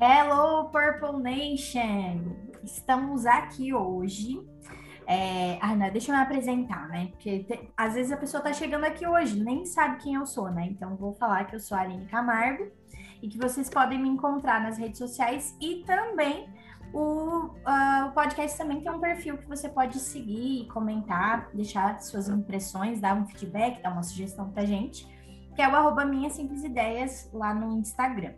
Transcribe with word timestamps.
Hello, 0.00 0.70
Purple 0.70 1.20
Nation! 1.20 2.36
Estamos 2.62 3.26
aqui 3.26 3.74
hoje. 3.74 4.40
É... 5.04 5.58
Ah, 5.60 5.74
não, 5.74 5.90
deixa 5.90 6.12
eu 6.12 6.16
me 6.16 6.22
apresentar, 6.22 6.86
né? 6.86 7.08
Porque 7.08 7.40
te... 7.40 7.68
às 7.76 7.94
vezes 7.94 8.12
a 8.12 8.16
pessoa 8.16 8.40
tá 8.40 8.52
chegando 8.52 8.84
aqui 8.84 9.04
hoje, 9.04 9.42
nem 9.42 9.66
sabe 9.66 10.00
quem 10.00 10.14
eu 10.14 10.24
sou, 10.24 10.52
né? 10.52 10.66
Então 10.66 10.94
vou 10.94 11.14
falar 11.14 11.46
que 11.46 11.56
eu 11.56 11.58
sou 11.58 11.76
a 11.76 11.80
Aline 11.80 12.06
Camargo 12.06 12.70
e 13.20 13.28
que 13.28 13.36
vocês 13.36 13.68
podem 13.68 14.00
me 14.00 14.08
encontrar 14.08 14.60
nas 14.60 14.78
redes 14.78 14.98
sociais 14.98 15.56
e 15.60 15.82
também 15.84 16.48
o, 16.92 17.46
uh, 17.46 18.06
o 18.06 18.12
podcast 18.12 18.56
também 18.56 18.80
tem 18.80 18.92
um 18.92 19.00
perfil 19.00 19.36
que 19.36 19.48
você 19.48 19.68
pode 19.68 19.98
seguir, 19.98 20.68
comentar, 20.68 21.50
deixar 21.52 22.00
suas 22.00 22.28
impressões, 22.28 23.00
dar 23.00 23.16
um 23.16 23.26
feedback, 23.26 23.82
dar 23.82 23.90
uma 23.90 24.04
sugestão 24.04 24.48
pra 24.48 24.64
gente, 24.64 25.08
que 25.56 25.60
é 25.60 25.68
o 25.68 25.74
arroba 25.74 26.04
Minhas 26.04 26.34
Simples 26.34 26.62
Ideias 26.62 27.28
lá 27.32 27.52
no 27.52 27.76
Instagram. 27.76 28.34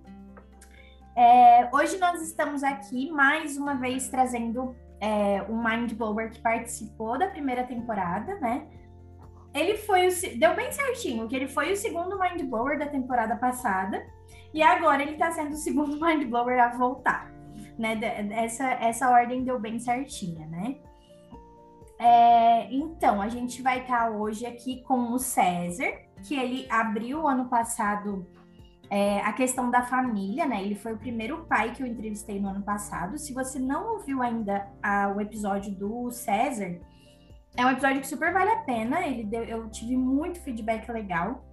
É, 1.17 1.69
hoje 1.73 1.99
nós 1.99 2.23
estamos 2.23 2.63
aqui 2.63 3.11
mais 3.11 3.57
uma 3.57 3.75
vez 3.75 4.09
trazendo 4.09 4.75
é, 5.01 5.43
um 5.49 5.63
Mind 5.63 5.93
Blower 5.95 6.31
que 6.31 6.41
participou 6.41 7.19
da 7.19 7.27
primeira 7.27 7.65
temporada, 7.65 8.37
né? 8.37 8.67
Ele 9.53 9.77
foi 9.77 10.07
o, 10.07 10.39
deu 10.39 10.55
bem 10.55 10.71
certinho, 10.71 11.27
que 11.27 11.35
ele 11.35 11.49
foi 11.49 11.73
o 11.73 11.77
segundo 11.77 12.19
Mind 12.19 12.43
Blower 12.43 12.79
da 12.79 12.87
temporada 12.87 13.37
passada 13.37 14.07
e 14.55 14.63
agora 14.63 15.03
ele 15.03 15.13
está 15.13 15.31
sendo 15.33 15.53
o 15.53 15.57
segundo 15.57 15.99
Mind 16.05 16.29
Blower 16.29 16.63
a 16.63 16.69
voltar, 16.69 17.33
né? 17.77 17.99
Essa, 18.31 18.71
essa 18.75 19.11
ordem 19.11 19.43
deu 19.43 19.59
bem 19.59 19.79
certinha, 19.79 20.47
né? 20.47 20.77
É, 21.99 22.73
então, 22.73 23.21
a 23.21 23.29
gente 23.29 23.61
vai 23.61 23.81
estar 23.81 24.07
tá 24.07 24.11
hoje 24.11 24.47
aqui 24.47 24.83
com 24.85 25.13
o 25.13 25.19
César, 25.19 25.93
que 26.23 26.35
ele 26.35 26.67
abriu 26.71 27.27
ano 27.27 27.47
passado 27.49 28.27
é, 28.91 29.21
a 29.21 29.33
questão 29.33 29.71
da 29.71 29.83
família, 29.83 30.47
né? 30.47 30.63
Ele 30.63 30.75
foi 30.75 30.95
o 30.95 30.99
primeiro 30.99 31.45
pai 31.45 31.73
que 31.73 31.83
eu 31.83 31.87
entrevistei 31.87 32.41
no 32.41 32.49
ano 32.49 32.63
passado. 32.63 33.17
Se 33.17 33.33
você 33.33 33.59
não 33.61 33.93
ouviu 33.93 34.21
ainda 34.21 34.69
a, 34.83 35.13
o 35.17 35.21
episódio 35.21 35.73
do 35.73 36.11
César, 36.11 36.77
é 37.57 37.65
um 37.65 37.71
episódio 37.71 38.01
que 38.01 38.09
super 38.09 38.33
vale 38.33 38.51
a 38.51 38.63
pena. 38.63 39.07
Ele 39.07 39.23
deu, 39.23 39.45
eu 39.45 39.71
tive 39.71 39.97
muito 39.97 40.41
feedback 40.41 40.91
legal. 40.91 41.45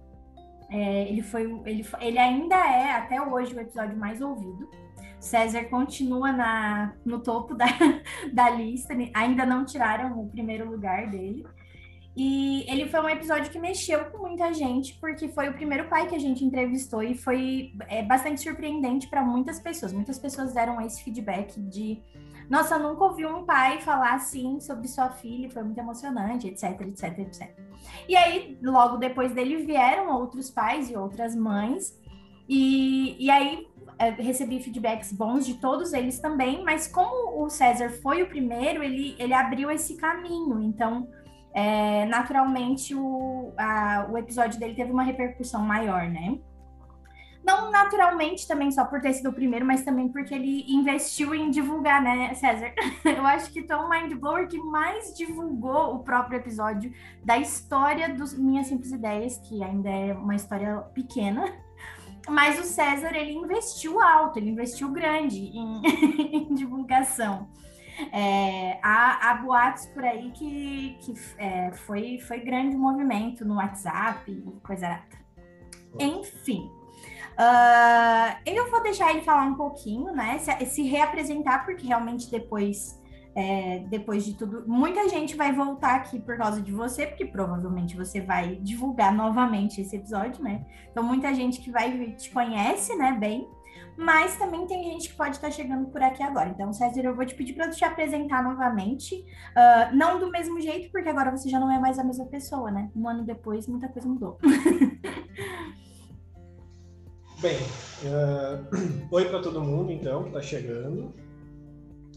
É, 0.68 1.08
ele 1.08 1.22
foi, 1.22 1.44
ele, 1.64 1.86
ele 2.00 2.18
ainda 2.18 2.56
é 2.56 2.90
até 2.90 3.22
hoje 3.22 3.54
o 3.54 3.60
episódio 3.60 3.96
mais 3.96 4.20
ouvido. 4.20 4.68
César 5.20 5.64
continua 5.64 6.32
na, 6.32 6.92
no 7.04 7.20
topo 7.20 7.54
da, 7.54 7.66
da 8.34 8.50
lista, 8.50 8.94
ainda 9.14 9.46
não 9.46 9.64
tiraram 9.64 10.20
o 10.20 10.28
primeiro 10.28 10.68
lugar 10.68 11.08
dele. 11.08 11.46
E 12.20 12.64
ele 12.68 12.88
foi 12.88 12.98
um 12.98 13.08
episódio 13.08 13.48
que 13.48 13.60
mexeu 13.60 14.06
com 14.06 14.18
muita 14.26 14.52
gente, 14.52 14.94
porque 14.94 15.28
foi 15.28 15.50
o 15.50 15.54
primeiro 15.54 15.88
pai 15.88 16.08
que 16.08 16.16
a 16.16 16.18
gente 16.18 16.44
entrevistou 16.44 17.00
e 17.00 17.14
foi 17.14 17.72
é, 17.86 18.02
bastante 18.02 18.40
surpreendente 18.40 19.06
para 19.06 19.22
muitas 19.22 19.60
pessoas. 19.60 19.92
Muitas 19.92 20.18
pessoas 20.18 20.52
deram 20.52 20.80
esse 20.80 21.00
feedback 21.04 21.60
de: 21.60 22.02
nossa, 22.50 22.76
nunca 22.76 23.04
ouvi 23.04 23.24
um 23.24 23.44
pai 23.44 23.80
falar 23.82 24.14
assim 24.14 24.58
sobre 24.58 24.88
sua 24.88 25.10
filha, 25.10 25.48
foi 25.48 25.62
muito 25.62 25.78
emocionante, 25.78 26.48
etc, 26.48 26.80
etc, 26.80 27.18
etc. 27.20 27.56
E 28.08 28.16
aí, 28.16 28.58
logo 28.60 28.96
depois 28.96 29.32
dele, 29.32 29.58
vieram 29.58 30.12
outros 30.12 30.50
pais 30.50 30.90
e 30.90 30.96
outras 30.96 31.36
mães, 31.36 31.96
e, 32.48 33.14
e 33.24 33.30
aí 33.30 33.64
é, 33.96 34.10
recebi 34.10 34.60
feedbacks 34.60 35.12
bons 35.12 35.46
de 35.46 35.54
todos 35.54 35.92
eles 35.92 36.18
também, 36.18 36.64
mas 36.64 36.88
como 36.88 37.44
o 37.44 37.48
César 37.48 37.90
foi 37.90 38.22
o 38.24 38.28
primeiro, 38.28 38.82
ele, 38.82 39.14
ele 39.20 39.34
abriu 39.34 39.70
esse 39.70 39.96
caminho, 39.96 40.60
então 40.60 41.08
é, 41.58 42.06
naturalmente 42.06 42.94
o, 42.94 43.52
a, 43.58 44.06
o 44.08 44.16
episódio 44.16 44.60
dele 44.60 44.76
teve 44.76 44.92
uma 44.92 45.02
repercussão 45.02 45.60
maior, 45.60 46.08
né? 46.08 46.38
Não 47.42 47.72
naturalmente 47.72 48.46
também 48.46 48.70
só 48.70 48.84
por 48.84 49.00
ter 49.00 49.12
sido 49.14 49.30
o 49.30 49.32
primeiro, 49.32 49.66
mas 49.66 49.82
também 49.82 50.08
porque 50.08 50.32
ele 50.32 50.64
investiu 50.68 51.34
em 51.34 51.50
divulgar, 51.50 52.00
né, 52.00 52.32
César? 52.34 52.72
Eu 53.04 53.26
acho 53.26 53.50
que 53.52 53.62
tu 53.62 53.72
é 53.72 53.76
o 53.76 53.90
Mind 53.90 54.12
Blower 54.14 54.46
que 54.46 54.56
mais 54.56 55.16
divulgou 55.16 55.96
o 55.96 55.98
próprio 56.04 56.38
episódio 56.38 56.92
da 57.24 57.36
história 57.38 58.14
dos 58.14 58.38
Minhas 58.38 58.68
Simples 58.68 58.92
Ideias, 58.92 59.38
que 59.38 59.60
ainda 59.64 59.90
é 59.90 60.14
uma 60.14 60.36
história 60.36 60.76
pequena. 60.94 61.52
Mas 62.28 62.60
o 62.60 62.62
César, 62.62 63.16
ele 63.16 63.32
investiu 63.32 64.00
alto, 64.00 64.38
ele 64.38 64.50
investiu 64.50 64.92
grande 64.92 65.40
em, 65.40 65.82
em 66.52 66.54
divulgação. 66.54 67.48
É, 68.12 68.78
há, 68.82 69.30
há, 69.30 69.34
boatos 69.34 69.86
por 69.86 70.04
aí 70.04 70.30
que, 70.30 70.96
que 71.00 71.14
é, 71.36 71.72
foi, 71.72 72.18
foi 72.20 72.40
grande 72.40 72.76
movimento 72.76 73.44
no 73.44 73.56
WhatsApp 73.56 74.30
e 74.30 74.60
coisa. 74.60 75.02
Enfim. 75.98 76.70
Uh, 77.38 78.36
eu 78.44 78.68
vou 78.68 78.82
deixar 78.82 79.10
ele 79.12 79.20
falar 79.20 79.44
um 79.44 79.54
pouquinho, 79.54 80.12
né? 80.12 80.38
Se, 80.38 80.66
se 80.66 80.82
reapresentar, 80.82 81.64
porque 81.64 81.86
realmente 81.86 82.28
depois, 82.28 83.00
é, 83.34 83.80
depois 83.88 84.24
de 84.24 84.34
tudo, 84.34 84.64
muita 84.66 85.08
gente 85.08 85.36
vai 85.36 85.52
voltar 85.52 85.94
aqui 85.94 86.18
por 86.18 86.36
causa 86.36 86.60
de 86.60 86.72
você, 86.72 87.06
porque 87.06 87.24
provavelmente 87.24 87.96
você 87.96 88.20
vai 88.20 88.56
divulgar 88.56 89.14
novamente 89.14 89.80
esse 89.80 89.94
episódio, 89.94 90.42
né? 90.42 90.66
Então, 90.90 91.04
muita 91.04 91.32
gente 91.32 91.60
que 91.60 91.70
vai 91.70 92.12
te 92.12 92.28
conhece, 92.30 92.96
né, 92.96 93.12
bem, 93.12 93.48
mas 93.98 94.36
também 94.36 94.64
tem 94.64 94.84
gente 94.84 95.08
que 95.08 95.16
pode 95.16 95.34
estar 95.34 95.50
chegando 95.50 95.88
por 95.88 96.00
aqui 96.00 96.22
agora. 96.22 96.50
Então, 96.50 96.72
César, 96.72 97.00
eu 97.02 97.16
vou 97.16 97.26
te 97.26 97.34
pedir 97.34 97.54
para 97.54 97.68
te 97.68 97.84
apresentar 97.84 98.44
novamente, 98.44 99.16
uh, 99.16 99.92
não 99.92 100.20
do 100.20 100.30
mesmo 100.30 100.60
jeito, 100.60 100.88
porque 100.92 101.08
agora 101.08 101.36
você 101.36 101.50
já 101.50 101.58
não 101.58 101.68
é 101.68 101.80
mais 101.80 101.98
a 101.98 102.04
mesma 102.04 102.26
pessoa, 102.26 102.70
né? 102.70 102.92
Um 102.94 103.08
ano 103.08 103.24
depois, 103.24 103.66
muita 103.66 103.88
coisa 103.88 104.06
mudou. 104.06 104.38
Bem, 107.42 107.58
uh, 108.04 108.64
oi 109.10 109.24
para 109.24 109.42
todo 109.42 109.60
mundo, 109.60 109.90
então, 109.90 110.22
que 110.22 110.28
está 110.28 110.42
chegando. 110.42 111.12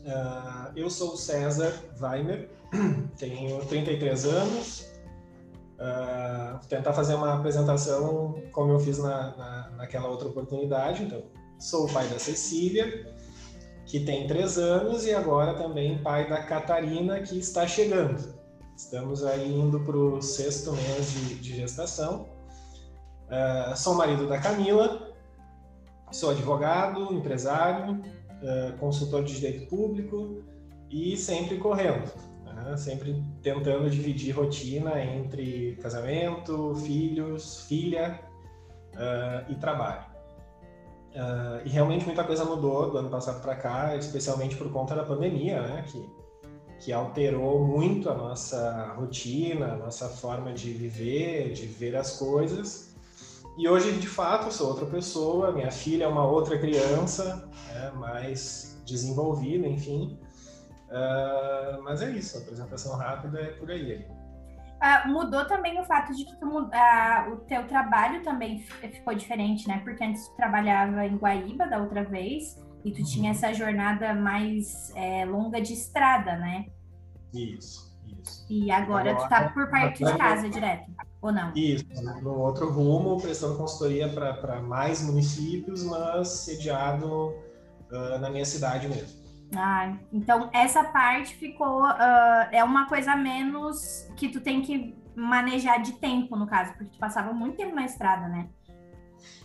Uh, 0.01 0.71
eu 0.75 0.87
sou 0.87 1.13
o 1.13 1.17
César 1.17 1.73
Weimer, 1.99 2.47
tenho 3.17 3.65
33 3.65 4.25
anos. 4.25 4.91
Uh, 5.79 6.59
tentar 6.67 6.93
fazer 6.93 7.15
uma 7.15 7.39
apresentação 7.39 8.39
como 8.51 8.71
eu 8.71 8.79
fiz 8.79 8.99
na, 8.99 9.35
na, 9.35 9.71
naquela 9.77 10.07
outra 10.09 10.27
oportunidade. 10.27 11.01
Então, 11.01 11.23
Sou 11.61 11.85
o 11.85 11.93
pai 11.93 12.07
da 12.07 12.17
Cecília, 12.17 13.05
que 13.85 13.99
tem 13.99 14.25
três 14.25 14.57
anos, 14.57 15.05
e 15.05 15.13
agora 15.13 15.53
também 15.53 16.01
pai 16.01 16.27
da 16.27 16.41
Catarina, 16.41 17.21
que 17.21 17.37
está 17.37 17.67
chegando. 17.67 18.33
Estamos 18.75 19.23
aí 19.23 19.53
indo 19.53 19.79
para 19.81 19.95
o 19.95 20.19
sexto 20.23 20.71
mês 20.71 21.11
de, 21.11 21.35
de 21.35 21.55
gestação. 21.57 22.27
Uh, 23.27 23.77
sou 23.77 23.93
marido 23.93 24.27
da 24.27 24.39
Camila, 24.39 25.15
sou 26.11 26.31
advogado, 26.31 27.13
empresário, 27.13 27.93
uh, 27.93 28.75
consultor 28.79 29.23
de 29.23 29.35
direito 29.35 29.69
público 29.69 30.43
e 30.89 31.15
sempre 31.15 31.59
correndo, 31.59 32.11
né? 32.43 32.75
sempre 32.75 33.23
tentando 33.43 33.87
dividir 33.87 34.35
rotina 34.35 34.99
entre 34.99 35.77
casamento, 35.79 36.73
filhos, 36.77 37.65
filha 37.67 38.19
uh, 38.95 39.51
e 39.51 39.53
trabalho. 39.55 40.10
Uh, 41.11 41.65
e 41.65 41.69
realmente 41.69 42.05
muita 42.05 42.23
coisa 42.23 42.45
mudou 42.45 42.89
do 42.89 42.97
ano 42.97 43.09
passado 43.09 43.41
para 43.41 43.55
cá, 43.55 43.95
especialmente 43.97 44.55
por 44.55 44.71
conta 44.71 44.95
da 44.95 45.03
pandemia, 45.03 45.61
né? 45.61 45.85
Que, 45.87 46.09
que 46.79 46.93
alterou 46.93 47.65
muito 47.65 48.09
a 48.09 48.15
nossa 48.15 48.93
rotina, 48.97 49.73
a 49.73 49.75
nossa 49.75 50.07
forma 50.07 50.53
de 50.53 50.71
viver, 50.71 51.51
de 51.51 51.65
ver 51.65 51.95
as 51.95 52.17
coisas. 52.17 52.95
E 53.57 53.67
hoje, 53.67 53.91
de 53.99 54.07
fato, 54.07 54.51
sou 54.53 54.69
outra 54.69 54.85
pessoa, 54.85 55.51
minha 55.51 55.71
filha 55.71 56.05
é 56.05 56.07
uma 56.07 56.25
outra 56.25 56.57
criança, 56.57 57.49
né? 57.67 57.91
mais 57.95 58.81
desenvolvida, 58.85 59.67
enfim. 59.67 60.17
Uh, 60.87 61.81
mas 61.83 62.01
é 62.01 62.09
isso, 62.11 62.37
apresentação 62.37 62.95
rápida 62.95 63.39
é 63.39 63.51
por 63.51 63.69
aí. 63.69 64.05
Uh, 64.81 65.07
mudou 65.09 65.45
também 65.45 65.79
o 65.79 65.83
fato 65.83 66.11
de 66.15 66.25
que 66.25 66.35
tu, 66.39 66.47
uh, 66.47 67.31
o 67.31 67.35
teu 67.45 67.67
trabalho 67.67 68.23
também 68.23 68.59
ficou 68.59 69.13
diferente, 69.13 69.67
né? 69.67 69.79
Porque 69.83 70.03
antes 70.03 70.27
tu 70.27 70.35
trabalhava 70.35 71.05
em 71.05 71.17
Guaíba 71.17 71.67
da 71.67 71.77
outra 71.77 72.03
vez 72.03 72.59
e 72.83 72.91
tu 72.91 73.03
tinha 73.03 73.25
uhum. 73.25 73.37
essa 73.37 73.53
jornada 73.53 74.15
mais 74.15 74.91
é, 74.95 75.23
longa 75.23 75.61
de 75.61 75.73
estrada, 75.73 76.35
né? 76.35 76.65
Isso, 77.31 77.95
isso. 78.07 78.45
E 78.49 78.71
agora, 78.71 79.11
agora 79.11 79.27
tu 79.27 79.29
tá 79.29 79.49
por 79.49 79.69
perto 79.69 80.03
de 80.03 80.17
casa 80.17 80.49
direto, 80.49 80.89
ou 81.21 81.31
não? 81.31 81.53
Isso, 81.55 81.85
no 82.23 82.39
outro 82.39 82.71
rumo, 82.71 83.21
prestando 83.21 83.57
consultoria 83.57 84.09
para 84.09 84.61
mais 84.61 85.03
municípios, 85.03 85.83
mas 85.83 86.27
sediado 86.27 87.35
uh, 87.91 88.17
na 88.19 88.31
minha 88.31 88.45
cidade 88.45 88.87
mesmo. 88.87 89.20
Ah, 89.55 89.97
então 90.13 90.49
essa 90.53 90.83
parte 90.83 91.35
ficou 91.35 91.83
uh, 91.83 92.47
é 92.51 92.63
uma 92.63 92.87
coisa 92.87 93.15
menos 93.15 94.09
que 94.15 94.29
tu 94.29 94.39
tem 94.39 94.61
que 94.61 94.95
manejar 95.15 95.81
de 95.81 95.93
tempo, 95.93 96.35
no 96.35 96.47
caso, 96.47 96.73
porque 96.73 96.91
tu 96.93 96.97
passava 96.97 97.33
muito 97.33 97.57
tempo 97.57 97.75
na 97.75 97.85
estrada, 97.85 98.27
né? 98.27 98.47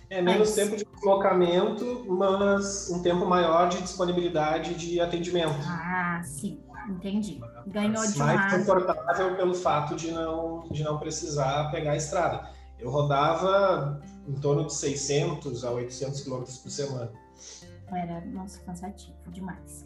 É 0.09 0.23
menos 0.23 0.51
mas... 0.51 0.55
tempo 0.55 0.77
de 0.77 0.85
deslocamento, 0.85 2.07
mas 2.09 2.89
um 2.91 3.03
tempo 3.03 3.27
maior 3.27 3.69
de 3.69 3.83
disponibilidade 3.83 4.75
de 4.75 5.01
atendimento. 5.01 5.57
Ah, 5.67 6.21
sim, 6.23 6.61
entendi. 6.89 7.41
Ganhou 7.67 7.95
mas 7.95 8.13
de 8.13 8.19
mais 8.21 8.55
confortável 8.55 9.35
pelo 9.35 9.55
fato 9.55 9.97
de 9.97 10.13
não 10.13 10.69
de 10.71 10.85
não 10.85 10.99
precisar 10.99 11.71
pegar 11.73 11.93
a 11.93 11.97
estrada. 11.97 12.49
Eu 12.79 12.91
rodava 12.91 14.01
em 14.29 14.35
torno 14.35 14.67
de 14.67 14.75
600 14.75 15.65
a 15.65 15.73
800 15.73 16.21
quilômetros 16.21 16.59
por 16.59 16.71
semana. 16.71 17.11
Era, 17.93 18.21
nossa, 18.27 18.61
cansativo 18.61 19.17
demais. 19.29 19.86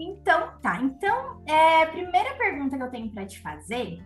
Então, 0.00 0.52
tá. 0.62 0.80
Então, 0.80 1.42
é, 1.46 1.84
primeira 1.86 2.34
pergunta 2.36 2.76
que 2.76 2.82
eu 2.82 2.90
tenho 2.90 3.10
para 3.10 3.26
te 3.26 3.38
fazer, 3.40 4.02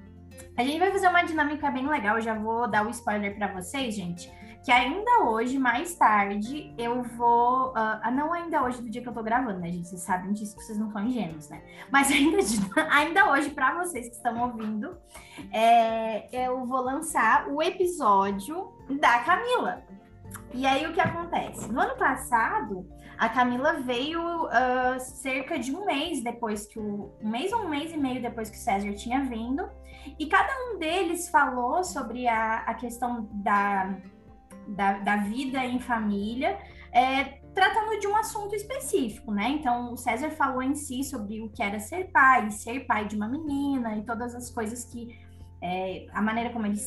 a 0.56 0.64
gente 0.64 0.80
vai 0.80 0.90
fazer 0.90 1.06
uma 1.06 1.22
dinâmica 1.22 1.70
bem 1.70 1.86
legal. 1.86 2.20
Já 2.20 2.34
vou 2.34 2.68
dar 2.68 2.84
o 2.84 2.90
spoiler 2.90 3.36
para 3.36 3.52
vocês, 3.52 3.94
gente. 3.94 4.28
Que 4.64 4.72
ainda 4.72 5.24
hoje, 5.24 5.58
mais 5.58 5.94
tarde, 5.94 6.74
eu 6.76 7.02
vou. 7.02 7.72
Uh, 7.72 8.10
não 8.12 8.32
ainda 8.32 8.64
hoje 8.64 8.82
do 8.82 8.90
dia 8.90 9.02
que 9.02 9.08
eu 9.08 9.12
tô 9.12 9.22
gravando, 9.22 9.60
né, 9.60 9.70
gente? 9.70 9.86
Vocês 9.86 10.02
sabem 10.02 10.32
disso 10.32 10.56
que 10.56 10.64
vocês 10.64 10.78
não 10.78 10.90
são 10.90 11.04
ingênuos, 11.04 11.48
né? 11.48 11.62
Mas 11.92 12.10
ainda, 12.10 12.38
ainda 12.90 13.30
hoje, 13.30 13.50
para 13.50 13.74
vocês 13.74 14.08
que 14.08 14.16
estão 14.16 14.42
ouvindo, 14.42 14.96
é, 15.52 16.28
eu 16.32 16.64
vou 16.64 16.80
lançar 16.80 17.46
o 17.48 17.62
episódio 17.62 18.72
da 18.98 19.20
Camila. 19.20 19.84
E 20.52 20.66
aí 20.66 20.86
o 20.86 20.92
que 20.92 21.00
acontece? 21.00 21.70
No 21.70 21.80
ano 21.80 21.96
passado, 21.96 22.88
a 23.18 23.28
Camila 23.28 23.74
veio 23.80 24.20
uh, 24.46 24.98
cerca 24.98 25.58
de 25.58 25.74
um 25.74 25.84
mês 25.84 26.22
depois 26.22 26.66
que 26.66 26.78
o. 26.78 27.12
Um 27.20 27.28
mês 27.28 27.52
ou 27.52 27.60
um 27.60 27.68
mês 27.68 27.92
e 27.92 27.96
meio 27.96 28.20
depois 28.20 28.50
que 28.50 28.56
o 28.56 28.60
César 28.60 28.92
tinha 28.94 29.24
vindo. 29.24 29.68
E 30.18 30.26
cada 30.26 30.52
um 30.66 30.78
deles 30.78 31.28
falou 31.28 31.82
sobre 31.82 32.26
a, 32.28 32.58
a 32.58 32.74
questão 32.74 33.28
da, 33.32 33.96
da, 34.68 34.98
da 34.98 35.16
vida 35.16 35.64
em 35.64 35.80
família, 35.80 36.58
é, 36.92 37.40
tratando 37.54 37.98
de 37.98 38.06
um 38.06 38.16
assunto 38.16 38.54
específico, 38.54 39.32
né? 39.32 39.48
Então, 39.48 39.92
o 39.92 39.96
César 39.96 40.30
falou 40.30 40.62
em 40.62 40.74
si 40.74 41.02
sobre 41.04 41.40
o 41.40 41.48
que 41.48 41.62
era 41.62 41.78
ser 41.78 42.10
pai, 42.10 42.50
ser 42.50 42.80
pai 42.86 43.06
de 43.06 43.16
uma 43.16 43.28
menina 43.28 43.96
e 43.96 44.04
todas 44.04 44.34
as 44.34 44.50
coisas 44.50 44.84
que 44.84 45.23
é, 45.66 46.06
a 46.12 46.20
maneira 46.20 46.50
como 46.50 46.66
ele, 46.66 46.78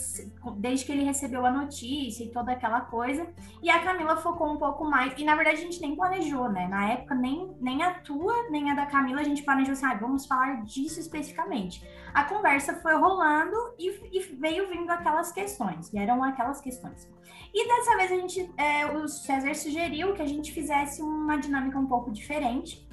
desde 0.58 0.86
que 0.86 0.92
ele 0.92 1.04
recebeu 1.04 1.44
a 1.44 1.50
notícia 1.50 2.24
e 2.24 2.30
toda 2.30 2.52
aquela 2.52 2.82
coisa. 2.82 3.28
E 3.64 3.72
a 3.72 3.80
Camila 3.80 4.18
focou 4.18 4.54
um 4.54 4.58
pouco 4.58 4.86
mais, 4.86 5.16
e 5.18 5.26
na 5.26 5.36
verdade 5.36 5.58
a 5.58 5.62
gente 5.62 5.82
nem 5.82 5.96
planejou, 5.96 6.48
né? 6.48 6.68
Na 6.68 6.92
época, 6.92 7.16
nem, 7.16 7.56
nem 7.60 7.82
a 7.82 7.96
tua, 7.96 8.52
nem 8.52 8.70
a 8.70 8.76
da 8.76 8.86
Camila, 8.86 9.22
a 9.22 9.24
gente 9.24 9.42
planejou 9.42 9.74
assim, 9.74 9.88
ah, 9.88 9.96
vamos 9.96 10.28
falar 10.28 10.64
disso 10.64 11.00
especificamente. 11.00 11.84
A 12.14 12.24
conversa 12.26 12.76
foi 12.76 12.94
rolando 12.94 13.58
e, 13.80 13.90
e, 14.16 14.20
veio 14.36 14.70
vindo 14.70 14.92
aquelas 14.92 15.32
questões, 15.32 15.92
e 15.92 15.98
eram 15.98 16.24
aquelas 16.24 16.62
questões. 16.62 17.10
E 17.52 17.68
dessa 17.68 17.98
vez 17.98 18.12
a 18.12 18.16
gente, 18.16 18.52
é, 18.58 18.86
o 18.86 19.08
César 19.08 19.56
sugeriu 19.56 20.14
que 20.14 20.22
a 20.22 20.28
gente 20.28 20.52
fizesse 20.52 21.02
uma 21.02 21.38
dinâmica 21.38 21.80
um 21.80 21.88
pouco 21.88 22.12
diferente. 22.12 22.88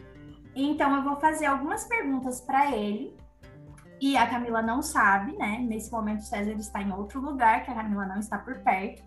Então 0.56 0.96
eu 0.96 1.02
vou 1.02 1.16
fazer 1.16 1.44
algumas 1.44 1.84
perguntas 1.84 2.40
para 2.40 2.74
ele 2.74 3.14
e 4.04 4.18
a 4.18 4.26
Camila 4.26 4.60
não 4.60 4.82
sabe, 4.82 5.32
né? 5.32 5.64
Nesse 5.66 5.90
momento 5.90 6.24
César 6.24 6.52
está 6.58 6.82
em 6.82 6.92
outro 6.92 7.22
lugar, 7.22 7.64
que 7.64 7.70
a 7.70 7.74
Camila 7.74 8.04
não 8.04 8.18
está 8.18 8.36
por 8.36 8.58
perto. 8.58 9.02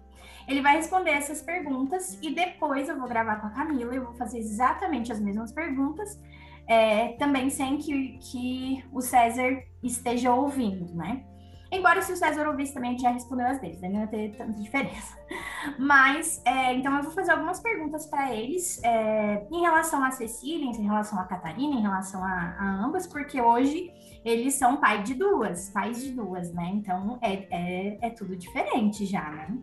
Ele 0.47 0.59
vai 0.59 0.77
responder 0.77 1.11
essas 1.11 1.39
perguntas 1.39 2.17
e 2.19 2.33
depois 2.33 2.89
eu 2.89 2.97
vou 2.97 3.07
gravar 3.07 3.35
com 3.35 3.45
a 3.45 3.51
Camila 3.51 3.93
e 3.93 3.99
vou 3.99 4.15
fazer 4.15 4.39
exatamente 4.39 5.11
as 5.11 5.19
mesmas 5.19 5.51
perguntas, 5.51 6.19
é, 6.65 7.09
também 7.09 7.47
sem 7.51 7.77
que, 7.77 8.17
que 8.17 8.83
o 8.91 8.99
César 8.99 9.61
esteja 9.83 10.33
ouvindo, 10.33 10.91
né? 10.95 11.23
Embora 11.71 12.01
se 12.01 12.11
o 12.11 12.17
César 12.17 12.47
ouvisse 12.47 12.73
também, 12.73 12.89
a 12.89 12.93
gente 12.93 13.03
já 13.03 13.11
respondeu 13.11 13.45
as 13.45 13.59
deles, 13.59 13.79
né? 13.79 13.89
não 13.89 13.99
ia 13.99 14.07
ter 14.07 14.35
tanta 14.35 14.53
diferença. 14.53 15.15
Mas, 15.77 16.41
é, 16.43 16.73
então 16.73 16.95
eu 16.97 17.03
vou 17.03 17.11
fazer 17.11 17.33
algumas 17.33 17.59
perguntas 17.59 18.07
para 18.07 18.33
eles 18.33 18.81
é, 18.83 19.45
em 19.51 19.61
relação 19.61 20.03
a 20.03 20.09
Cecília, 20.09 20.65
em 20.65 20.83
relação 20.83 21.19
a 21.19 21.25
Catarina, 21.25 21.75
em 21.75 21.81
relação 21.81 22.23
a, 22.23 22.55
a 22.57 22.85
ambas, 22.85 23.05
porque 23.05 23.39
hoje 23.39 23.91
eles 24.23 24.55
são 24.55 24.77
pai 24.77 25.03
de 25.03 25.13
duas, 25.13 25.69
pais 25.69 26.03
de 26.03 26.11
duas, 26.11 26.53
né? 26.53 26.69
Então 26.73 27.17
é, 27.21 27.47
é, 27.49 27.97
é 28.01 28.09
tudo 28.09 28.35
diferente 28.35 29.05
já, 29.05 29.29
né? 29.29 29.57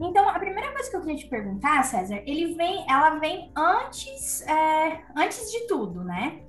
Então, 0.00 0.28
a 0.28 0.38
primeira 0.38 0.72
coisa 0.72 0.88
que 0.88 0.96
eu 0.96 1.00
queria 1.00 1.16
te 1.16 1.26
perguntar, 1.26 1.82
César, 1.82 2.22
ele 2.24 2.54
vem, 2.54 2.84
ela 2.88 3.18
vem 3.18 3.50
antes, 3.56 4.42
é, 4.42 5.02
antes 5.16 5.50
de 5.50 5.66
tudo, 5.66 6.04
né? 6.04 6.40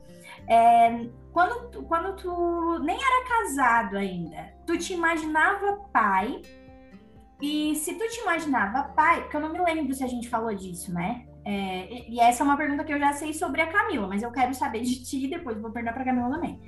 É, 0.48 1.08
quando, 1.32 1.70
tu, 1.72 1.84
quando 1.84 2.16
tu 2.16 2.80
nem 2.80 2.96
era 2.96 3.28
casado 3.28 3.98
ainda, 3.98 4.54
tu 4.66 4.78
te 4.78 4.94
imaginava 4.94 5.78
pai? 5.92 6.42
E 7.42 7.74
se 7.76 7.94
tu 7.96 8.08
te 8.08 8.22
imaginava 8.22 8.90
pai, 8.90 9.22
porque 9.22 9.38
eu 9.38 9.42
não 9.42 9.52
me 9.52 9.60
lembro 9.60 9.94
se 9.94 10.04
a 10.04 10.08
gente 10.08 10.30
falou 10.30 10.54
disso, 10.54 10.94
né? 10.94 11.26
É, 11.46 12.10
e 12.10 12.20
essa 12.20 12.44
é 12.44 12.46
uma 12.46 12.58
pergunta 12.58 12.84
que 12.84 12.94
eu 12.94 13.00
já 13.00 13.14
sei 13.14 13.34
sobre 13.34 13.62
a 13.62 13.68
Camila, 13.68 14.08
mas 14.08 14.22
eu 14.22 14.32
quero 14.32 14.54
saber 14.54 14.82
de 14.82 15.04
ti 15.04 15.26
e 15.26 15.30
depois 15.30 15.60
vou 15.60 15.72
perguntar 15.72 15.94
para 15.94 16.04
a 16.04 16.06
Camila 16.06 16.30
também. 16.30 16.60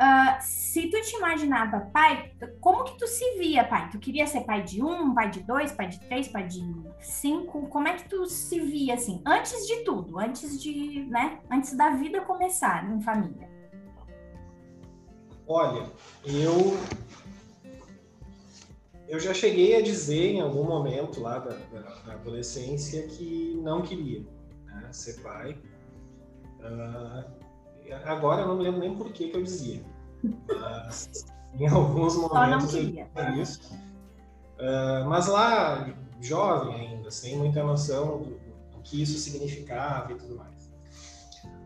Uh, 0.00 0.40
se 0.40 0.88
tu 0.88 0.98
te 1.02 1.14
imaginava 1.16 1.80
pai, 1.92 2.32
como 2.58 2.84
que 2.84 2.96
tu 2.98 3.06
se 3.06 3.36
via 3.38 3.62
pai? 3.64 3.90
Tu 3.90 3.98
queria 3.98 4.26
ser 4.26 4.44
pai 4.44 4.62
de 4.62 4.82
um, 4.82 5.12
pai 5.12 5.28
de 5.30 5.40
dois, 5.40 5.72
pai 5.72 5.88
de 5.88 6.00
três, 6.00 6.26
pai 6.26 6.46
de 6.46 6.64
cinco? 7.00 7.66
Como 7.68 7.86
é 7.86 7.96
que 7.96 8.08
tu 8.08 8.24
se 8.24 8.58
via 8.60 8.94
assim? 8.94 9.20
Antes 9.26 9.66
de 9.66 9.84
tudo, 9.84 10.18
antes 10.18 10.62
de, 10.62 11.04
né? 11.04 11.40
Antes 11.50 11.76
da 11.76 11.90
vida 11.90 12.22
começar 12.22 12.90
em 12.90 13.02
família. 13.02 13.46
Olha, 15.46 15.86
eu 16.24 16.78
eu 19.06 19.20
já 19.20 19.34
cheguei 19.34 19.76
a 19.76 19.82
dizer 19.82 20.34
em 20.34 20.40
algum 20.40 20.64
momento 20.64 21.20
lá 21.20 21.40
da, 21.40 21.50
da, 21.50 21.80
da 22.06 22.12
adolescência 22.14 23.06
que 23.06 23.54
não 23.60 23.82
queria 23.82 24.24
né, 24.64 24.88
ser 24.92 25.20
pai. 25.20 25.58
Uh, 26.60 27.39
agora 27.92 28.42
eu 28.42 28.48
não 28.48 28.56
me 28.56 28.64
lembro 28.64 28.80
nem 28.80 28.96
por 28.96 29.12
que, 29.12 29.28
que 29.28 29.36
eu 29.36 29.42
dizia, 29.42 29.82
mas 30.46 31.10
em 31.54 31.66
alguns 31.66 32.16
momentos 32.16 32.74
eu 32.74 32.84
dizia 32.84 33.08
isso. 33.40 33.72
Uh, 34.58 35.08
mas 35.08 35.26
lá, 35.26 35.88
jovem 36.20 36.74
ainda, 36.74 37.10
sem 37.10 37.36
muita 37.36 37.62
noção 37.62 38.18
do, 38.18 38.24
do, 38.70 38.82
que 38.82 39.02
isso 39.02 39.18
significava 39.18 40.12
e 40.12 40.16
tudo 40.16 40.36
mais. 40.36 40.70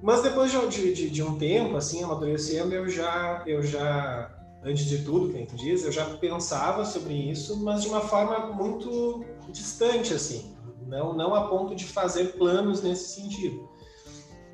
Mas 0.02 0.22
depois 0.22 0.52
de, 0.52 0.94
de, 0.94 1.10
de 1.10 1.22
um 1.22 1.36
tempo, 1.38 1.76
assim, 1.76 2.04
amadurecendo, 2.04 2.74
eu 2.74 2.88
já, 2.88 3.42
eu 3.46 3.62
já 3.62 4.30
antes 4.64 4.86
de 4.86 5.04
tudo, 5.04 5.30
que 5.30 5.36
a 5.36 5.40
gente 5.40 5.56
diz, 5.56 5.84
eu 5.84 5.92
já 5.92 6.04
pensava 6.16 6.84
sobre 6.84 7.12
isso, 7.14 7.62
mas 7.62 7.82
de 7.82 7.88
uma 7.88 8.00
forma 8.00 8.46
muito 8.52 9.24
distante, 9.50 10.14
assim, 10.14 10.54
não, 10.86 11.12
não 11.12 11.34
a 11.34 11.48
ponto 11.48 11.74
de 11.74 11.84
fazer 11.84 12.36
planos 12.36 12.82
nesse 12.82 13.20
sentido. 13.20 13.68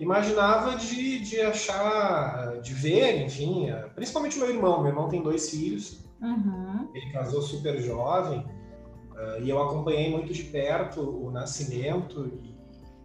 Imaginava 0.00 0.76
de, 0.76 1.20
de 1.20 1.40
achar, 1.42 2.58
de 2.60 2.72
ver, 2.72 3.22
enfim, 3.22 3.68
principalmente 3.94 4.38
meu 4.38 4.48
irmão. 4.48 4.80
Meu 4.80 4.88
irmão 4.88 5.08
tem 5.08 5.22
dois 5.22 5.50
filhos, 5.50 6.02
uhum. 6.22 6.88
ele 6.94 7.12
casou 7.12 7.42
super 7.42 7.78
jovem, 7.80 8.40
uh, 8.40 9.42
e 9.42 9.50
eu 9.50 9.62
acompanhei 9.62 10.10
muito 10.10 10.32
de 10.32 10.42
perto 10.44 11.02
o 11.02 11.30
nascimento 11.30 12.26
e, 12.26 12.56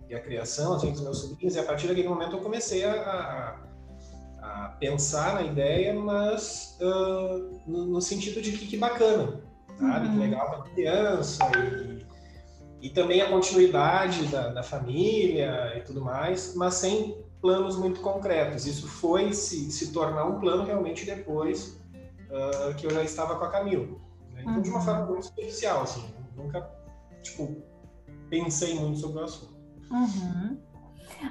e 0.09 0.15
a 0.15 0.21
criação 0.21 0.75
assim, 0.75 0.91
dos 0.91 1.01
meus 1.01 1.19
sobrinhos, 1.19 1.55
e 1.55 1.59
a 1.59 1.63
partir 1.63 1.87
daquele 1.87 2.07
momento 2.07 2.37
eu 2.37 2.41
comecei 2.41 2.85
a, 2.85 2.93
a 2.93 3.65
a 4.45 4.69
pensar 4.79 5.35
na 5.35 5.41
ideia, 5.41 5.93
mas 5.93 6.77
uh, 6.79 7.61
no, 7.65 7.85
no, 7.85 8.01
sentido 8.01 8.41
de 8.41 8.51
que, 8.51 8.67
que 8.67 8.77
bacana, 8.77 9.41
sabe? 9.79 10.07
Uhum. 10.07 10.13
Que 10.13 10.19
legal 10.19 10.49
para 10.49 10.71
criança 10.71 11.43
e, 11.57 12.04
e 12.85 12.89
também 12.91 13.19
a 13.19 13.27
continuidade 13.27 14.27
da, 14.27 14.49
da, 14.49 14.61
família 14.61 15.75
e 15.75 15.81
tudo 15.81 16.03
mais, 16.03 16.53
mas 16.55 16.75
sem 16.75 17.17
planos 17.41 17.75
muito 17.75 17.99
concretos. 17.99 18.67
Isso 18.67 18.87
foi 18.87 19.33
se, 19.33 19.71
se 19.71 19.91
tornar 19.91 20.25
um 20.25 20.39
plano 20.39 20.63
realmente 20.63 21.03
depois 21.03 21.81
uh, 22.29 22.75
que 22.75 22.85
eu 22.85 22.91
já 22.91 23.01
estava 23.01 23.39
com 23.39 23.43
a 23.43 23.49
Camila. 23.49 23.87
Né? 24.31 24.41
Então, 24.41 24.53
uhum. 24.53 24.61
de 24.61 24.69
uma 24.69 24.77
uhum. 24.77 24.85
forma 24.85 25.05
muito 25.07 25.23
especial, 25.23 25.81
assim, 25.81 26.05
nunca, 26.35 26.69
tipo, 27.23 27.57
pensei 28.29 28.75
muito 28.75 28.99
sobre 28.99 29.19
o 29.19 29.23
assunto. 29.23 29.57
Uhum. 29.89 30.59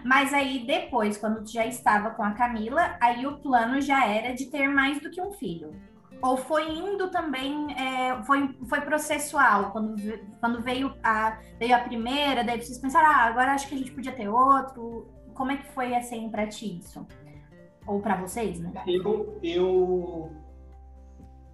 Mas 0.05 0.35
aí 0.35 0.67
depois, 0.67 1.17
quando 1.17 1.45
tu 1.45 1.53
já 1.53 1.65
estava 1.67 2.11
com 2.11 2.25
a 2.25 2.33
Camila, 2.33 2.97
aí 3.01 3.29
o 3.29 3.39
plano 3.39 3.81
já 3.81 4.05
era 4.09 4.35
de 4.35 4.47
ter 4.47 4.67
mais 4.67 5.01
do 5.01 5.09
que 5.09 5.23
um 5.23 5.31
filho. 5.31 5.71
Ou 6.25 6.39
foi 6.39 6.73
indo 6.73 7.11
também, 7.11 7.67
é, 7.79 8.23
foi, 8.23 8.57
foi 8.67 8.81
processual, 8.81 9.73
quando, 9.73 9.95
quando 10.41 10.63
veio, 10.63 10.95
a, 11.03 11.39
veio 11.59 11.77
a 11.77 11.81
primeira, 11.81 12.43
daí 12.43 12.63
vocês 12.63 12.79
pensaram, 12.79 13.11
ah, 13.11 13.27
agora 13.27 13.53
acho 13.53 13.69
que 13.69 13.75
a 13.75 13.79
gente 13.79 13.93
podia 13.93 14.11
ter 14.11 14.27
outro. 14.27 15.07
Como 15.35 15.51
é 15.51 15.59
que 15.59 15.71
foi 15.73 15.95
assim 15.95 16.31
para 16.31 16.47
ti 16.47 16.79
isso? 16.79 17.07
Ou 17.87 18.01
para 18.01 18.17
vocês, 18.17 18.59
né? 18.59 18.73
Eu, 18.87 19.39
eu 19.43 20.33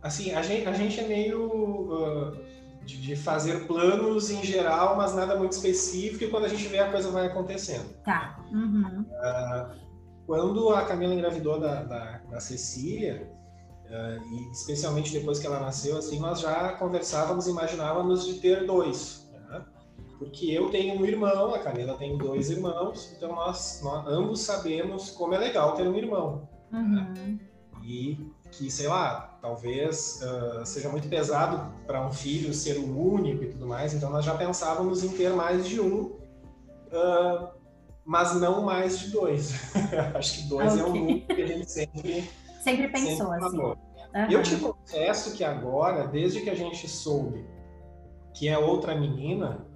assim, 0.00 0.35
a 0.37 0.43
gente, 0.43 0.69
a 0.69 0.73
gente 0.73 1.00
é 1.00 1.09
meio 1.09 1.91
uh, 1.93 2.37
de, 2.85 3.03
de, 3.03 3.17
fazer 3.17 3.67
planos 3.67 4.31
em 4.31 4.41
geral, 4.45 4.97
mas 4.97 5.17
nada 5.17 5.37
muito 5.37 5.50
específico, 5.50 6.23
e 6.23 6.31
quando 6.31 6.45
a 6.45 6.49
gente 6.49 6.69
vê 6.69 6.79
a 6.79 6.93
coisa 6.93 7.11
vai 7.11 7.27
acontecendo. 7.27 7.93
Tá. 8.05 8.39
Uhum. 8.53 9.00
Uh, 9.00 9.77
quando 10.29 10.69
a 10.71 10.85
Camila 10.85 11.12
engravidou 11.12 11.59
da, 11.59 11.83
da, 11.83 12.21
da 12.31 12.39
Cecília, 12.39 13.39
e 14.30 14.50
especialmente 14.50 15.12
depois 15.12 15.38
que 15.38 15.47
ela 15.47 15.59
nasceu, 15.61 15.97
assim, 15.97 16.18
nós 16.20 16.40
já 16.40 16.73
conversávamos, 16.75 17.49
imaginávamos 17.49 18.25
de 18.25 18.35
ter 18.35 18.64
dois. 18.64 19.28
Né? 19.32 19.64
Porque 20.18 20.47
eu 20.47 20.70
tenho 20.70 21.00
um 21.00 21.04
irmão, 21.04 21.54
a 21.54 21.59
Camila 21.59 21.94
tem 21.94 22.16
dois 22.16 22.50
irmãos, 22.50 23.12
então 23.16 23.35
nós, 23.35 23.80
nós 23.82 24.06
ambos 24.06 24.40
sabemos 24.40 25.11
como 25.11 25.35
é 25.35 25.38
legal 25.38 25.75
ter 25.75 25.88
um 25.88 25.97
irmão. 25.97 26.49
Né? 26.70 26.78
Uhum. 26.78 27.14
Né? 27.14 27.38
E 27.82 28.30
que, 28.50 28.70
sei 28.70 28.88
lá, 28.88 29.38
talvez 29.40 30.20
uh, 30.23 30.64
seja 30.64 30.88
muito 30.88 31.09
pesado 31.09 31.73
para 31.87 32.06
um 32.06 32.12
filho 32.12 32.52
ser 32.52 32.78
o 32.78 33.12
único 33.12 33.44
e 33.44 33.49
tudo 33.49 33.66
mais, 33.66 33.94
então 33.94 34.11
nós 34.11 34.25
já 34.25 34.35
pensávamos 34.35 35.02
em 35.02 35.09
ter 35.11 35.30
mais 35.30 35.66
de 35.66 35.80
um, 35.80 36.02
uh, 36.02 37.49
mas 38.04 38.35
não 38.40 38.62
mais 38.62 38.99
de 38.99 39.11
dois. 39.11 39.52
Acho 40.14 40.42
que 40.42 40.49
dois 40.49 40.73
okay. 40.73 40.82
é 40.82 40.87
um 40.87 40.92
número 40.94 41.26
que 41.26 41.42
a 41.42 41.47
gente 41.47 41.70
sempre, 41.70 42.30
sempre 42.61 42.88
pensou 42.88 43.31
sempre 43.31 43.47
assim. 43.47 43.59
Uhum. 43.59 44.31
Eu 44.31 44.43
te 44.43 44.57
confesso 44.57 45.37
que 45.37 45.45
agora, 45.45 46.07
desde 46.07 46.40
que 46.40 46.50
a 46.50 46.55
gente 46.55 46.88
soube 46.88 47.45
que 48.35 48.49
é 48.49 48.59
outra 48.59 48.95
menina, 48.95 49.67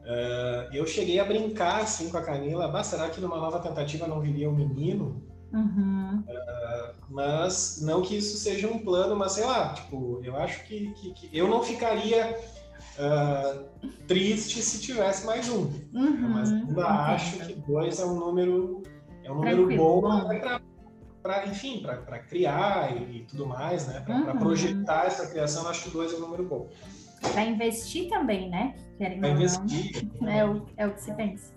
uh, 0.00 0.74
eu 0.74 0.86
cheguei 0.86 1.18
a 1.18 1.24
brincar 1.24 1.82
assim 1.82 2.10
com 2.10 2.16
a 2.16 2.22
Camila. 2.22 2.68
Bah, 2.68 2.82
será 2.82 3.08
que 3.08 3.20
numa 3.20 3.36
nova 3.36 3.58
tentativa 3.60 4.06
não 4.06 4.20
viria 4.20 4.48
um 4.48 4.54
menino? 4.54 5.22
Uhum. 5.52 6.24
Uh, 6.28 6.94
mas 7.08 7.80
não 7.82 8.02
que 8.02 8.16
isso 8.16 8.36
seja 8.36 8.68
um 8.68 8.78
plano, 8.78 9.14
mas 9.16 9.32
sei 9.32 9.44
lá, 9.44 9.74
tipo, 9.74 10.20
eu 10.24 10.36
acho 10.36 10.64
que, 10.64 10.90
que, 10.94 11.12
que 11.12 11.38
eu 11.38 11.48
não 11.48 11.62
ficaria 11.62 12.38
uh, 12.98 13.64
triste 14.06 14.60
se 14.62 14.80
tivesse 14.80 15.26
mais 15.26 15.48
um. 15.48 15.70
Uhum. 15.94 16.28
Mas 16.30 16.52
ainda 16.52 16.86
acho 16.86 17.38
que 17.38 17.54
dois 17.54 18.00
é 18.00 18.04
um 18.04 18.14
número 18.14 18.82
é 19.22 19.30
um 19.30 19.36
número 19.36 19.56
Tranquilo. 19.66 20.00
bom 20.00 20.00
para 20.00 20.60
enfim 21.46 21.82
para 21.82 22.18
criar 22.18 22.94
e, 22.94 23.18
e, 23.18 23.24
tudo 23.24 23.46
mais, 23.46 23.86
né? 23.86 24.00
Para 24.00 24.16
uhum. 24.16 24.38
projetar 24.38 25.06
essa 25.06 25.26
criação, 25.26 25.66
acho 25.68 25.84
que 25.84 25.90
dois 25.90 26.12
é 26.12 26.16
um 26.16 26.20
número 26.20 26.44
bom. 26.44 26.68
Para 27.32 27.44
investir 27.44 28.08
também, 28.08 28.50
né? 28.50 28.74
Para 28.98 29.28
investir. 29.28 30.06
É 30.26 30.44
o, 30.44 30.66
é 30.76 30.86
o 30.86 30.92
que 30.92 31.02
se 31.02 31.14
pensa. 31.14 31.52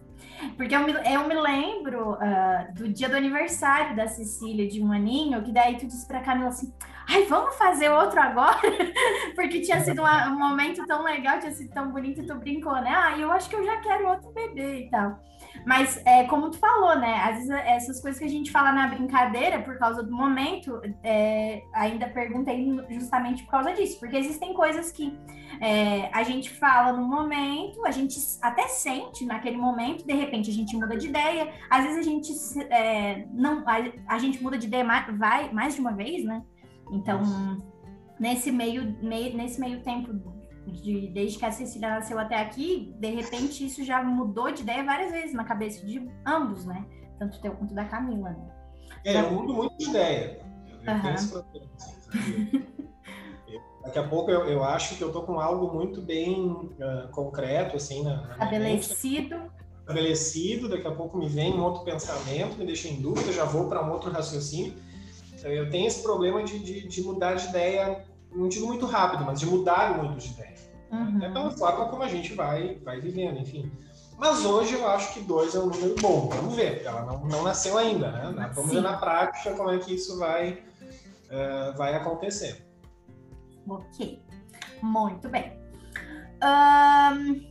Porque 0.55 0.75
eu 0.75 0.81
me, 0.81 0.91
eu 0.91 1.27
me 1.27 1.36
lembro 1.36 2.13
uh, 2.13 2.74
do 2.74 2.89
dia 2.89 3.09
do 3.09 3.15
aniversário 3.15 3.95
da 3.95 4.07
Cecília 4.07 4.67
de 4.67 4.81
um 4.81 4.91
aninho, 4.91 5.41
que 5.41 5.51
daí 5.51 5.77
tu 5.77 5.88
disse 5.88 6.07
pra 6.07 6.21
Camila 6.21 6.50
assim, 6.50 6.71
ai, 7.09 7.24
vamos 7.24 7.55
fazer 7.55 7.89
outro 7.89 8.19
agora? 8.19 8.59
Porque 9.36 9.62
tinha 9.62 9.79
sido 9.81 10.01
uma, 10.01 10.29
um 10.29 10.38
momento 10.38 10.86
tão 10.86 11.03
legal, 11.03 11.39
tinha 11.39 11.51
sido 11.51 11.74
tão 11.74 11.91
bonito, 11.91 12.21
e 12.21 12.25
tu 12.25 12.36
brincou, 12.36 12.75
né? 12.75 12.93
Ah, 12.93 13.17
eu 13.17 13.31
acho 13.31 13.50
que 13.50 13.55
eu 13.55 13.65
já 13.65 13.77
quero 13.77 14.07
outro 14.07 14.31
bebê 14.31 14.86
e 14.86 14.89
tal. 14.89 15.19
Mas, 15.67 16.01
é, 16.05 16.24
como 16.24 16.50
tu 16.50 16.57
falou, 16.57 16.97
né? 16.97 17.15
Às 17.24 17.39
vezes 17.39 17.50
essas 17.50 18.00
coisas 18.00 18.17
que 18.17 18.24
a 18.24 18.29
gente 18.29 18.50
fala 18.50 18.71
na 18.71 18.88
brincadeira, 18.88 19.59
por 19.59 19.77
causa 19.77 20.01
do 20.01 20.15
momento, 20.15 20.79
é, 21.03 21.62
ainda 21.74 22.07
perguntei 22.07 22.65
justamente 22.89 23.43
por 23.43 23.51
causa 23.51 23.74
disso. 23.74 24.00
Porque 24.00 24.15
existem 24.15 24.53
coisas 24.53 24.93
que 24.93 25.13
é, 25.59 26.09
a 26.13 26.24
gente 26.24 26.50
fala 26.51 26.93
no 26.93 27.05
momento, 27.05 27.86
a 27.86 27.91
gente 27.91 28.17
até 28.41 28.65
sente 28.69 29.25
naquele 29.25 29.57
momento, 29.57 30.07
de 30.07 30.13
repente 30.13 30.50
a 30.50 30.53
gente 30.53 30.74
muda 30.77 30.95
de 30.95 31.07
ideia. 31.07 31.51
Às 31.69 31.83
vezes 31.83 32.00
a 32.00 32.09
gente 32.09 32.31
é, 32.74 33.27
não, 33.33 33.62
a, 33.67 34.15
a, 34.15 34.17
gente 34.19 34.41
muda 34.41 34.57
de 34.57 34.67
ideia 34.67 34.86
mais, 34.86 35.05
vai 35.17 35.51
mais 35.51 35.75
de 35.75 35.81
uma 35.81 35.91
vez, 35.91 36.24
né? 36.24 36.43
Então, 36.93 37.21
nesse 38.17 38.53
meio, 38.53 38.97
meio, 39.03 39.36
nesse 39.36 39.59
meio 39.59 39.81
tempo 39.81 40.13
de, 40.71 41.07
desde 41.07 41.39
que 41.39 41.45
a 41.45 41.51
Cecília 41.51 41.89
nasceu 41.89 42.19
até 42.19 42.36
aqui, 42.36 42.93
de 43.00 43.09
repente 43.09 43.65
isso 43.65 43.83
já 43.83 44.03
mudou 44.03 44.51
de 44.51 44.62
ideia 44.62 44.83
várias 44.83 45.12
vezes 45.12 45.33
na 45.33 45.43
cabeça 45.43 45.86
de 45.86 46.09
ambos, 46.25 46.65
né? 46.65 46.86
Tanto 47.19 47.41
teu 47.41 47.53
quanto 47.53 47.74
da 47.74 47.86
Camila, 47.86 48.29
né? 48.29 48.51
É, 49.05 49.19
eu 49.19 49.31
mudo 49.31 49.53
muito 49.53 49.77
de 49.77 49.89
ideia. 49.89 50.39
Eu, 50.86 50.93
uhum. 50.93 51.01
tenho 51.01 51.15
esse 51.15 51.31
problema, 51.31 51.69
assim, 51.75 52.63
Daqui 53.88 54.00
a 54.00 54.03
pouco 54.03 54.29
eu, 54.29 54.45
eu 54.50 54.63
acho 54.65 54.97
que 54.97 55.01
eu 55.01 55.13
tô 55.13 55.21
com 55.21 55.39
algo 55.39 55.74
muito 55.74 56.01
bem 56.01 56.51
uh, 56.51 57.07
concreto, 57.12 57.77
assim, 57.77 58.03
na, 58.03 58.17
na 58.21 58.33
Estabelecido. 58.33 59.51
Estabelecido, 59.79 60.67
daqui 60.67 60.86
a 60.86 60.91
pouco 60.91 61.17
me 61.17 61.29
vem 61.29 61.53
um 61.53 61.63
outro 61.63 61.86
pensamento, 61.86 62.57
me 62.57 62.65
deixa 62.65 62.89
em 62.89 63.01
dúvida, 63.01 63.31
já 63.31 63.45
vou 63.45 63.69
para 63.69 63.81
um 63.86 63.93
outro 63.93 64.12
raciocínio. 64.12 64.74
Então, 65.33 65.50
eu 65.50 65.69
tenho 65.69 65.88
esse 65.88 66.03
problema 66.03 66.43
de, 66.43 66.59
de, 66.59 66.86
de, 66.86 67.01
mudar 67.01 67.36
de 67.36 67.47
ideia, 67.47 68.03
não 68.31 68.48
digo 68.48 68.67
muito 68.67 68.86
rápido, 68.86 69.25
mas 69.25 69.39
de 69.39 69.46
mudar 69.46 69.98
muito 69.98 70.17
de 70.17 70.34
ideia. 70.34 70.55
Uhum. 70.91 71.19
É 71.22 71.29
pela 71.29 71.51
forma 71.51 71.89
como 71.89 72.03
a 72.03 72.07
gente 72.07 72.34
vai, 72.34 72.75
vai 72.84 73.00
vivendo, 73.00 73.39
enfim. 73.39 73.72
Mas 74.17 74.43
hoje 74.46 74.74
eu 74.74 74.88
acho 74.88 75.13
que 75.13 75.19
dois 75.22 75.53
é 75.53 75.60
um 75.60 75.67
número 75.67 75.96
bom. 76.01 76.27
Vamos 76.29 76.55
ver, 76.55 76.84
ela 76.84 77.03
não, 77.03 77.25
não 77.25 77.43
nasceu 77.43 77.77
ainda, 77.77 78.12
né? 78.12 78.51
Vamos 78.53 78.72
Sim. 78.72 78.77
ver 78.77 78.81
na 78.81 78.98
prática 78.98 79.53
como 79.55 79.69
é 79.69 79.77
que 79.77 79.93
isso 79.93 80.17
vai, 80.17 80.63
uh, 81.25 81.77
vai 81.77 81.93
acontecer. 81.93 82.65
Ok, 83.67 84.24
muito 84.81 85.29
bem. 85.29 85.53
Um, 86.43 87.48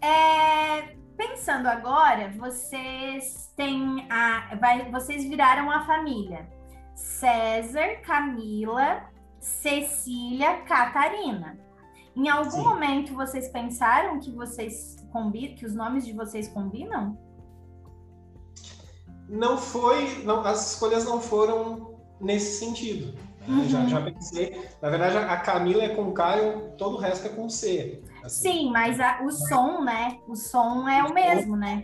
é, 0.00 0.94
pensando 1.16 1.66
agora, 1.66 2.30
vocês 2.36 3.52
têm 3.56 4.06
a, 4.10 4.54
vai, 4.56 4.90
vocês 4.90 5.24
viraram 5.24 5.70
a 5.70 5.84
família 5.84 6.46
César, 6.94 8.00
Camila, 8.04 9.02
Cecília, 9.40 10.62
Catarina. 10.62 11.58
Em 12.16 12.28
algum 12.28 12.50
Sim. 12.50 12.64
momento 12.64 13.14
vocês 13.14 13.48
pensaram 13.48 14.18
que 14.18 14.30
vocês 14.32 14.96
combinam, 15.12 15.54
que 15.54 15.64
os 15.64 15.74
nomes 15.74 16.04
de 16.04 16.12
vocês 16.12 16.48
combinam? 16.48 17.16
Não 19.28 19.56
foi, 19.58 20.24
não, 20.24 20.40
as 20.40 20.72
escolhas 20.72 21.04
não 21.04 21.20
foram 21.20 21.94
nesse 22.20 22.58
sentido. 22.58 23.14
Uhum. 23.46 23.68
Já, 23.68 23.86
já 23.86 24.02
pensei. 24.02 24.68
Na 24.82 24.90
verdade, 24.90 25.16
a 25.16 25.36
Camila 25.38 25.84
é 25.84 25.94
com 25.94 26.12
K 26.12 26.38
e 26.38 26.76
todo 26.76 26.96
o 26.96 26.98
resto 26.98 27.26
é 27.26 27.30
com 27.30 27.48
C. 27.48 28.02
Assim. 28.22 28.50
Sim, 28.50 28.70
mas 28.70 29.00
a, 29.00 29.22
o 29.22 29.30
som, 29.30 29.82
né? 29.82 30.18
O 30.26 30.34
som 30.34 30.88
é 30.88 31.02
o 31.04 31.14
mesmo, 31.14 31.56
né? 31.56 31.82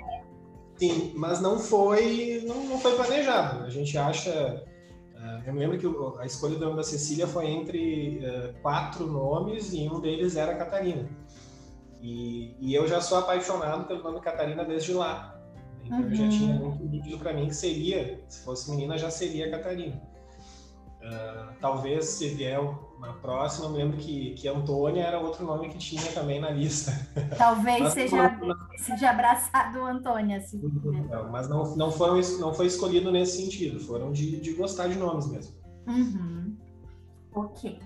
Sim, 0.77 1.13
mas 1.15 1.41
não 1.41 1.59
foi, 1.59 2.43
não, 2.47 2.65
não 2.65 2.79
foi 2.79 2.95
planejado. 2.97 3.65
A 3.65 3.71
gente 3.71 3.97
acha. 3.97 4.65
Uh, 5.25 5.43
eu 5.47 5.55
me 5.55 5.61
lembro 5.61 5.79
que 5.79 5.87
a 6.21 6.27
escolha 6.27 6.57
do 6.57 6.67
nome 6.67 6.77
da 6.77 6.83
Cecília 6.83 7.27
foi 7.27 7.47
entre 7.47 8.19
uh, 8.19 8.61
quatro 8.61 9.07
nomes 9.07 9.73
e 9.73 9.89
um 9.89 9.99
deles 9.99 10.37
era 10.37 10.55
Catarina. 10.55 11.09
E, 12.03 12.55
e, 12.61 12.75
eu 12.75 12.87
já 12.87 13.01
sou 13.01 13.17
apaixonado 13.17 13.87
pelo 13.87 14.03
nome 14.03 14.21
Catarina 14.21 14.63
desde 14.67 14.93
lá. 14.93 15.41
Então 15.83 15.99
uhum. 15.99 16.11
eu 16.11 16.15
já 16.15 16.29
tinha 16.29 16.55
uhum. 16.55 16.69
muito 16.69 16.85
nítido 16.85 17.19
para 17.19 17.33
mim 17.33 17.47
que 17.47 17.55
seria, 17.55 18.23
se 18.29 18.45
fosse 18.45 18.71
menina, 18.71 18.99
já 18.99 19.11
seria 19.11 19.51
Catarina. 19.51 19.97
Uh, 21.01 21.55
talvez 21.59 22.05
se 22.05 22.29
vier 22.29 22.61
uma 22.97 23.13
próxima, 23.15 23.67
eu 23.67 23.71
me 23.71 23.79
lembro 23.79 23.97
que, 23.97 24.35
que 24.35 24.49
Antônia 24.49 25.03
era 25.03 25.19
outro 25.19 25.45
nome 25.45 25.69
que 25.69 25.79
tinha 25.79 26.13
também 26.13 26.41
na 26.41 26.51
lista. 26.51 26.93
Talvez 27.37 27.81
mas, 27.81 27.93
seja, 27.93 28.31
não, 28.31 28.57
seja 28.77 29.11
abraçado 29.11 29.85
Antônia. 29.85 30.39
Assim. 30.39 30.61
Não, 31.11 31.31
mas 31.31 31.49
não, 31.49 31.77
não, 31.77 31.91
foram, 31.91 32.21
não 32.39 32.55
foi 32.55 32.67
escolhido 32.67 33.11
nesse 33.11 33.43
sentido, 33.43 33.81
foram 33.81 34.13
de, 34.13 34.41
de 34.41 34.53
gostar 34.55 34.89
de 34.89 34.97
nomes 34.97 35.27
mesmo. 35.27 35.55
Uhum. 35.87 36.57
Ok, 37.35 37.79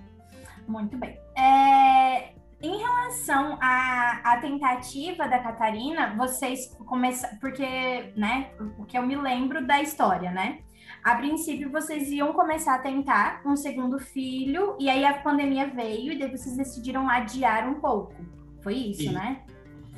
muito 0.66 0.96
bem. 0.96 1.18
É, 1.36 2.34
em 2.60 2.76
relação 2.76 3.56
à, 3.60 4.20
à 4.24 4.40
tentativa 4.40 5.28
da 5.28 5.38
Catarina, 5.38 6.14
vocês 6.16 6.76
começaram. 6.86 7.38
Porque, 7.38 8.12
né, 8.16 8.50
o 8.78 8.84
que 8.84 8.98
eu 8.98 9.06
me 9.06 9.16
lembro 9.16 9.66
da 9.66 9.80
história, 9.80 10.30
né? 10.30 10.60
A 11.02 11.14
princípio, 11.16 11.70
vocês 11.70 12.10
iam 12.10 12.32
começar 12.32 12.74
a 12.74 12.78
tentar 12.78 13.42
um 13.44 13.56
segundo 13.56 13.98
filho, 13.98 14.76
e 14.78 14.88
aí 14.88 15.04
a 15.04 15.14
pandemia 15.14 15.66
veio, 15.68 16.12
e 16.12 16.18
daí 16.18 16.30
vocês 16.30 16.56
decidiram 16.56 17.08
adiar 17.08 17.68
um 17.68 17.80
pouco. 17.80 18.14
Foi 18.62 18.74
isso, 18.74 19.02
Sim. 19.02 19.12
né? 19.12 19.42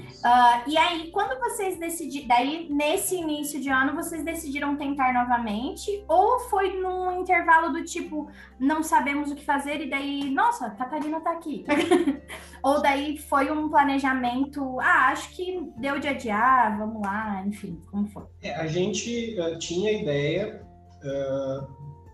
Uh, 0.01 0.69
e 0.69 0.77
aí, 0.77 1.11
quando 1.11 1.39
vocês 1.39 1.79
decidiram, 1.79 2.29
daí 2.29 2.69
nesse 2.71 3.17
início 3.17 3.61
de 3.61 3.69
ano, 3.69 3.95
vocês 3.95 4.25
decidiram 4.25 4.77
tentar 4.77 5.13
novamente? 5.13 6.05
Ou 6.09 6.41
foi 6.41 6.79
num 6.81 7.21
intervalo 7.21 7.73
do 7.73 7.85
tipo, 7.85 8.31
não 8.59 8.83
sabemos 8.83 9.31
o 9.31 9.35
que 9.35 9.45
fazer, 9.45 9.81
e 9.81 9.89
daí, 9.89 10.31
nossa, 10.31 10.67
a 10.67 10.71
Catarina 10.71 11.21
tá 11.21 11.33
aqui? 11.33 11.65
ou 12.63 12.83
daí 12.83 13.19
foi 13.19 13.51
um 13.51 13.69
planejamento, 13.69 14.79
ah, 14.81 15.09
acho 15.09 15.31
que 15.35 15.63
deu 15.77 15.99
de 15.99 16.09
adiar, 16.09 16.79
vamos 16.79 17.01
lá, 17.03 17.43
enfim, 17.47 17.81
como 17.91 18.07
foi? 18.09 18.25
É, 18.43 18.55
a 18.55 18.67
gente 18.67 19.37
uh, 19.39 19.59
tinha 19.59 19.93
ideia 19.93 20.70
uh, 21.05 21.67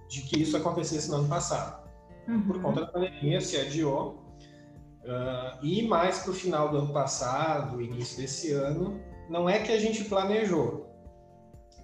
de 0.08 0.22
que 0.22 0.40
isso 0.40 0.56
acontecesse 0.56 1.10
no 1.10 1.16
ano 1.16 1.28
passado. 1.28 1.86
Uhum. 2.28 2.42
Por 2.42 2.62
conta 2.62 2.80
da 2.82 2.86
pandemia, 2.86 3.40
se 3.40 3.56
adiou. 3.56 4.24
Uh, 5.04 5.64
e 5.64 5.86
mais 5.86 6.20
para 6.20 6.32
o 6.32 6.34
final 6.34 6.68
do 6.68 6.78
ano 6.78 6.92
passado, 6.92 7.80
início 7.80 8.16
desse 8.16 8.52
ano, 8.52 9.00
não 9.30 9.48
é 9.48 9.60
que 9.60 9.70
a 9.70 9.78
gente 9.78 10.04
planejou, 10.04 10.90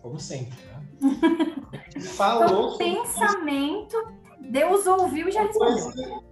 como 0.01 0.19
sempre, 0.19 0.59
né? 0.67 0.83
Falou. 2.17 2.77
pensamento, 2.77 3.97
Deus 4.41 4.87
ouviu 4.87 5.29
e 5.29 5.33
já 5.33 5.43
respondeu. 5.43 6.23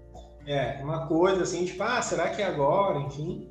É, 0.47 0.81
uma 0.83 1.07
coisa 1.07 1.45
assim, 1.45 1.65
tipo, 1.65 1.83
ah, 1.83 2.03
será 2.03 2.31
que 2.31 2.43
é 2.43 2.47
agora? 2.47 2.99
Enfim. 2.99 3.51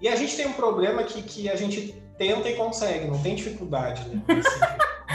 E 0.00 0.08
a 0.08 0.16
gente 0.16 0.36
tem 0.36 0.46
um 0.46 0.52
problema 0.52 1.04
que, 1.04 1.22
que 1.22 1.48
a 1.48 1.56
gente 1.56 1.92
tenta 2.18 2.50
e 2.50 2.56
consegue, 2.56 3.08
não 3.08 3.22
tem 3.22 3.34
dificuldade, 3.34 4.06
né? 4.08 4.22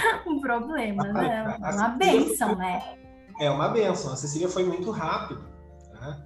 um 0.27 0.39
problema, 0.39 1.03
né? 1.03 1.57
Uma 1.59 1.89
benção, 1.89 2.55
né? 2.55 2.97
É 3.39 3.49
uma 3.49 3.69
benção. 3.69 4.13
A 4.13 4.15
Cecília 4.15 4.49
foi 4.49 4.63
muito 4.63 4.91
rápido, 4.91 5.43
né? 5.93 6.23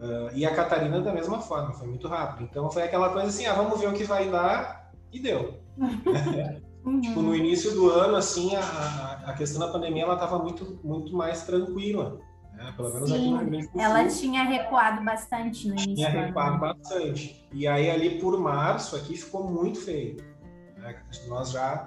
Uh, 0.00 0.30
e 0.34 0.46
a 0.46 0.54
Catarina 0.54 1.00
da 1.00 1.12
mesma 1.12 1.40
forma, 1.40 1.72
foi 1.72 1.88
muito 1.88 2.06
rápido. 2.06 2.44
Então 2.44 2.70
foi 2.70 2.82
aquela 2.82 3.10
coisa 3.10 3.28
assim, 3.28 3.46
ah, 3.46 3.54
vamos 3.54 3.80
ver 3.80 3.88
o 3.88 3.92
que 3.92 4.04
vai 4.04 4.28
dar, 4.30 4.92
e 5.12 5.20
deu. 5.20 5.60
uhum. 6.84 7.00
Tipo, 7.00 7.22
no 7.22 7.34
início 7.34 7.72
do 7.72 7.90
ano, 7.90 8.16
assim, 8.16 8.54
a, 8.54 9.22
a 9.26 9.32
questão 9.34 9.60
da 9.60 9.72
pandemia, 9.72 10.04
ela 10.04 10.14
estava 10.14 10.38
muito, 10.38 10.78
muito 10.84 11.14
mais 11.14 11.42
tranquila. 11.42 12.20
Né? 12.52 12.72
Pelo 12.76 12.92
menos 12.92 13.08
Sim, 13.08 13.14
aqui 13.14 13.28
no 13.30 13.38
Rio 13.38 13.50
Grande 13.50 13.66
do 13.66 13.72
Sul. 13.72 13.80
Ela 13.80 14.08
tinha 14.08 14.42
recuado 14.44 15.04
bastante 15.04 15.68
no 15.68 15.74
início. 15.74 15.94
Tinha 15.94 16.10
recuado 16.10 16.58
bastante. 16.58 17.48
E 17.52 17.66
aí, 17.66 17.90
ali 17.90 18.20
por 18.20 18.38
março, 18.38 18.96
aqui 18.96 19.16
ficou 19.16 19.44
muito 19.44 19.80
feio. 19.80 20.16
Né? 20.76 21.00
Nós 21.28 21.50
já 21.50 21.86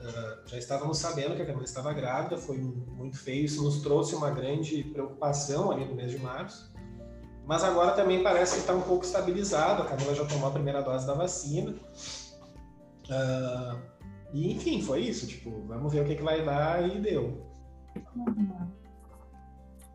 uh, 0.00 0.48
já 0.48 0.58
estávamos 0.58 0.98
sabendo 0.98 1.36
que 1.36 1.42
a 1.42 1.46
Camila 1.46 1.64
estava 1.64 1.92
grávida, 1.92 2.36
foi 2.36 2.58
muito 2.58 3.18
feio, 3.18 3.44
isso 3.44 3.62
nos 3.62 3.80
trouxe 3.82 4.14
uma 4.14 4.30
grande 4.30 4.82
preocupação 4.84 5.70
ali 5.70 5.84
no 5.84 5.94
mês 5.94 6.10
de 6.10 6.18
março. 6.18 6.72
Mas 7.46 7.64
agora 7.64 7.92
também 7.92 8.22
parece 8.22 8.54
que 8.54 8.60
está 8.60 8.74
um 8.74 8.82
pouco 8.82 9.04
estabilizado, 9.04 9.82
a 9.82 9.86
Camila 9.86 10.14
já 10.14 10.24
tomou 10.24 10.48
a 10.48 10.52
primeira 10.52 10.82
dose 10.82 11.06
da 11.06 11.14
vacina. 11.14 11.74
Uh, 13.08 13.80
e 14.32 14.52
enfim, 14.52 14.80
foi 14.82 15.00
isso, 15.00 15.26
tipo, 15.26 15.62
vamos 15.66 15.92
ver 15.92 16.02
o 16.02 16.04
que, 16.04 16.14
que 16.14 16.22
vai 16.22 16.44
dar 16.44 16.88
e 16.88 17.00
deu. 17.00 17.44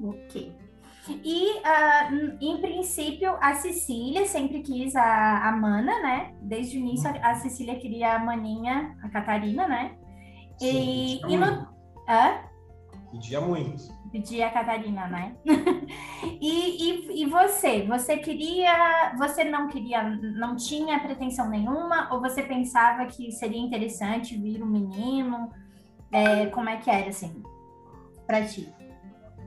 Ok. 0.04 0.65
E, 1.08 1.60
uh, 1.60 2.38
em 2.42 2.58
princípio, 2.62 3.36
a 3.40 3.54
Cecília 3.56 4.26
sempre 4.26 4.62
quis 4.62 4.96
a, 4.96 5.50
a 5.50 5.52
Mana, 5.52 6.02
né? 6.02 6.34
Desde 6.42 6.78
o 6.78 6.80
início, 6.80 7.10
a, 7.22 7.36
Cecília 7.36 7.76
queria 7.76 8.16
a 8.16 8.20
Maninha, 8.20 8.96
a 9.04 9.10
Catarina, 9.10 9.68
né? 9.68 9.96
Sim, 10.58 11.22
e, 11.28 11.34
e 11.34 11.38
no. 11.38 11.68
Hã? 12.08 12.42
Pedia 13.12 13.40
muito. 13.40 13.84
Pedia 14.12 14.48
a 14.48 14.52
Catarina, 14.52 15.08
né? 15.08 15.36
e, 16.42 16.90
e, 16.90 17.22
e 17.24 17.26
você? 17.26 17.84
Você 17.84 18.18
queria. 18.18 19.14
Você 19.18 19.44
não 19.44 19.68
queria. 19.68 20.04
Não 20.04 20.56
tinha 20.56 21.00
pretensão 21.00 21.50
nenhuma? 21.50 22.12
Ou 22.12 22.20
você 22.20 22.42
pensava 22.42 23.06
que 23.06 23.32
seria 23.32 23.60
interessante 23.60 24.36
vir 24.38 24.64
um 24.64 24.68
menino? 24.68 25.52
É, 26.12 26.48
como 26.48 26.70
é 26.70 26.78
que 26.78 26.90
era, 26.90 27.10
assim, 27.10 27.44
pra 28.26 28.46
ti? 28.46 28.74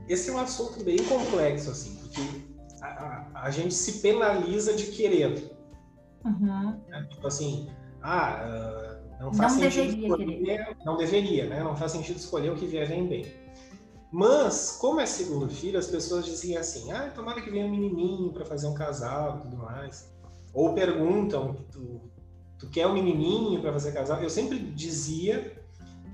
Esse 0.09 0.29
é 0.29 0.33
um 0.33 0.39
assunto 0.39 0.83
bem 0.83 0.97
complexo, 0.97 1.69
assim, 1.69 1.95
porque 1.97 2.21
a, 2.81 2.87
a, 2.87 3.43
a 3.43 3.51
gente 3.51 3.73
se 3.73 3.99
penaliza 4.01 4.73
de 4.73 4.87
querer. 4.87 5.55
Uhum. 6.25 6.81
Né? 6.87 7.07
Tipo 7.11 7.27
assim, 7.27 7.69
ah, 8.01 8.97
uh, 9.19 9.23
não 9.23 9.33
faz 9.33 9.53
não 9.53 9.61
sentido 9.61 10.01
escolher, 10.01 10.25
querer. 10.25 10.77
não 10.83 10.97
deveria, 10.97 11.47
né? 11.47 11.63
Não 11.63 11.75
faz 11.75 11.91
sentido 11.91 12.17
escolher 12.17 12.51
o 12.51 12.55
que 12.55 12.65
vier 12.65 12.87
vem 12.87 13.07
bem. 13.07 13.25
Mas, 14.11 14.77
como 14.81 14.99
é 14.99 15.05
segundo 15.05 15.47
filho, 15.47 15.77
as 15.77 15.85
pessoas 15.85 16.25
diziam 16.25 16.59
assim, 16.59 16.91
ah, 16.91 17.11
tomara 17.13 17.41
que 17.41 17.51
venha 17.51 17.65
um 17.65 17.69
menininho 17.69 18.33
para 18.33 18.43
fazer 18.43 18.65
um 18.65 18.73
casal 18.73 19.37
e 19.37 19.41
tudo 19.41 19.57
mais. 19.57 20.11
Ou 20.53 20.73
perguntam, 20.73 21.53
tu, 21.71 22.01
tu 22.57 22.67
quer 22.69 22.87
um 22.87 22.93
menininho 22.93 23.61
para 23.61 23.71
fazer 23.71 23.91
casal? 23.91 24.23
Eu 24.23 24.29
sempre 24.29 24.57
dizia, 24.57 25.63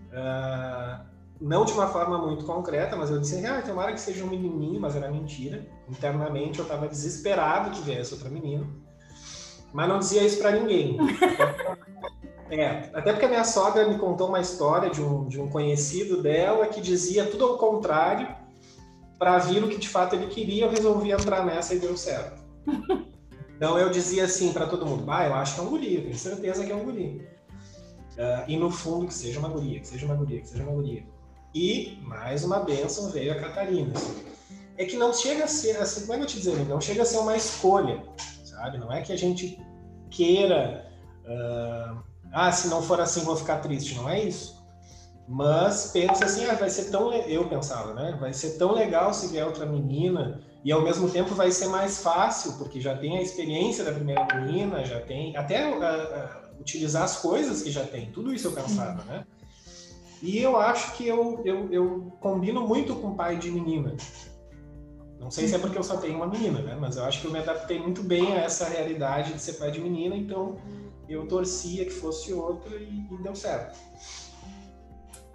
uh, 0.09 1.05
não 1.39 1.65
de 1.65 1.74
uma 1.74 1.88
forma 1.88 2.18
muito 2.18 2.46
concreta, 2.46 2.96
mas 2.96 3.10
eu 3.12 3.20
disse, 3.20 3.46
ah, 3.46 3.62
tomara 3.62 3.94
que 3.94 4.00
seja 4.00 4.24
um 4.24 4.27
menininho, 4.27 4.80
mas 4.80 4.96
era 4.96 5.12
mentira. 5.12 5.65
Internamente 5.89 6.60
eu 6.60 6.63
estava 6.63 6.88
desesperado 6.88 7.72
que 7.72 7.82
viesse 7.82 8.13
outra 8.13 8.30
menina, 8.30 8.65
mas 9.74 9.89
não 9.89 10.00
dizia 10.00 10.24
isso 10.24 10.38
para 10.39 10.51
ninguém. 10.51 10.98
é, 12.50 12.89
até 12.94 13.12
porque 13.12 13.25
a 13.25 13.30
minha 13.30 13.44
sogra 13.44 13.88
me 13.88 13.98
contou 13.98 14.30
uma 14.30 14.39
história 14.39 14.89
de 14.89 15.01
um, 15.01 15.27
de 15.27 15.39
um 15.42 15.50
conhecido 15.50 16.22
dela 16.22 16.68
que 16.68 16.80
dizia 16.80 17.25
tudo 17.25 17.46
ao 17.46 17.58
contrário, 17.58 18.27
para 19.18 19.38
vir 19.38 19.63
o 19.63 19.70
que 19.70 19.77
de 19.77 19.88
fato 19.88 20.15
ele 20.15 20.27
queria, 20.27 20.65
eu 20.65 20.70
resolvi 20.70 21.12
entrar 21.12 21.46
nessa 21.46 21.74
e 21.74 21.80
deu 21.80 21.96
certo. 21.98 22.44
Então 23.58 23.80
eu 23.80 23.89
dizia 23.89 24.25
assim 24.25 24.51
para 24.51 24.68
todo 24.68 24.86
mundo, 24.86 25.10
ah, 25.10 25.25
eu 25.25 25.34
acho 25.34 25.56
que 25.56 25.62
é 25.62 25.63
um 25.63 25.70
guri, 25.70 25.96
eu 25.96 26.01
tenho 26.01 26.18
certeza 26.18 26.65
que 26.65 26.74
é 26.74 26.75
um 26.75 26.84
guri. 26.84 27.25
Uh, 28.18 28.44
e 28.50 28.58
no 28.58 28.70
fundo 28.70 29.08
que 29.08 29.13
seja 29.13 29.39
uma 29.39 29.48
guria, 29.48 29.80
que 29.80 29.88
seja 29.88 30.06
uma 30.06 30.15
guria, 30.15 30.42
que 30.42 30.48
seja 30.50 30.63
uma 30.63 30.74
guria. 30.74 31.06
E 31.55 31.97
mais 32.01 32.43
uma 32.43 32.59
bênção 32.59 33.09
veio 33.09 33.31
a 33.31 33.35
Catarina. 33.35 33.93
Assim. 33.95 34.25
É 34.77 34.83
que 34.83 34.97
não 34.97 35.13
chega 35.13 35.45
a 35.45 35.47
ser, 35.47 35.77
assim, 35.77 36.01
como 36.01 36.13
é 36.13 36.17
que 36.17 36.24
eu 36.24 36.27
te 36.27 36.38
dizer, 36.38 36.65
não 36.67 36.81
chega 36.81 37.03
a 37.03 37.05
ser 37.05 37.17
uma 37.19 37.38
escolha, 37.38 38.03
sabe? 38.43 38.77
Não 38.77 38.91
é 38.91 39.01
que 39.01 39.13
a 39.13 39.17
gente 39.17 39.57
queira, 40.09 40.91
uh, 41.24 42.03
ah, 42.34 42.51
se 42.51 42.67
não 42.67 42.82
for 42.82 42.99
assim 42.99 43.21
vou 43.21 43.38
ficar 43.38 43.60
triste, 43.60 43.95
não 43.95 44.10
é 44.10 44.21
isso. 44.21 44.62
Mas 45.30 45.91
pensa 45.93 46.25
assim, 46.25 46.45
ah, 46.45 46.56
vai 46.56 46.69
ser 46.69 46.91
tão, 46.91 47.13
eu 47.13 47.47
pensava, 47.47 47.93
né? 47.93 48.17
Vai 48.19 48.34
ser 48.34 48.58
tão 48.58 48.73
legal 48.73 49.13
se 49.13 49.27
vier 49.27 49.47
outra 49.47 49.65
menina 49.65 50.41
e 50.62 50.73
ao 50.73 50.82
mesmo 50.82 51.10
tempo 51.10 51.34
vai 51.34 51.51
ser 51.51 51.67
mais 51.67 51.99
fácil 51.99 52.58
porque 52.58 52.82
já 52.82 52.97
tem 52.97 53.17
a 53.17 53.21
experiência 53.21 53.86
da 53.86 53.93
primeira 53.93 54.27
menina, 54.36 54.84
já 54.84 54.99
tem 54.99 55.38
até 55.38 55.69
uh, 55.69 55.80
uh, 55.80 56.60
utilizar 56.60 57.03
as 57.03 57.15
coisas 57.15 57.62
que 57.62 57.71
já 57.71 57.86
tem. 57.86 58.12
Tudo 58.12 58.34
isso 58.34 58.47
eu 58.47 58.51
pensava, 58.51 59.01
né? 59.06 59.25
E 60.25 60.39
eu 60.41 60.57
acho 60.57 60.97
que 60.97 61.07
eu, 61.07 61.39
eu, 61.45 61.71
eu 61.71 62.17
combino 62.19 62.67
muito 62.67 62.95
com 62.95 63.15
pai 63.15 63.38
de 63.38 63.51
menina. 63.51 63.95
Não 65.19 65.29
sei 65.29 65.47
se 65.47 65.53
é 65.53 65.59
porque 65.59 65.77
eu 65.77 65.83
só 65.83 65.97
tenho 65.97 66.15
uma 66.15 66.25
menina, 66.25 66.61
né? 66.63 66.75
Mas 66.79 66.97
eu 66.97 67.05
acho 67.05 67.21
que 67.21 67.27
eu 67.27 67.31
me 67.31 67.38
adaptei 67.38 67.79
muito 67.79 68.01
bem 68.01 68.33
a 68.33 68.38
essa 68.38 68.67
realidade 68.67 69.33
de 69.33 69.39
ser 69.39 69.53
pai 69.53 69.69
de 69.69 69.79
menina, 69.79 70.15
então 70.15 70.57
eu 71.07 71.27
torcia 71.27 71.85
que 71.85 71.91
fosse 71.91 72.33
outra 72.33 72.75
e, 72.75 73.05
e 73.11 73.17
deu 73.21 73.35
certo. 73.35 73.77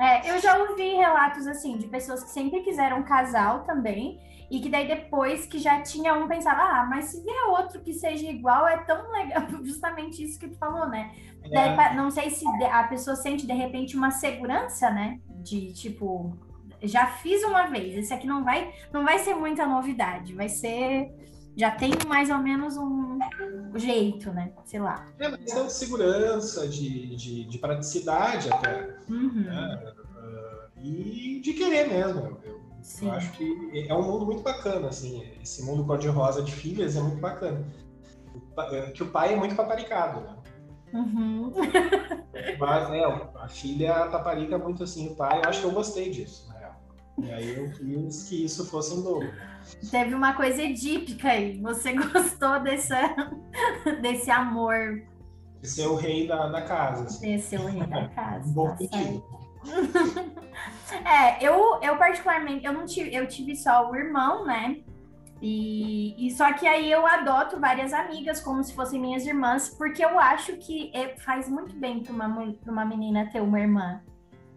É, 0.00 0.28
eu 0.28 0.40
já 0.40 0.58
ouvi 0.58 0.94
relatos 0.94 1.46
assim 1.46 1.76
de 1.76 1.86
pessoas 1.86 2.24
que 2.24 2.30
sempre 2.30 2.60
quiseram 2.62 3.04
casal 3.04 3.62
também 3.64 4.18
e 4.50 4.60
que 4.60 4.68
daí 4.68 4.88
depois 4.88 5.46
que 5.46 5.58
já 5.58 5.80
tinha 5.80 6.12
um 6.14 6.26
pensava, 6.26 6.60
ah, 6.60 6.86
mas 6.86 7.06
se 7.06 7.22
vier 7.22 7.44
outro 7.50 7.80
que 7.80 7.92
seja 7.92 8.26
igual 8.26 8.66
é 8.66 8.78
tão 8.78 9.10
legal, 9.12 9.46
justamente 9.62 10.24
isso 10.24 10.38
que 10.38 10.48
tu 10.48 10.58
falou, 10.58 10.88
né? 10.88 11.14
É. 11.44 11.50
Daí, 11.50 11.96
não 11.96 12.10
sei 12.10 12.30
se 12.30 12.44
a 12.64 12.82
pessoa 12.84 13.14
sente 13.14 13.46
de 13.46 13.52
repente 13.52 13.96
uma 13.96 14.10
segurança, 14.10 14.90
né? 14.90 15.20
De 15.28 15.72
tipo, 15.72 16.36
já 16.82 17.06
fiz 17.06 17.44
uma 17.44 17.66
vez, 17.66 17.96
esse 17.96 18.12
aqui 18.12 18.26
não 18.26 18.42
vai, 18.44 18.74
não 18.92 19.04
vai 19.04 19.18
ser 19.20 19.34
muita 19.34 19.66
novidade, 19.66 20.34
vai 20.34 20.48
ser 20.48 21.14
já 21.56 21.70
tem 21.70 21.92
mais 22.06 22.30
ou 22.30 22.38
menos 22.38 22.76
um 22.76 23.18
jeito, 23.74 24.32
né? 24.32 24.52
Sei 24.64 24.80
lá. 24.80 25.06
É 25.18 25.28
uma 25.28 25.36
questão 25.36 25.66
de 25.66 25.72
segurança, 25.72 26.66
de, 26.66 27.14
de, 27.16 27.44
de 27.44 27.58
praticidade 27.58 28.50
até. 28.52 28.96
Uhum. 29.08 29.44
Né? 29.44 29.92
E 30.82 31.40
de 31.42 31.52
querer 31.52 31.88
mesmo. 31.88 32.40
Eu, 32.42 32.69
Sim. 32.82 33.06
eu 33.06 33.12
acho 33.12 33.32
que 33.32 33.86
é 33.88 33.94
um 33.94 34.02
mundo 34.02 34.26
muito 34.26 34.42
bacana, 34.42 34.88
assim. 34.88 35.22
Esse 35.42 35.62
mundo 35.62 35.84
cor-de-rosa 35.84 36.42
de 36.42 36.52
filhas 36.52 36.96
é 36.96 37.00
muito 37.00 37.18
bacana. 37.18 37.64
Que 38.94 39.02
o 39.02 39.10
pai 39.10 39.32
é 39.34 39.36
muito 39.36 39.54
paparicado, 39.54 40.20
né? 40.20 40.36
Uhum. 40.92 41.52
Mas 42.58 42.90
é, 42.90 43.04
a 43.04 43.48
filha 43.48 44.08
taparica 44.08 44.58
muito 44.58 44.82
assim 44.82 45.08
o 45.08 45.16
pai. 45.16 45.40
Eu 45.42 45.48
acho 45.48 45.60
que 45.60 45.66
eu 45.66 45.72
gostei 45.72 46.10
disso, 46.10 46.48
na 46.48 46.58
real. 46.58 46.82
E 47.18 47.30
aí 47.30 47.56
eu 47.56 47.70
quis 47.70 48.24
que 48.24 48.44
isso 48.44 48.66
fosse 48.66 48.94
um 48.94 49.02
dobro. 49.02 49.30
Teve 49.90 50.14
uma 50.14 50.34
coisa 50.34 50.62
edípica 50.62 51.28
aí. 51.28 51.60
Você 51.60 51.92
gostou 51.94 52.60
desse, 52.60 52.94
desse 54.00 54.30
amor. 54.30 55.02
De 55.60 55.68
ser 55.68 55.86
o 55.86 55.94
rei 55.94 56.26
da, 56.26 56.48
da 56.48 56.62
casa. 56.62 57.04
Assim. 57.04 57.36
De 57.36 57.42
ser 57.42 57.60
o 57.60 57.66
rei 57.66 57.86
da 57.86 58.08
casa. 58.10 58.52
Bom 58.52 58.74
tá 58.74 58.76
é, 61.04 61.44
eu, 61.44 61.80
eu 61.82 61.96
particularmente, 61.96 62.64
eu 62.64 62.72
não 62.72 62.86
tive, 62.86 63.14
eu 63.14 63.26
tive 63.26 63.54
só 63.56 63.90
o 63.90 63.96
irmão, 63.96 64.44
né? 64.44 64.78
E, 65.42 66.26
e, 66.26 66.30
só 66.32 66.52
que 66.52 66.66
aí 66.66 66.90
eu 66.90 67.06
adoto 67.06 67.58
várias 67.58 67.94
amigas 67.94 68.40
como 68.42 68.62
se 68.62 68.74
fossem 68.74 69.00
minhas 69.00 69.24
irmãs, 69.26 69.70
porque 69.70 70.04
eu 70.04 70.18
acho 70.18 70.56
que 70.58 70.90
é, 70.94 71.16
faz 71.16 71.48
muito 71.48 71.74
bem 71.74 72.02
para 72.02 72.12
uma, 72.12 72.54
uma 72.66 72.84
menina 72.84 73.26
ter 73.32 73.40
uma 73.40 73.58
irmã. 73.58 74.02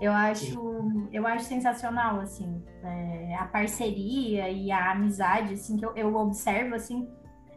Eu 0.01 0.11
acho, 0.11 1.07
eu 1.13 1.25
acho 1.25 1.45
sensacional, 1.45 2.19
assim, 2.19 2.61
é, 2.83 3.35
a 3.35 3.45
parceria 3.45 4.49
e 4.49 4.69
a 4.69 4.91
amizade, 4.91 5.53
assim, 5.53 5.77
que 5.77 5.85
eu, 5.85 5.95
eu 5.95 6.13
observo, 6.15 6.75
assim, 6.75 7.07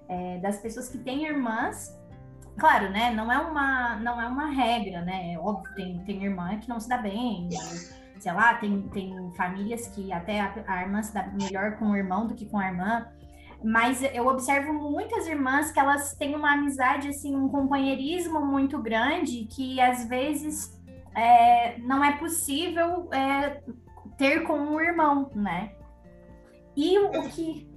é, 0.08 0.38
das 0.38 0.58
pessoas 0.60 0.88
que 0.88 0.98
têm 0.98 1.24
irmãs. 1.24 1.92
Claro, 2.58 2.90
né, 2.90 3.10
não 3.10 3.30
é 3.30 3.38
uma, 3.38 3.96
não 3.96 4.20
é 4.20 4.26
uma 4.26 4.46
regra, 4.46 5.02
né, 5.02 5.34
é 5.34 5.38
óbvio, 5.38 5.74
tem, 5.74 5.98
tem 6.04 6.24
irmã 6.24 6.58
que 6.58 6.68
não 6.68 6.80
se 6.80 6.88
dá 6.88 6.96
bem, 6.96 7.50
sei 8.18 8.32
lá, 8.32 8.54
tem, 8.54 8.82
tem 8.88 9.30
famílias 9.32 9.88
que 9.88 10.10
até 10.10 10.40
a, 10.40 10.54
a 10.66 10.82
irmã 10.82 11.02
se 11.02 11.12
dá 11.12 11.26
melhor 11.26 11.76
com 11.76 11.90
o 11.90 11.96
irmão 11.96 12.26
do 12.26 12.34
que 12.34 12.46
com 12.46 12.58
a 12.58 12.66
irmã, 12.66 13.06
mas 13.62 14.02
eu 14.14 14.26
observo 14.26 14.72
muitas 14.72 15.26
irmãs 15.26 15.70
que 15.70 15.80
elas 15.80 16.14
têm 16.14 16.34
uma 16.34 16.52
amizade, 16.52 17.08
assim, 17.08 17.34
um 17.36 17.48
companheirismo 17.48 18.44
muito 18.44 18.78
grande 18.80 19.44
que 19.44 19.80
às 19.80 20.08
vezes 20.08 20.80
é, 21.14 21.78
não 21.78 22.04
é 22.04 22.12
possível 22.16 23.08
é, 23.12 23.62
ter 24.16 24.44
com 24.44 24.58
um 24.58 24.80
irmão, 24.80 25.30
né? 25.34 25.72
E 26.76 26.98
o, 26.98 27.08
o, 27.08 27.28
que, 27.30 27.68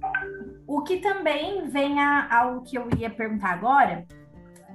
o 0.66 0.82
que 0.82 0.98
também 0.98 1.66
vem 1.68 1.98
a, 1.98 2.38
ao 2.38 2.60
que 2.60 2.76
eu 2.76 2.86
ia 2.98 3.08
perguntar 3.08 3.52
agora, 3.52 4.06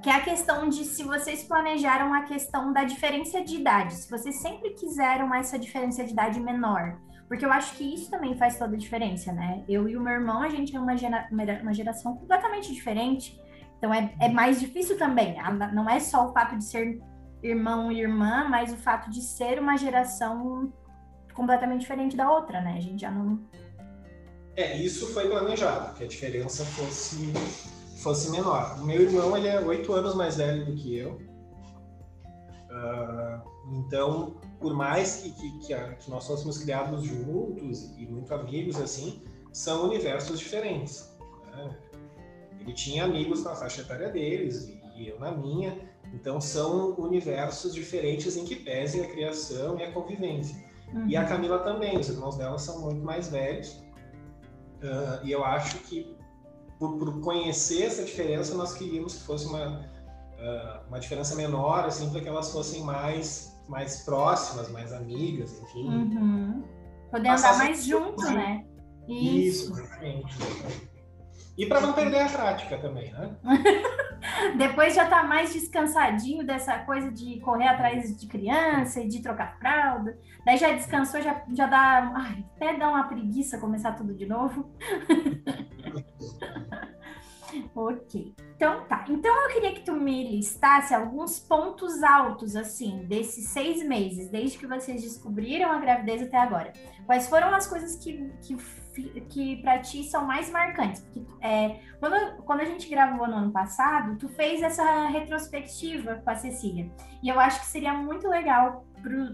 que 0.05 0.09
é 0.11 0.13
a 0.13 0.21
questão 0.21 0.69
de 0.69 0.85
se 0.85 1.01
vocês 1.01 1.45
planejaram 1.45 2.13
a 2.13 2.21
questão 2.25 2.71
da 2.71 2.83
diferença 2.83 3.43
de 3.43 3.55
idade, 3.55 3.95
se 3.95 4.07
vocês 4.07 4.35
sempre 4.35 4.69
quiseram 4.75 5.33
essa 5.33 5.57
diferença 5.57 6.03
de 6.03 6.11
idade 6.11 6.39
menor. 6.39 7.01
Porque 7.27 7.43
eu 7.43 7.51
acho 7.51 7.75
que 7.75 7.83
isso 7.95 8.11
também 8.11 8.37
faz 8.37 8.55
toda 8.55 8.75
a 8.75 8.77
diferença, 8.77 9.33
né? 9.33 9.63
Eu 9.67 9.89
e 9.89 9.97
o 9.97 9.99
meu 9.99 10.13
irmão, 10.13 10.43
a 10.43 10.49
gente 10.49 10.75
é 10.75 10.79
uma, 10.79 10.95
gera, 10.95 11.27
uma 11.31 11.73
geração 11.73 12.15
completamente 12.17 12.71
diferente. 12.71 13.41
Então 13.79 13.91
é, 13.91 14.13
é 14.21 14.29
mais 14.29 14.59
difícil 14.59 14.95
também. 14.95 15.37
Não 15.73 15.89
é 15.89 15.99
só 15.99 16.29
o 16.29 16.33
fato 16.33 16.55
de 16.55 16.65
ser 16.65 17.01
irmão 17.41 17.91
e 17.91 17.99
irmã, 17.99 18.47
mas 18.47 18.71
o 18.71 18.77
fato 18.77 19.09
de 19.09 19.23
ser 19.23 19.57
uma 19.57 19.75
geração 19.75 20.71
completamente 21.33 21.81
diferente 21.81 22.15
da 22.15 22.31
outra, 22.31 22.61
né? 22.61 22.75
A 22.77 22.79
gente 22.79 23.01
já 23.01 23.09
não. 23.09 23.43
É, 24.55 24.77
isso 24.77 25.11
foi 25.15 25.27
planejado, 25.27 25.95
que 25.95 26.03
a 26.03 26.07
diferença 26.07 26.63
fosse, 26.63 27.33
fosse 28.05 28.29
menor. 28.29 28.77
O 28.79 28.85
meu 28.85 29.01
irmão, 29.01 29.35
ele 29.35 29.47
é 29.47 29.59
oito 29.59 29.91
anos 29.91 30.13
mais 30.13 30.37
velho 30.37 30.63
do 30.63 30.75
que 30.75 30.95
eu. 30.95 31.13
Uh, 32.69 33.41
então, 33.79 34.35
por 34.59 34.75
mais 34.75 35.21
que, 35.21 35.31
que, 35.31 35.59
que, 35.65 35.73
a, 35.73 35.95
que, 35.95 36.11
nós 36.11 36.27
fôssemos 36.27 36.59
criados 36.59 37.01
juntos 37.03 37.97
e 37.97 38.05
muito 38.05 38.31
amigos, 38.31 38.79
assim, 38.79 39.23
são 39.51 39.85
universos 39.85 40.39
diferentes. 40.39 41.17
Né? 41.51 41.75
Ele 42.59 42.73
tinha 42.73 43.05
amigos 43.05 43.43
na 43.43 43.55
faixa 43.55 43.81
etária 43.81 44.09
deles 44.09 44.71
e 44.95 45.09
eu 45.09 45.19
na 45.19 45.31
minha, 45.31 45.75
então 46.13 46.39
são 46.39 46.93
universos 46.99 47.73
diferentes 47.73 48.37
em 48.37 48.45
que 48.45 48.55
pese 48.55 49.01
a 49.01 49.07
criação 49.07 49.79
e 49.79 49.83
a 49.83 49.91
convivência. 49.91 50.63
Uhum. 50.93 51.07
E 51.07 51.17
a 51.17 51.21
uhum. 51.21 51.27
Camila 51.27 51.59
também, 51.59 51.97
os 51.97 52.07
irmãos 52.07 52.37
dela 52.37 52.59
são 52.59 52.81
muito 52.81 53.03
mais 53.03 53.29
velhos, 53.29 53.83
uh, 54.83 55.23
e 55.23 55.31
eu 55.31 55.43
acho 55.43 55.79
que 55.79 56.15
por, 56.79 56.97
por, 56.97 57.21
conhecer 57.21 57.83
essa 57.83 58.03
diferença, 58.03 58.55
nós 58.55 58.73
queríamos 58.73 59.15
que 59.15 59.23
fosse 59.23 59.45
uma, 59.47 59.79
uh, 59.79 60.87
uma 60.87 60.99
diferença 60.99 61.35
menor, 61.35 61.85
assim, 61.85 62.09
para 62.09 62.21
que 62.21 62.27
elas 62.27 62.51
fossem 62.51 62.83
mais, 62.83 63.57
mais 63.67 64.03
próximas, 64.03 64.69
mais 64.69 64.91
amigas, 64.93 65.61
enfim. 65.61 65.87
Uhum. 65.87 66.63
Poder 67.11 67.29
andar 67.29 67.57
mais 67.57 67.85
junto, 67.85 68.23
né? 68.31 68.65
Isso, 69.07 69.71
Isso 69.71 69.79
exatamente. 69.79 70.37
E 71.57 71.65
para 71.65 71.79
não 71.79 71.93
perder 71.93 72.21
a 72.21 72.29
prática 72.29 72.77
também, 72.77 73.11
né? 73.13 73.33
Depois 74.57 74.93
já 74.93 75.07
tá 75.07 75.23
mais 75.23 75.53
descansadinho 75.53 76.45
dessa 76.45 76.79
coisa 76.79 77.11
de 77.11 77.39
correr 77.39 77.67
atrás 77.67 78.19
de 78.19 78.27
criança 78.27 78.99
e 78.99 79.07
de 79.07 79.21
trocar 79.21 79.57
fralda. 79.57 80.17
Daí 80.45 80.57
já 80.57 80.73
descansou, 80.73 81.21
já, 81.21 81.43
já 81.53 81.65
dá. 81.67 82.11
Ai, 82.13 82.45
até 82.55 82.77
dá 82.77 82.89
uma 82.89 83.07
preguiça 83.07 83.57
começar 83.57 83.93
tudo 83.93 84.13
de 84.13 84.25
novo. 84.25 84.69
ok. 87.75 88.35
Então 88.55 88.85
tá. 88.85 89.05
Então 89.09 89.43
eu 89.43 89.53
queria 89.53 89.73
que 89.73 89.81
tu 89.81 89.93
me 89.93 90.29
listasse 90.31 90.93
alguns 90.93 91.39
pontos 91.39 92.01
altos, 92.03 92.55
assim, 92.55 93.05
desses 93.05 93.49
seis 93.49 93.85
meses, 93.85 94.29
desde 94.29 94.57
que 94.57 94.67
vocês 94.67 95.01
descobriram 95.01 95.71
a 95.71 95.79
gravidez 95.79 96.21
até 96.21 96.37
agora. 96.37 96.73
Quais 97.05 97.27
foram 97.27 97.53
as 97.53 97.67
coisas 97.67 97.95
que, 97.97 98.31
que 98.41 98.57
que 99.29 99.57
para 99.57 99.79
ti 99.79 100.03
são 100.03 100.25
mais 100.25 100.49
marcantes? 100.49 101.01
Porque 101.01 101.25
é, 101.41 101.79
quando, 101.99 102.43
quando 102.43 102.61
a 102.61 102.65
gente 102.65 102.87
gravou 102.89 103.27
no 103.27 103.35
ano 103.35 103.51
passado, 103.51 104.17
tu 104.17 104.29
fez 104.29 104.61
essa 104.61 105.07
retrospectiva 105.07 106.21
com 106.23 106.29
a 106.29 106.35
Cecília. 106.35 106.89
E 107.21 107.29
eu 107.29 107.39
acho 107.39 107.59
que 107.59 107.65
seria 107.65 107.93
muito 107.93 108.27
legal 108.27 108.85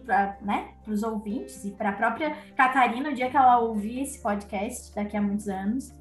para 0.05 0.37
né, 0.41 0.73
os 0.87 1.03
ouvintes 1.03 1.63
e 1.63 1.71
para 1.71 1.89
a 1.89 1.93
própria 1.93 2.35
Catarina, 2.55 3.09
o 3.09 3.13
dia 3.13 3.29
que 3.29 3.37
ela 3.37 3.59
ouvir 3.59 4.01
esse 4.01 4.21
podcast, 4.21 4.93
daqui 4.95 5.15
a 5.15 5.21
muitos 5.21 5.47
anos, 5.47 5.93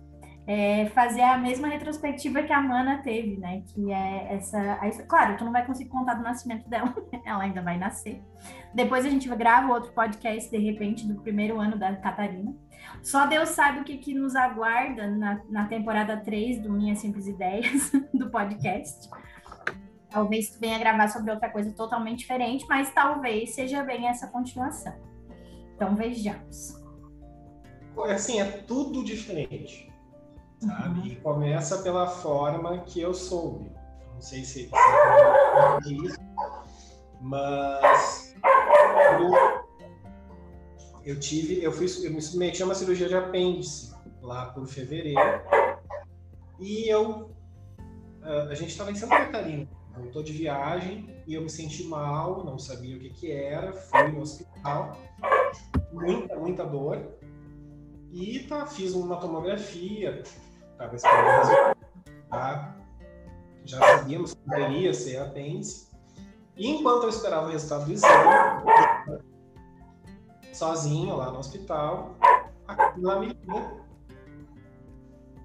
é, 0.53 0.87
fazer 0.87 1.21
a 1.21 1.39
mesma 1.39 1.69
retrospectiva 1.69 2.43
que 2.43 2.53
a 2.53 2.61
Mana 2.61 2.99
teve, 3.05 3.37
né? 3.37 3.63
Que 3.69 3.93
é 3.93 4.35
essa. 4.35 4.81
Claro, 5.07 5.37
tu 5.37 5.45
não 5.45 5.53
vai 5.53 5.65
conseguir 5.65 5.91
contar 5.91 6.15
do 6.15 6.25
nascimento 6.25 6.69
dela, 6.69 6.93
ela 7.25 7.45
ainda 7.45 7.63
vai 7.63 7.79
nascer. 7.79 8.21
Depois 8.75 9.07
a 9.07 9.09
gente 9.09 9.29
grava 9.29 9.73
outro 9.73 9.93
podcast, 9.93 10.51
de 10.51 10.59
repente, 10.59 11.07
do 11.07 11.23
primeiro 11.23 11.61
ano 11.61 11.79
da 11.79 11.95
Catarina. 11.95 12.53
Só 13.01 13.29
Deus 13.29 13.51
sabe 13.51 13.79
o 13.79 13.85
que, 13.85 13.99
que 13.99 14.13
nos 14.13 14.35
aguarda 14.35 15.09
na, 15.09 15.41
na 15.49 15.69
temporada 15.69 16.17
3 16.17 16.61
do 16.61 16.73
Minhas 16.73 16.99
Simples 16.99 17.29
Ideias, 17.29 17.93
do 18.13 18.29
podcast. 18.29 19.09
Talvez 20.09 20.51
tu 20.51 20.59
venha 20.59 20.81
gravar 20.81 21.07
sobre 21.07 21.31
outra 21.31 21.49
coisa 21.49 21.73
totalmente 21.77 22.21
diferente, 22.21 22.67
mas 22.69 22.93
talvez 22.93 23.55
seja 23.55 23.85
bem 23.85 24.09
essa 24.09 24.27
continuação. 24.27 24.95
Então 25.77 25.95
vejamos. 25.95 26.75
Assim, 28.09 28.41
é 28.41 28.45
tudo 28.45 29.05
diferente, 29.05 29.90
sabe? 30.61 31.01
Uhum. 31.01 31.07
E 31.07 31.17
começa 31.17 31.79
pela 31.79 32.07
forma 32.07 32.79
que 32.81 33.01
eu 33.01 33.15
soube. 33.15 33.71
Não 34.15 34.21
sei 34.21 34.45
se 34.45 34.69
você 34.69 35.95
isso, 35.95 36.19
mas 37.21 38.35
eu 41.05 41.19
tive, 41.19 41.63
eu 41.63 41.73
fui, 41.73 41.87
eu 42.05 42.13
me 42.13 42.21
submeti 42.21 42.63
a 42.63 42.67
uma 42.67 42.75
cirurgia 42.75 43.09
de 43.09 43.17
apêndice 43.17 43.95
lá 44.21 44.47
por 44.47 44.67
fevereiro 44.67 45.43
e 46.59 46.87
eu, 46.89 47.35
a 48.23 48.55
gente 48.55 48.71
estava 48.71 48.91
em 48.91 48.95
Santa 48.95 49.17
Catarina, 49.17 49.67
voltou 49.97 50.23
de 50.23 50.33
viagem 50.33 51.09
e 51.27 51.35
eu 51.35 51.41
me 51.41 51.49
senti 51.49 51.85
mal, 51.85 52.45
não 52.45 52.59
sabia 52.59 52.97
o 52.97 53.01
que 53.01 53.11
que 53.11 53.33
era, 53.33 53.73
fui 53.73 54.09
no 54.09 54.21
hospital, 54.21 54.99
muita, 55.93 56.37
muita 56.37 56.65
dor 56.65 57.19
e 58.13 58.41
tá, 58.41 58.67
fiz 58.67 58.95
uma 58.95 59.17
tomografia, 59.17 60.23
estava 60.81 60.97
esperando 60.97 61.77
tá? 62.31 62.77
já 63.65 63.79
sabíamos 63.79 64.35
que 64.35 64.41
poderia 64.43 64.95
ser 64.95 65.19
apêndice. 65.19 65.91
E 66.57 66.69
enquanto 66.69 67.05
eu 67.05 67.09
esperava 67.11 67.47
o 67.47 67.51
resultado 67.51 67.87
do 67.87 67.93
exame, 67.93 69.23
sozinho 70.53 71.17
lá 71.17 71.31
no 71.31 71.39
hospital, 71.39 72.17
a 72.67 73.19
me 73.21 73.27
liga 73.27 73.81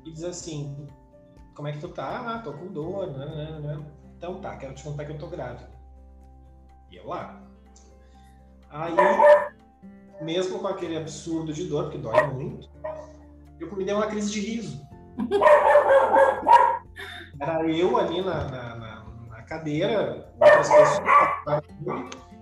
e 0.06 0.12
diz 0.12 0.24
assim, 0.24 0.88
como 1.54 1.67
é 1.67 1.71
que 1.71 1.80
tu 1.80 1.89
tá? 1.89 2.36
Ah, 2.36 2.39
tô 2.39 2.54
com 2.54 2.67
dor, 2.67 3.08
né, 3.08 3.26
né, 3.26 3.60
né. 3.60 3.86
Então 4.17 4.39
tá, 4.39 4.56
quero 4.58 4.74
te 4.74 4.84
contar 4.84 5.06
que 5.06 5.12
eu 5.12 5.17
tô 5.17 5.28
grávida. 5.28 5.69
E 6.91 6.98
eu 6.98 7.08
lá. 7.08 7.41
Aí, 8.69 8.95
mesmo 10.21 10.60
com 10.60 10.67
aquele 10.67 10.98
absurdo 10.98 11.54
de 11.54 11.65
dor, 11.65 11.86
porque 11.86 11.98
dói 11.98 12.28
muito, 12.28 12.69
eu 13.60 13.74
me 13.76 13.86
deu 13.86 13.98
uma 13.98 14.08
crise 14.08 14.32
de 14.32 14.39
riso. 14.39 14.85
Era 17.39 17.69
eu 17.69 17.97
ali 17.97 18.21
na, 18.21 18.45
na, 18.45 18.75
na, 18.75 19.06
na 19.30 19.41
cadeira, 19.43 20.32
outras 20.39 20.69
pessoas, 20.69 21.01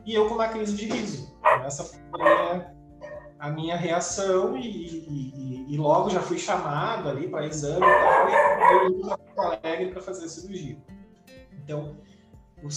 e 0.06 0.14
eu 0.14 0.28
com 0.28 0.36
uma 0.36 0.48
crise 0.48 0.76
de 0.76 0.86
riso. 0.86 1.34
Essa 1.66 1.84
foi 1.84 2.22
a 3.40 3.50
minha 3.50 3.76
reação 3.76 4.56
e, 4.58 4.68
e, 4.68 5.66
e, 5.74 5.78
logo 5.78 6.10
já 6.10 6.22
fui 6.22 6.38
chamado 6.38 7.10
ali 7.10 7.28
para 7.28 7.46
exame 7.46 7.86
e 7.86 7.90
tal, 7.90 8.30
e 8.30 8.34
eu 8.74 9.02
para 9.02 9.18
Porto 9.18 9.40
Alegre 9.40 9.92
para 9.92 10.02
fazer 10.02 10.26
a 10.26 10.30
cirurgia. 10.30 10.78
Então, 11.52 11.98
o, 12.64 12.70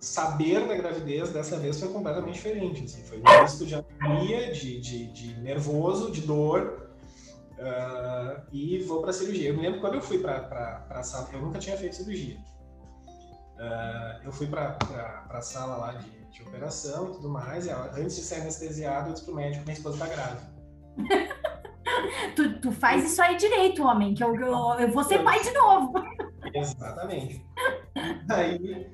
saber 0.00 0.66
da 0.66 0.74
gravidez 0.74 1.30
dessa 1.30 1.58
vez 1.58 1.78
foi 1.78 1.88
completamente 1.92 2.34
diferente. 2.34 2.84
Assim, 2.84 3.02
foi 3.02 3.18
um 3.18 3.42
misto 3.42 3.66
de 3.66 3.74
agonia, 3.74 4.52
de, 4.52 4.80
de, 4.80 5.06
de, 5.12 5.40
nervoso, 5.40 6.10
de 6.10 6.22
dor, 6.22 6.89
uh, 7.60 8.42
e 8.52 8.80
vou 8.80 9.00
para 9.00 9.12
cirurgia. 9.12 9.50
Eu 9.50 9.56
me 9.56 9.62
lembro 9.62 9.80
quando 9.80 9.94
eu 9.94 10.02
fui 10.02 10.18
para 10.18 10.86
a 10.90 11.02
sala, 11.02 11.28
eu 11.32 11.40
nunca 11.40 11.58
tinha 11.58 11.76
feito 11.76 11.96
cirurgia. 11.96 12.36
Uh, 13.56 14.24
eu 14.24 14.32
fui 14.32 14.46
para 14.46 14.76
a 15.28 15.40
sala 15.40 15.76
lá 15.76 15.92
de 15.92 16.20
de 16.30 16.42
operação 16.42 17.10
e 17.10 17.12
tudo 17.12 17.28
mais. 17.28 17.66
E 17.66 17.70
antes 17.70 18.16
de 18.16 18.22
ser 18.22 18.36
anestesiado, 18.36 19.10
eu 19.10 19.12
disse 19.12 19.24
pro 19.24 19.34
médico: 19.34 19.64
minha 19.64 19.74
esposa 19.74 19.98
tá 19.98 20.06
grávida. 20.06 20.42
tu, 22.36 22.60
tu 22.60 22.72
faz 22.72 23.04
isso 23.04 23.20
aí 23.22 23.36
direito, 23.36 23.82
homem, 23.82 24.14
que 24.14 24.22
eu, 24.22 24.34
eu, 24.34 24.54
eu 24.78 24.90
vou 24.92 25.04
ser 25.04 25.22
pai 25.22 25.42
de 25.42 25.52
novo. 25.52 25.92
Exatamente. 26.54 27.44
Aí, 28.30 28.86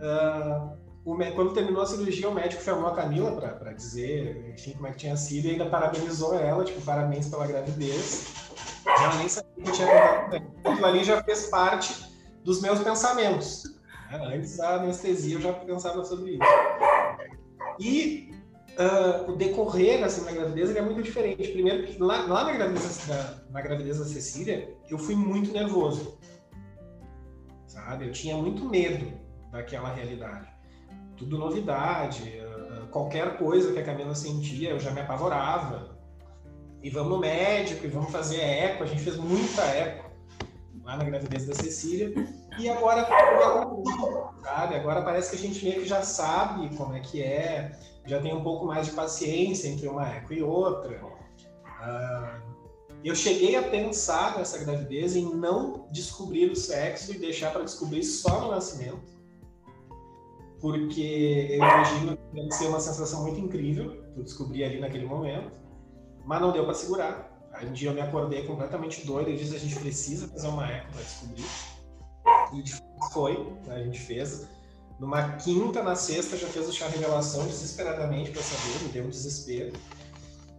uh, 0.00 0.76
o, 1.04 1.16
quando 1.34 1.52
terminou 1.52 1.82
a 1.82 1.86
cirurgia, 1.86 2.28
o 2.28 2.34
médico 2.34 2.62
chamou 2.62 2.86
a 2.86 2.94
Camila 2.94 3.32
para 3.32 3.72
dizer, 3.72 4.52
enfim, 4.54 4.72
como 4.72 4.86
é 4.86 4.92
que 4.92 4.98
tinha 4.98 5.16
sido 5.16 5.46
e 5.46 5.50
ainda 5.50 5.66
parabenizou 5.66 6.34
ela, 6.34 6.64
tipo, 6.64 6.80
parabéns 6.82 7.28
pela 7.28 7.46
gravidez. 7.46 8.32
Ela 8.86 9.16
nem 9.16 9.28
sabia 9.28 9.64
que 9.64 9.72
tinha 9.72 9.86
contado 9.86 10.52
Aquilo 10.64 10.86
ali 10.86 11.04
já 11.04 11.22
fez 11.22 11.46
parte 11.46 12.08
dos 12.44 12.60
meus 12.60 12.80
pensamentos. 12.80 13.64
Né? 14.10 14.36
Antes 14.36 14.56
da 14.56 14.76
anestesia 14.76 15.36
eu 15.36 15.40
já 15.40 15.52
pensava 15.52 16.04
sobre 16.04 16.32
isso. 16.32 16.42
E 17.80 18.30
uh, 18.78 19.30
o 19.30 19.36
decorrer 19.36 20.04
assim, 20.04 20.24
na 20.24 20.32
gravidez 20.32 20.74
é 20.76 20.82
muito 20.82 21.02
diferente. 21.02 21.48
Primeiro, 21.48 22.04
lá, 22.04 22.26
lá 22.26 22.44
na, 22.44 22.52
gravidez 22.52 23.06
da, 23.08 23.42
na 23.50 23.60
gravidez 23.60 23.98
da 23.98 24.04
Cecília, 24.04 24.76
eu 24.88 24.98
fui 24.98 25.16
muito 25.16 25.52
nervoso. 25.52 26.18
Sabe? 27.66 28.06
Eu 28.06 28.12
tinha 28.12 28.36
muito 28.36 28.64
medo 28.68 29.12
daquela 29.50 29.92
realidade. 29.92 30.51
Tudo 31.22 31.38
novidade, 31.38 32.40
uh, 32.40 32.88
qualquer 32.88 33.38
coisa 33.38 33.72
que 33.72 33.78
a 33.78 33.84
Camila 33.84 34.12
sentia, 34.12 34.70
eu 34.70 34.80
já 34.80 34.90
me 34.90 35.02
apavorava. 35.02 35.96
E 36.82 36.90
vamos 36.90 37.12
no 37.12 37.18
médico, 37.20 37.86
e 37.86 37.88
vamos 37.88 38.10
fazer 38.10 38.40
eco. 38.40 38.82
A 38.82 38.86
gente 38.86 39.02
fez 39.02 39.16
muita 39.16 39.62
eco 39.62 40.10
lá 40.82 40.96
na 40.96 41.04
gravidez 41.04 41.46
da 41.46 41.54
Cecília. 41.54 42.12
E 42.58 42.68
agora, 42.68 43.06
sabe? 44.42 44.74
Agora 44.74 45.02
parece 45.02 45.30
que 45.30 45.36
a 45.36 45.48
gente 45.48 45.64
meio 45.64 45.82
que 45.82 45.86
já 45.86 46.02
sabe 46.02 46.74
como 46.76 46.92
é 46.92 46.98
que 46.98 47.22
é, 47.22 47.70
já 48.04 48.20
tem 48.20 48.34
um 48.34 48.42
pouco 48.42 48.66
mais 48.66 48.88
de 48.88 48.92
paciência 48.92 49.68
entre 49.68 49.86
uma 49.86 50.04
eco 50.08 50.32
e 50.32 50.42
outra. 50.42 51.00
Uh, 51.04 52.42
eu 53.04 53.14
cheguei 53.14 53.54
a 53.54 53.62
pensar 53.62 54.36
nessa 54.36 54.58
gravidez 54.58 55.14
em 55.14 55.32
não 55.36 55.86
descobrir 55.92 56.50
o 56.50 56.56
sexo 56.56 57.12
e 57.12 57.18
deixar 57.18 57.52
para 57.52 57.62
descobrir 57.62 58.02
só 58.02 58.40
no 58.40 58.50
nascimento, 58.50 59.21
porque 60.62 61.48
eu 61.50 61.56
imagino 61.56 62.16
que 62.16 62.36
deve 62.36 62.52
ser 62.52 62.68
uma 62.68 62.78
sensação 62.78 63.22
muito 63.22 63.40
incrível 63.40 63.90
que 64.14 64.20
eu 64.20 64.22
descobri 64.22 64.62
ali 64.62 64.78
naquele 64.78 65.04
momento, 65.04 65.50
mas 66.24 66.40
não 66.40 66.52
deu 66.52 66.64
para 66.64 66.72
segurar. 66.72 67.50
Aí 67.52 67.68
um 67.68 67.72
dia 67.72 67.90
eu 67.90 67.94
me 67.94 68.00
acordei 68.00 68.46
completamente 68.46 69.04
doido 69.04 69.28
e 69.28 69.36
disse 69.36 69.56
a 69.56 69.58
gente 69.58 69.74
precisa 69.74 70.28
fazer 70.28 70.46
uma 70.46 70.70
eco 70.70 70.92
para 70.92 71.02
descobrir. 71.02 71.44
E 72.54 73.10
foi, 73.12 73.52
a 73.68 73.82
gente 73.82 73.98
fez. 73.98 74.48
Numa 75.00 75.32
quinta, 75.32 75.82
na 75.82 75.96
sexta, 75.96 76.36
já 76.36 76.46
fez 76.46 76.68
o 76.68 76.72
chá 76.72 76.86
revelação 76.86 77.44
desesperadamente 77.44 78.30
para 78.30 78.40
saber, 78.40 78.84
me 78.84 78.92
deu 78.92 79.04
um 79.04 79.08
desespero. 79.08 79.72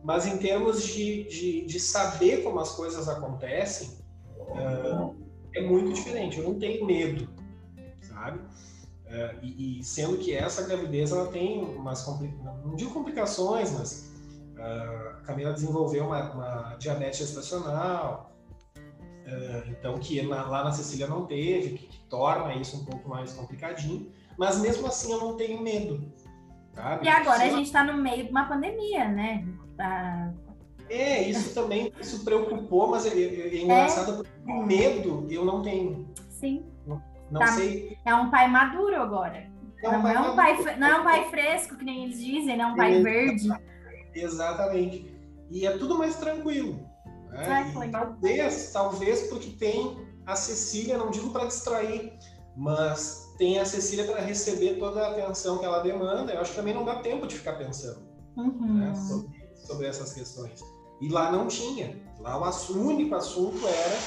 Mas 0.04 0.28
em 0.28 0.38
termos 0.38 0.84
de, 0.84 1.24
de, 1.30 1.66
de 1.66 1.80
saber 1.80 2.44
como 2.44 2.60
as 2.60 2.72
coisas 2.72 3.08
acontecem, 3.08 4.00
uh, 4.38 5.16
é 5.56 5.62
muito 5.62 5.94
diferente. 5.94 6.40
Eu 6.40 6.44
não 6.44 6.60
tenho 6.60 6.86
medo, 6.86 7.30
sabe? 8.02 8.42
Uh, 9.14 9.38
e, 9.44 9.80
e, 9.80 9.84
sendo 9.84 10.18
que 10.18 10.34
essa 10.34 10.64
gravidez 10.64 11.12
ela 11.12 11.28
tem 11.28 11.64
umas 11.64 12.04
não 12.66 12.76
digo 12.76 12.92
complicações, 12.92 13.72
mas 13.72 14.12
uh, 14.58 15.10
a 15.10 15.22
Camila 15.24 15.54
desenvolveu 15.54 16.06
uma, 16.08 16.32
uma 16.32 16.76
diabetes 16.78 17.20
gestacional, 17.20 18.32
uh, 18.76 19.70
então 19.70 20.00
que 20.00 20.20
na, 20.24 20.48
lá 20.48 20.64
na 20.64 20.72
Cecília 20.72 21.06
não 21.06 21.28
teve, 21.28 21.78
que, 21.78 21.86
que, 21.86 22.00
torna 22.10 22.56
isso 22.56 22.76
um 22.78 22.86
pouco 22.86 23.08
mais 23.08 23.34
complicadinho. 23.34 24.12
Mas 24.36 24.60
mesmo 24.60 24.88
assim 24.88 25.12
eu 25.12 25.20
não 25.20 25.38
tenho 25.38 25.62
medo. 25.62 26.12
Sabe? 26.74 27.06
E 27.06 27.10
agora 27.10 27.44
a 27.44 27.50
gente 27.50 27.66
está 27.66 27.84
no 27.84 27.94
meio 27.94 28.26
de 28.26 28.32
uma 28.32 28.46
pandemia, 28.46 29.08
né? 29.10 29.48
Tá... 29.78 30.34
É, 30.90 31.22
isso 31.30 31.54
também 31.54 31.94
isso 32.00 32.24
preocupou, 32.24 32.88
mas 32.88 33.06
é, 33.06 33.10
é, 33.10 33.58
é 33.58 33.62
engraçado 33.62 34.12
é. 34.12 34.16
porque 34.16 34.54
medo 34.66 35.28
eu 35.30 35.46
não 35.46 35.62
tenho. 35.62 36.12
Sim. 36.30 36.73
Não, 37.34 37.42
tá. 37.42 37.48
sei. 37.48 37.98
É 38.06 38.14
um 38.14 38.30
pai 38.30 38.48
maduro 38.48 39.02
agora. 39.02 39.52
É 39.84 39.90
um 39.90 40.02
não, 40.02 40.08
é 40.08 40.20
um 40.20 40.36
pai, 40.36 40.78
não 40.78 40.88
é 40.88 41.00
um 41.00 41.04
pai 41.04 41.30
fresco, 41.30 41.76
que 41.76 41.84
nem 41.84 42.06
eles 42.06 42.20
dizem, 42.20 42.56
não 42.56 42.70
é 42.70 42.72
um 42.72 42.76
pai 42.76 43.02
verde. 43.02 43.50
Exatamente. 44.14 45.12
E 45.50 45.66
é 45.66 45.78
tudo 45.78 45.98
mais 45.98 46.16
tranquilo. 46.16 46.80
Né? 47.30 47.90
talvez, 47.92 48.72
talvez 48.72 49.28
porque 49.28 49.50
tem 49.50 49.98
a 50.26 50.36
Cecília, 50.36 50.98
não 50.98 51.10
digo 51.10 51.32
para 51.32 51.46
distrair, 51.46 52.14
mas 52.56 53.34
tem 53.40 53.60
a 53.60 53.66
Cecília 53.66 54.06
para 54.06 54.22
receber 54.22 54.78
toda 54.78 55.06
a 55.06 55.12
atenção 55.12 55.58
que 55.58 55.66
ela 55.66 55.80
demanda. 55.80 56.32
Eu 56.32 56.42
acho 56.42 56.52
que 56.52 56.58
também 56.58 56.74
não 56.74 56.86
dá 56.86 56.98
tempo 56.98 57.26
de 57.26 57.36
ficar 57.36 57.54
pensando 57.54 58.00
uhum. 58.38 58.76
né, 58.76 58.94
sobre, 58.96 59.30
sobre, 59.56 59.88
essas 59.88 60.14
questões. 60.14 60.64
E 61.02 61.10
lá 61.10 61.32
não 61.32 61.48
tinha. 61.48 62.00
Lá 62.20 62.38
o, 62.38 62.78
único 62.78 63.16
assunto 63.16 63.68
era 63.68 63.98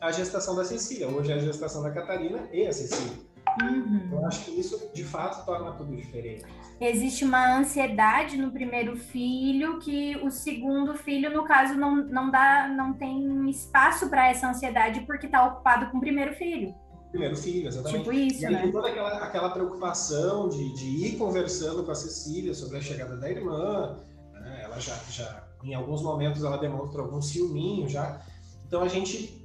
a 0.00 0.12
gestação 0.12 0.54
da 0.54 0.64
Cecília. 0.64 1.08
Hoje 1.08 1.32
é 1.32 1.34
a 1.34 1.38
gestação 1.38 1.82
da 1.82 1.90
Catarina 1.90 2.48
e 2.52 2.66
a 2.66 2.72
Cecília. 2.72 3.28
Uhum. 3.62 4.08
Eu 4.12 4.26
acho 4.26 4.44
que 4.44 4.52
isso, 4.52 4.90
de 4.94 5.02
fato, 5.02 5.44
torna 5.44 5.72
tudo 5.72 5.94
diferente. 5.96 6.44
Existe 6.80 7.24
uma 7.24 7.58
ansiedade 7.58 8.36
no 8.36 8.52
primeiro 8.52 8.96
filho 8.96 9.78
que 9.80 10.16
o 10.18 10.30
segundo 10.30 10.94
filho, 10.94 11.32
no 11.32 11.44
caso, 11.44 11.74
não, 11.74 11.96
não, 11.96 12.30
dá, 12.30 12.68
não 12.68 12.92
tem 12.92 13.50
espaço 13.50 14.08
para 14.08 14.28
essa 14.28 14.48
ansiedade 14.48 15.00
porque 15.00 15.26
está 15.26 15.44
ocupado 15.44 15.90
com 15.90 15.98
o 15.98 16.00
primeiro 16.00 16.34
filho. 16.34 16.74
Primeiro 17.10 17.36
filho, 17.36 17.66
exatamente. 17.66 18.02
Tipo 18.02 18.12
isso, 18.12 18.42
e 18.42 18.46
aí 18.46 18.52
né? 18.52 18.70
toda 18.70 18.88
aquela, 18.88 19.24
aquela 19.24 19.50
preocupação 19.50 20.48
de, 20.48 20.74
de 20.74 21.06
ir 21.06 21.16
conversando 21.16 21.82
com 21.82 21.90
a 21.90 21.94
Cecília 21.94 22.54
sobre 22.54 22.76
a 22.76 22.80
chegada 22.80 23.16
da 23.16 23.28
irmã, 23.30 23.98
né? 24.34 24.60
ela 24.62 24.78
já, 24.78 24.94
já, 25.10 25.48
em 25.64 25.74
alguns 25.74 26.02
momentos, 26.02 26.44
ela 26.44 26.58
demonstra 26.58 27.00
algum 27.00 27.20
ciúminho 27.20 27.88
já. 27.88 28.20
Então 28.66 28.82
a 28.82 28.88
gente 28.88 29.37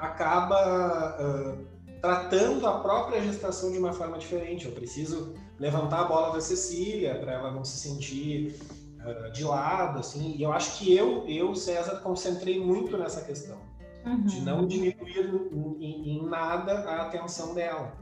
acaba 0.00 1.16
uh, 1.20 1.66
tratando 2.00 2.66
a 2.66 2.80
própria 2.80 3.20
gestação 3.22 3.70
de 3.70 3.78
uma 3.78 3.92
forma 3.92 4.18
diferente. 4.18 4.66
Eu 4.66 4.72
preciso 4.72 5.34
levantar 5.58 6.00
a 6.00 6.04
bola 6.04 6.32
da 6.32 6.40
Cecília 6.40 7.14
para 7.18 7.32
ela 7.32 7.50
não 7.52 7.64
se 7.64 7.78
sentir 7.78 8.58
uh, 9.04 9.30
de 9.30 9.44
lado, 9.44 9.98
assim. 9.98 10.34
E 10.36 10.42
eu 10.42 10.52
acho 10.52 10.78
que 10.78 10.94
eu, 10.94 11.26
eu 11.28 11.54
César, 11.54 12.00
concentrei 12.00 12.58
muito 12.58 12.96
nessa 12.96 13.20
questão 13.20 13.58
uhum. 14.06 14.24
de 14.24 14.40
não 14.40 14.66
diminuir 14.66 15.78
em, 15.78 16.16
em, 16.16 16.26
nada 16.26 16.80
a 16.80 17.02
atenção 17.02 17.54
dela. 17.54 17.92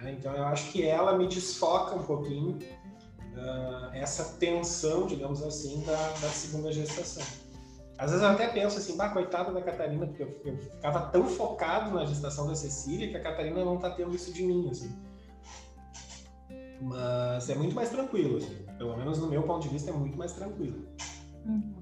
Né? 0.00 0.16
Então 0.18 0.34
eu 0.34 0.44
acho 0.44 0.72
que 0.72 0.84
ela 0.84 1.16
me 1.16 1.28
desfoca 1.28 1.94
um 1.94 2.02
pouquinho 2.02 2.58
uh, 3.34 3.94
essa 3.94 4.36
tensão, 4.38 5.06
digamos 5.06 5.42
assim, 5.42 5.82
da, 5.84 5.96
da 6.20 6.28
segunda 6.28 6.72
gestação. 6.72 7.24
Às 7.98 8.12
vezes 8.12 8.24
eu 8.24 8.30
até 8.30 8.46
penso 8.46 8.78
assim, 8.78 8.96
bah, 8.96 9.08
coitada 9.08 9.52
da 9.52 9.60
Catarina, 9.60 10.06
porque 10.06 10.22
eu, 10.22 10.40
eu, 10.44 10.56
ficava 10.56 11.10
tão 11.10 11.26
focado 11.26 11.90
na 11.90 12.04
gestação 12.06 12.46
da 12.46 12.54
Cecília 12.54 13.08
que 13.08 13.16
a 13.16 13.22
Catarina 13.22 13.64
não 13.64 13.76
tá 13.76 13.90
tendo 13.90 14.14
isso 14.14 14.32
de 14.32 14.44
mim, 14.44 14.68
assim. 14.70 14.96
Mas 16.80 17.50
é 17.50 17.56
muito 17.56 17.74
mais 17.74 17.90
tranquilo, 17.90 18.36
assim. 18.36 18.64
Pelo 18.78 18.96
menos 18.96 19.18
no 19.18 19.26
meu 19.26 19.42
ponto 19.42 19.62
de 19.62 19.68
vista 19.68 19.90
é 19.90 19.92
muito 19.92 20.16
mais 20.16 20.32
tranquilo. 20.32 20.86
Uhum. 21.44 21.74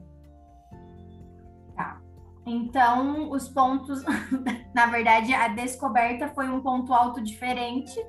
Tá. 1.77 2.01
Então, 2.47 3.31
os 3.31 3.47
pontos, 3.51 4.03
na 4.75 4.87
verdade, 4.87 5.35
a 5.35 5.49
descoberta 5.49 6.29
foi 6.29 6.49
um 6.49 6.63
ponto 6.63 6.95
alto 6.95 7.21
diferente 7.21 8.03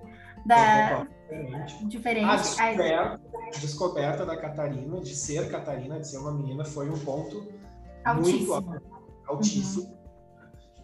da 0.45 1.05
diferente. 1.29 1.87
diferente. 1.87 2.29
A 2.29 2.37
descoberta, 2.37 3.21
a 3.35 3.59
descoberta 3.59 4.25
da 4.25 4.37
Catarina, 4.37 5.01
de 5.01 5.13
ser 5.13 5.51
Catarina, 5.51 5.99
de 5.99 6.07
ser 6.07 6.19
uma 6.19 6.31
menina, 6.31 6.63
foi 6.63 6.89
um 6.89 6.97
ponto 6.97 7.45
Altíssimo. 8.07 8.61
Muito 8.61 8.97
altíssimo. 9.27 9.83
Uhum. 9.83 9.97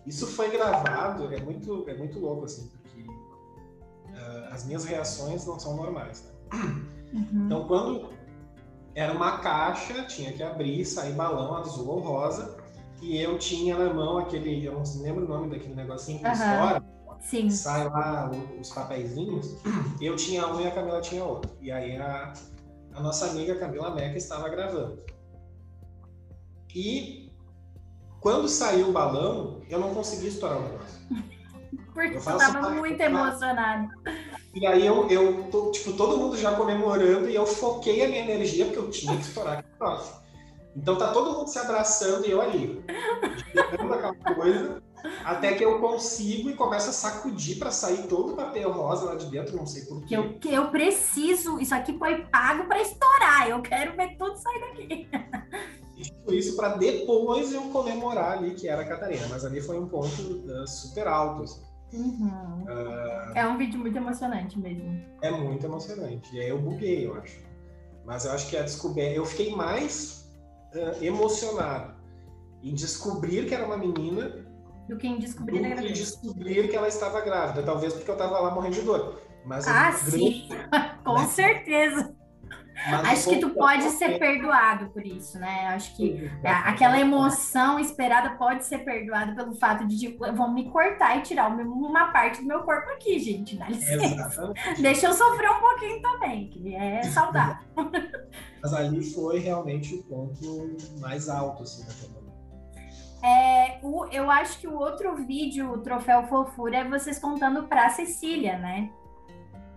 Isso 0.05 0.27
foi 0.27 0.51
gravado, 0.51 1.33
é 1.33 1.39
muito, 1.39 1.89
é 1.89 1.95
muito 1.95 2.19
louco, 2.19 2.45
assim, 2.45 2.67
porque 2.67 3.01
uh, 3.01 4.51
as 4.51 4.65
minhas 4.65 4.83
reações 4.83 5.45
não 5.45 5.57
são 5.57 5.77
normais, 5.77 6.23
né? 6.23 6.31
Uhum. 7.13 7.45
Então, 7.45 7.67
quando 7.67 8.09
era 8.95 9.13
uma 9.13 9.39
caixa, 9.39 10.03
tinha 10.05 10.33
que 10.33 10.43
abrir, 10.43 10.86
sair 10.86 11.13
balão 11.13 11.55
azul 11.55 11.88
ou 11.88 11.99
rosa, 11.99 12.57
e 13.01 13.17
eu 13.17 13.38
tinha 13.38 13.77
na 13.77 13.93
mão 13.93 14.17
aquele, 14.17 14.65
eu 14.65 14.73
não 14.73 14.83
lembro 15.01 15.25
o 15.25 15.27
nome 15.27 15.49
daquele 15.49 15.75
negocinho 15.75 16.19
que 16.19 16.25
uhum. 16.25 16.31
estoura, 16.33 16.83
Sim. 17.21 17.49
sai 17.49 17.89
lá 17.89 18.29
os 18.59 18.69
papeizinhos, 18.69 19.55
eu 20.01 20.15
tinha 20.15 20.45
um 20.47 20.59
e 20.59 20.67
a 20.67 20.71
Camila 20.71 21.01
tinha 21.01 21.23
outro. 21.23 21.49
E 21.62 21.71
aí 21.71 21.95
a, 21.95 22.33
a 22.93 23.01
nossa 23.01 23.27
amiga 23.27 23.55
Camila 23.55 23.95
Meca 23.95 24.17
estava 24.17 24.49
gravando. 24.49 25.01
E 26.75 27.31
quando 28.19 28.47
saiu 28.47 28.89
o 28.89 28.91
balão, 28.93 29.62
eu 29.69 29.79
não 29.79 29.93
consegui 29.93 30.27
estourar 30.27 30.59
o 30.59 30.63
negócio. 30.63 31.01
Porque 31.93 32.19
você 32.19 32.31
estava 32.31 32.69
muito 32.71 32.99
emocionado. 32.99 33.89
E 34.53 34.65
aí 34.65 34.86
eu, 34.86 35.07
eu 35.09 35.43
tô, 35.51 35.71
tipo, 35.71 35.93
todo 35.93 36.17
mundo 36.17 36.38
já 36.38 36.53
comemorando 36.53 37.29
e 37.29 37.36
eu 37.36 37.45
foquei 37.45 38.03
a 38.03 38.07
minha 38.07 38.21
energia 38.21 38.65
porque 38.65 38.79
eu 38.79 38.89
tinha 38.89 39.15
que 39.15 39.23
estourar 39.23 39.59
aquele 39.59 39.73
negócio. 39.73 40.15
Então 40.75 40.97
tá 40.97 41.12
todo 41.12 41.38
mundo 41.38 41.47
se 41.47 41.59
abraçando 41.59 42.25
e 42.25 42.31
eu 42.31 42.41
ali, 42.41 42.83
aquela 43.57 44.15
coisa, 44.15 44.81
até 45.23 45.53
que 45.53 45.63
eu 45.63 45.79
consigo 45.79 46.49
e 46.49 46.55
começo 46.55 46.89
a 46.89 46.93
sacudir 46.93 47.59
para 47.59 47.69
sair 47.69 48.07
todo 48.07 48.33
o 48.33 48.36
papel 48.36 48.71
rosa 48.71 49.05
lá 49.05 49.15
de 49.15 49.27
dentro, 49.27 49.55
não 49.55 49.67
sei 49.67 49.83
porquê. 49.86 50.15
Eu, 50.15 50.39
eu 50.45 50.69
preciso, 50.69 51.59
isso 51.59 51.75
aqui 51.75 51.97
foi 51.97 52.25
pago 52.25 52.65
para 52.65 52.81
estourar, 52.81 53.49
eu 53.49 53.62
quero 53.62 53.95
ver 53.95 54.17
tudo 54.17 54.36
sair 54.38 54.59
daqui. 54.59 55.09
Tipo, 56.04 56.34
isso 56.34 56.56
para 56.56 56.76
depois 56.78 57.54
eu 57.54 57.62
comemorar 57.63 58.38
ali 58.38 58.54
que 58.54 58.68
era 58.68 58.82
a 58.82 58.86
Catarina, 58.86 59.28
mas 59.30 59.46
ali 59.46 59.62
foi 59.62 59.80
um 59.80 59.88
ponto 59.88 60.22
uh, 60.22 60.68
super 60.68 61.08
alto. 61.08 61.44
Assim. 61.44 61.62
Uhum. 61.94 62.63
Uh, 62.63 63.32
é 63.36 63.48
um 63.48 63.58
vídeo 63.58 63.80
muito 63.80 63.98
emocionante 63.98 64.60
mesmo. 64.60 65.02
É 65.22 65.32
muito 65.32 65.66
emocionante. 65.66 66.36
E 66.36 66.39
aí 66.39 66.50
eu 66.50 66.60
buguei, 66.60 67.08
eu 67.08 67.16
acho. 67.16 67.39
Mas 68.06 68.26
eu 68.26 68.32
acho 68.32 68.50
que 68.50 68.58
a 68.58 68.63
descoberta. 68.63 69.16
Eu 69.16 69.26
fiquei 69.26 69.56
mais 69.56 70.30
uh, 70.74 71.04
emocionado 71.04 71.94
em 72.62 72.74
descobrir 72.74 73.46
que 73.48 73.54
era 73.54 73.66
uma 73.66 73.78
menina 73.78 74.44
do 74.88 74.98
que 74.98 75.08
em 75.08 75.18
descobrir 75.18 75.60
do 75.60 75.82
que 75.82 75.94
descobrir 75.94 76.68
que 76.68 76.76
ela 76.76 76.88
estava 76.88 77.22
grávida. 77.22 77.63
Talvez 77.63 77.94
porque 77.94 78.10
eu 78.10 78.16
estava 78.16 78.39
lá 78.39 78.54
morrendo 78.54 78.76
de 78.76 78.82
dor. 78.82 79.22
Mas 79.46 79.68
ah, 79.68 79.92
sim, 79.92 80.48
com 81.04 81.18
certeza. 81.28 82.12
Mas 82.89 83.19
Acho 83.19 83.30
que 83.30 83.39
tu 83.39 83.50
pode 83.52 83.84
ser 83.91 84.19
perdoado 84.19 84.89
por 84.89 85.06
isso, 85.06 85.39
né? 85.39 85.67
Acho 85.67 85.96
que 85.96 86.30
aquela 86.43 87.00
emoção 87.00 87.80
esperada 87.80 88.32
pode 88.32 88.65
ser 88.65 88.80
perdoada 88.80 89.34
pelo 89.34 89.56
fato 89.56 89.88
de, 89.88 89.98
tipo, 89.98 90.32
vão 90.34 90.54
me 90.54 90.69
cortar 90.69 91.17
e 91.17 91.22
tirar 91.22 91.48
uma 91.48 92.12
parte 92.12 92.41
do 92.41 92.48
meu 92.48 92.62
corpo 92.63 92.89
aqui, 92.91 93.19
gente. 93.19 93.56
Dá 93.56 93.69
licença. 93.69 94.54
Deixa 94.80 95.08
eu 95.08 95.13
sofrer 95.13 95.50
um 95.50 95.60
pouquinho 95.60 96.02
também, 96.02 96.50
que 96.50 96.76
é 96.76 97.04
saudável. 97.04 97.65
Mas 98.62 98.74
ali 98.74 99.04
foi 99.04 99.39
realmente 99.39 99.96
o 99.96 100.04
ponto 100.04 100.76
mais 101.00 101.30
alto, 101.30 101.63
assim, 101.63 101.86
naquele 101.86 102.13
momento. 102.13 102.34
É, 103.24 103.80
o, 103.82 104.06
eu 104.08 104.30
acho 104.30 104.60
que 104.60 104.67
o 104.67 104.78
outro 104.78 105.15
vídeo, 105.26 105.72
o 105.72 105.82
Troféu 105.82 106.24
Fofura, 106.28 106.78
é 106.78 106.89
vocês 106.89 107.19
contando 107.19 107.63
pra 107.67 107.89
Cecília, 107.89 108.58
né? 108.58 108.89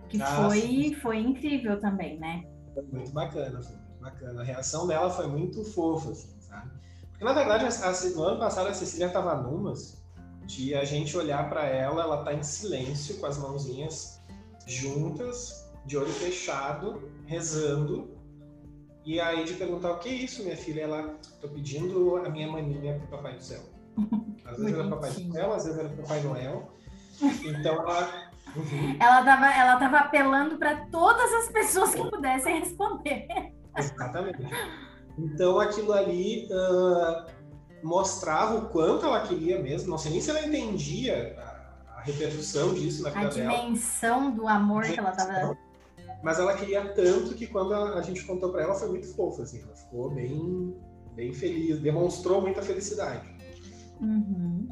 Que 0.09 0.21
ah, 0.21 0.25
foi, 0.25 0.97
foi 1.01 1.17
incrível 1.19 1.79
também, 1.79 2.17
né? 2.17 2.43
Foi 2.83 2.99
muito 2.99 3.11
bacana, 3.11 3.61
foi 3.61 3.75
muito 3.75 3.99
bacana. 3.99 4.41
A 4.41 4.43
reação 4.43 4.87
dela 4.87 5.09
foi 5.09 5.27
muito 5.27 5.63
fofa, 5.63 6.11
assim, 6.11 6.39
sabe? 6.39 6.71
Porque, 7.09 7.23
na 7.23 7.33
verdade, 7.33 7.65
a, 7.65 8.09
no 8.15 8.23
ano 8.23 8.39
passado 8.39 8.67
a 8.67 8.73
Cecília 8.73 9.07
estava 9.07 9.35
numas 9.35 9.97
de 10.45 10.73
a 10.75 10.85
gente 10.85 11.17
olhar 11.17 11.49
para 11.49 11.65
ela, 11.65 12.01
ela 12.01 12.23
tá 12.23 12.33
em 12.33 12.43
silêncio, 12.43 13.17
com 13.17 13.25
as 13.25 13.37
mãozinhas 13.37 14.21
juntas, 14.65 15.69
de 15.85 15.97
olho 15.97 16.11
fechado, 16.11 17.11
rezando. 17.25 18.15
E 19.05 19.19
aí 19.19 19.45
de 19.45 19.53
perguntar 19.53 19.91
o 19.91 19.99
que 19.99 20.09
é 20.09 20.13
isso, 20.13 20.43
minha 20.43 20.55
filha? 20.55 20.81
Ela, 20.81 21.15
tô 21.41 21.47
pedindo 21.49 22.17
a 22.17 22.29
minha 22.29 22.49
maninha 22.49 22.97
pro 22.99 23.07
Papai 23.07 23.35
do 23.35 23.43
Céu. 23.43 23.61
Às 24.45 24.57
vezes 24.57 24.73
era 24.73 24.87
Papai 24.87 25.11
do 25.11 25.33
Céu, 25.33 25.53
às 25.53 25.65
vezes 25.65 25.79
era 25.79 25.89
Papai 25.89 26.21
Noel. 26.21 26.71
Então 27.21 27.81
ela 27.81 28.26
Uhum. 28.57 28.97
Ela 28.99 29.19
estava 29.19 29.53
ela 29.53 29.77
tava 29.77 29.97
apelando 29.99 30.57
para 30.57 30.87
todas 30.87 31.31
as 31.33 31.49
pessoas 31.49 31.93
que 31.93 32.09
pudessem 32.09 32.59
responder. 32.59 33.27
Exatamente. 33.77 34.39
Então 35.17 35.59
aquilo 35.59 35.93
ali 35.93 36.47
uh, 36.51 37.25
mostrava 37.83 38.57
o 38.57 38.69
quanto 38.69 39.05
ela 39.05 39.21
queria 39.21 39.61
mesmo. 39.61 39.89
Não 39.89 39.97
sei 39.97 40.11
nem 40.11 40.21
se 40.21 40.29
ela 40.29 40.45
entendia 40.45 41.35
a, 41.37 41.99
a 41.99 42.01
repercussão 42.01 42.73
disso 42.73 43.03
na 43.03 43.11
vida 43.11 43.29
dela. 43.29 43.53
A 43.53 43.55
dimensão 43.57 44.31
do 44.31 44.47
amor 44.47 44.83
que 44.83 44.99
ela 44.99 45.11
estava. 45.11 45.57
Mas 46.23 46.39
ela 46.39 46.55
queria 46.55 46.93
tanto 46.93 47.35
que 47.35 47.45
quando 47.45 47.73
a, 47.73 47.99
a 47.99 48.01
gente 48.01 48.25
contou 48.25 48.51
para 48.51 48.63
ela 48.63 48.73
foi 48.73 48.89
muito 48.89 49.07
fofa, 49.15 49.43
assim. 49.43 49.61
Ela 49.61 49.75
ficou 49.75 50.09
bem, 50.09 50.75
bem 51.13 51.31
feliz, 51.31 51.79
demonstrou 51.79 52.41
muita 52.41 52.61
felicidade. 52.61 53.27
Uhum. 54.01 54.67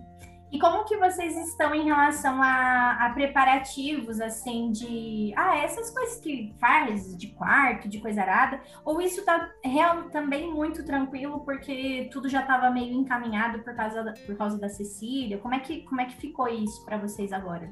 E 0.56 0.60
como 0.60 0.86
que 0.86 0.96
vocês 0.96 1.36
estão 1.50 1.76
em 1.76 1.84
relação 1.84 2.42
a, 2.42 3.08
a, 3.08 3.10
preparativos, 3.10 4.22
assim, 4.22 4.72
de... 4.72 5.34
Ah, 5.36 5.58
essas 5.58 5.92
coisas 5.92 6.18
que 6.22 6.56
faz, 6.62 7.18
de 7.18 7.28
quarto, 7.28 7.90
de 7.90 8.00
coisa 8.00 8.22
arada, 8.22 8.62
ou 8.86 9.02
isso 9.02 9.26
tá 9.26 9.52
real, 9.62 10.04
também 10.12 10.50
muito 10.50 10.86
tranquilo, 10.86 11.42
porque 11.42 12.08
tudo 12.10 12.30
já 12.30 12.40
estava 12.40 12.70
meio 12.70 12.94
encaminhado 12.94 13.60
por 13.64 13.76
causa, 13.76 14.02
da, 14.02 14.14
por 14.14 14.38
causa 14.38 14.58
da 14.58 14.70
Cecília? 14.70 15.40
Como 15.40 15.54
é 15.54 15.60
que, 15.60 15.82
como 15.82 16.00
é 16.00 16.06
que 16.06 16.16
ficou 16.16 16.48
isso 16.48 16.86
para 16.86 16.98
vocês 17.00 17.34
agora? 17.34 17.70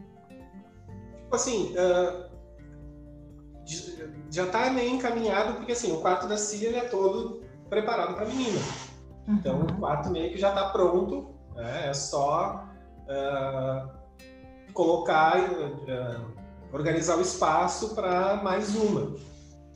Tipo 1.22 1.36
assim, 1.38 1.74
uh, 1.78 2.30
já 4.30 4.44
está 4.44 4.70
meio 4.72 4.90
encaminhado, 4.90 5.54
porque 5.54 5.72
assim, 5.72 5.94
o 5.94 6.02
quarto 6.02 6.28
da 6.28 6.36
Cecília 6.36 6.80
é 6.80 6.90
todo 6.90 7.46
preparado 7.70 8.14
para 8.14 8.26
menina. 8.26 8.60
Uhum. 9.26 9.36
Então, 9.36 9.62
o 9.62 9.80
quarto 9.80 10.10
meio 10.10 10.34
que 10.34 10.38
já 10.38 10.50
está 10.50 10.68
pronto, 10.68 11.34
né? 11.56 11.88
é 11.88 11.94
só 11.94 12.73
uh, 13.14 13.90
colocar, 14.74 15.40
uh, 15.40 16.34
organizar 16.72 17.18
o 17.18 17.22
espaço 17.22 17.94
para 17.96 18.38
mais 18.38 18.76
uma. 18.76 19.16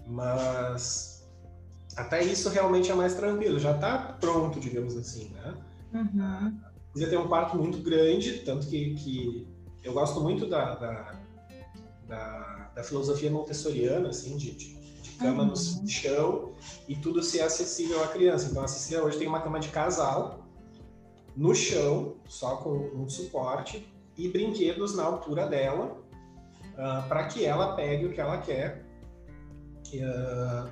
Mas 0.08 1.28
até 1.96 2.24
isso 2.24 2.50
realmente 2.50 2.92
é 2.92 2.96
mais 2.96 3.16
tranquilo, 3.16 3.60
já 3.60 3.72
está 3.72 3.98
pronto, 4.20 4.60
digamos 4.60 4.96
assim, 4.96 5.30
né? 5.30 5.54
Uhum. 5.94 6.60
Precisa 6.92 7.10
ter 7.10 7.18
um 7.18 7.28
quarto 7.28 7.58
muito 7.58 7.80
grande, 7.80 8.40
tanto 8.40 8.68
que, 8.68 8.94
que 8.96 9.48
eu 9.84 9.94
gosto 9.94 10.22
muito 10.22 10.46
da, 10.46 10.76
da, 10.76 11.16
da, 12.08 12.72
da 12.76 12.84
filosofia 12.84 13.32
montessoriana, 13.32 14.10
assim, 14.10 14.38
de, 14.38 14.52
de, 14.52 14.76
de 15.02 15.10
cama 15.12 15.44
uhum. 15.44 15.50
no 15.50 15.88
chão 15.88 16.54
e 16.88 16.96
tudo 16.96 17.24
ser 17.24 17.42
acessível 17.42 18.04
à 18.04 18.08
criança. 18.08 18.50
Então 18.50 18.64
a 18.64 18.68
Cecília 18.68 19.04
hoje 19.04 19.18
tem 19.18 19.28
uma 19.28 19.42
cama 19.42 19.60
de 19.60 19.70
casal, 19.70 20.47
no 21.38 21.54
chão, 21.54 22.16
só 22.28 22.58
com 22.58 22.72
um 22.96 23.08
suporte, 23.08 23.88
e 24.18 24.28
brinquedos 24.28 24.96
na 24.96 25.04
altura 25.04 25.46
dela, 25.46 25.86
uh, 25.86 26.80
ah, 26.80 27.06
para 27.08 27.26
que 27.26 27.46
ela 27.46 27.76
pegue 27.76 28.08
o 28.08 28.12
que 28.12 28.20
ela 28.20 28.40
quer. 28.40 28.84
Uh, 29.94 30.68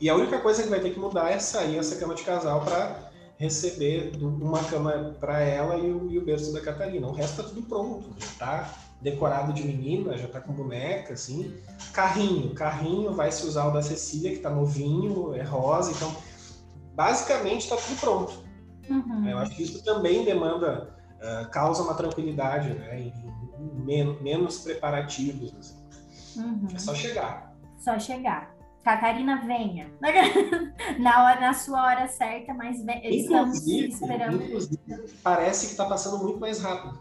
e 0.00 0.08
a 0.08 0.14
única 0.14 0.38
coisa 0.38 0.62
que 0.62 0.68
vai 0.68 0.78
ter 0.78 0.90
que 0.90 1.00
mudar 1.00 1.30
é 1.30 1.40
sair 1.40 1.76
essa 1.76 1.96
cama 1.96 2.14
de 2.14 2.22
casal 2.22 2.64
para 2.64 3.10
receber 3.36 4.12
uma 4.20 4.62
cama 4.64 5.16
para 5.18 5.40
ela 5.40 5.76
e 5.76 5.90
o, 5.90 6.10
e 6.10 6.18
o, 6.18 6.24
berço 6.24 6.52
da 6.52 6.60
Catarina. 6.60 7.08
O 7.08 7.12
resto 7.12 7.42
tá 7.42 7.48
tudo 7.48 7.62
pronto, 7.62 8.14
já 8.16 8.26
tá 8.38 8.74
decorado 9.02 9.52
de 9.52 9.64
menina, 9.64 10.16
já 10.16 10.28
tá 10.28 10.40
com 10.40 10.52
boneca, 10.52 11.14
assim. 11.14 11.54
Carrinho, 11.92 12.54
carrinho 12.54 13.12
vai 13.12 13.32
se 13.32 13.44
usar 13.44 13.66
o 13.66 13.72
da 13.72 13.82
Cecília, 13.82 14.30
que 14.30 14.38
tá 14.38 14.50
novinho, 14.50 15.34
é 15.34 15.42
rosa, 15.42 15.90
então 15.90 16.14
basicamente 16.94 17.68
tá 17.68 17.76
tudo 17.76 17.98
pronto. 17.98 18.47
Uhum. 18.90 19.28
Eu 19.28 19.38
acho 19.38 19.54
que 19.54 19.62
isso 19.62 19.84
também 19.84 20.24
demanda, 20.24 20.94
uh, 21.16 21.50
causa 21.50 21.82
uma 21.82 21.94
tranquilidade, 21.94 22.74
né? 22.74 23.00
Em 23.00 23.12
men 23.84 24.20
menos 24.22 24.60
preparativos. 24.60 25.54
Assim. 25.58 26.40
Uhum. 26.40 26.68
É 26.74 26.78
só 26.78 26.94
chegar. 26.94 27.54
Só 27.78 27.98
chegar. 27.98 28.54
Catarina, 28.84 29.42
venha. 29.44 29.90
na, 30.98 31.24
hora, 31.24 31.40
na 31.40 31.52
sua 31.52 31.82
hora 31.84 32.08
certa, 32.08 32.54
mas 32.54 32.82
estamos 33.04 33.66
esperando. 33.66 34.42
Inclusive, 34.42 34.80
parece 35.22 35.66
que 35.66 35.72
está 35.72 35.84
passando 35.84 36.22
muito 36.22 36.40
mais 36.40 36.62
rápido. 36.62 36.98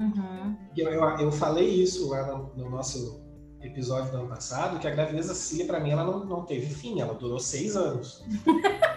Uhum. 0.00 0.56
Eu, 0.76 0.92
eu, 0.92 1.02
eu, 1.18 1.32
falei 1.32 1.68
isso 1.82 2.10
lá 2.10 2.26
no, 2.26 2.52
no, 2.56 2.70
nosso 2.70 3.24
episódio 3.62 4.10
do 4.10 4.18
ano 4.18 4.28
passado, 4.28 4.78
que 4.78 4.86
a 4.86 4.90
gravidez 4.90 5.28
da 5.28 5.34
Cecília, 5.34 5.66
para 5.66 5.80
mim, 5.80 5.90
ela 5.90 6.04
não, 6.04 6.24
não 6.24 6.44
teve 6.44 6.66
fim, 6.66 7.00
ela 7.00 7.14
durou 7.14 7.38
seis 7.38 7.76
anos. 7.76 8.24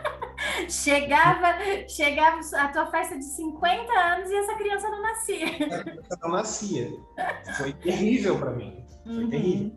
chegava, 0.70 1.48
chegava 1.88 2.40
a 2.58 2.68
tua 2.70 2.88
festa 2.88 3.18
de 3.18 3.26
50 3.26 3.92
anos 3.92 4.30
e 4.30 4.36
essa 4.36 4.56
criança 4.56 4.90
não 4.90 5.02
nascia. 5.02 5.46
Não 6.22 6.30
nascia. 6.30 6.92
Foi 7.58 7.74
terrível 7.74 8.38
para 8.38 8.52
mim. 8.52 8.84
Foi 9.04 9.24
uhum. 9.24 9.30
terrível. 9.30 9.72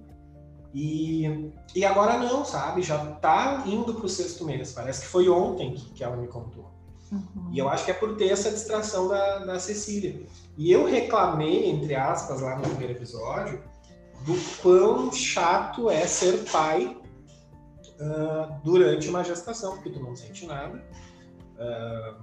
E, 0.74 1.52
e 1.74 1.85
agora 1.85 2.18
não, 2.18 2.44
sabe? 2.44 2.83
Já 2.83 3.05
tá 3.16 3.62
indo 3.66 3.94
pro 3.94 4.09
sexto 4.09 4.44
mês. 4.44 4.72
Parece 4.72 5.02
que 5.02 5.09
foi 5.09 5.28
ontem 5.28 5.74
que, 5.74 5.92
que 5.92 6.05
ela 6.05 6.16
me 6.16 6.28
contou. 6.28 6.72
Uhum. 7.11 7.50
E 7.52 7.59
eu 7.59 7.68
acho 7.68 7.85
que 7.85 7.90
é 7.90 7.94
por 7.94 8.16
ter 8.16 8.28
essa 8.28 8.50
distração 8.50 9.09
da, 9.09 9.40
da 9.40 9.59
Cecília. 9.59 10.22
E 10.57 10.72
eu 10.72 10.87
reclamei, 10.87 11.68
entre 11.68 11.94
aspas, 11.94 12.40
lá 12.40 12.57
no 12.57 12.62
primeiro 12.62 12.94
episódio, 12.94 13.62
do 14.24 14.35
quão 14.62 15.12
chato 15.12 15.90
é 15.90 16.07
ser 16.07 16.44
pai 16.50 16.96
uh, 18.02 18.60
durante 18.64 19.08
uma 19.08 19.22
gestação, 19.22 19.74
porque 19.74 19.90
tu 19.90 20.00
não 20.00 20.14
sente 20.16 20.46
nada, 20.46 20.84
uh, 21.56 22.22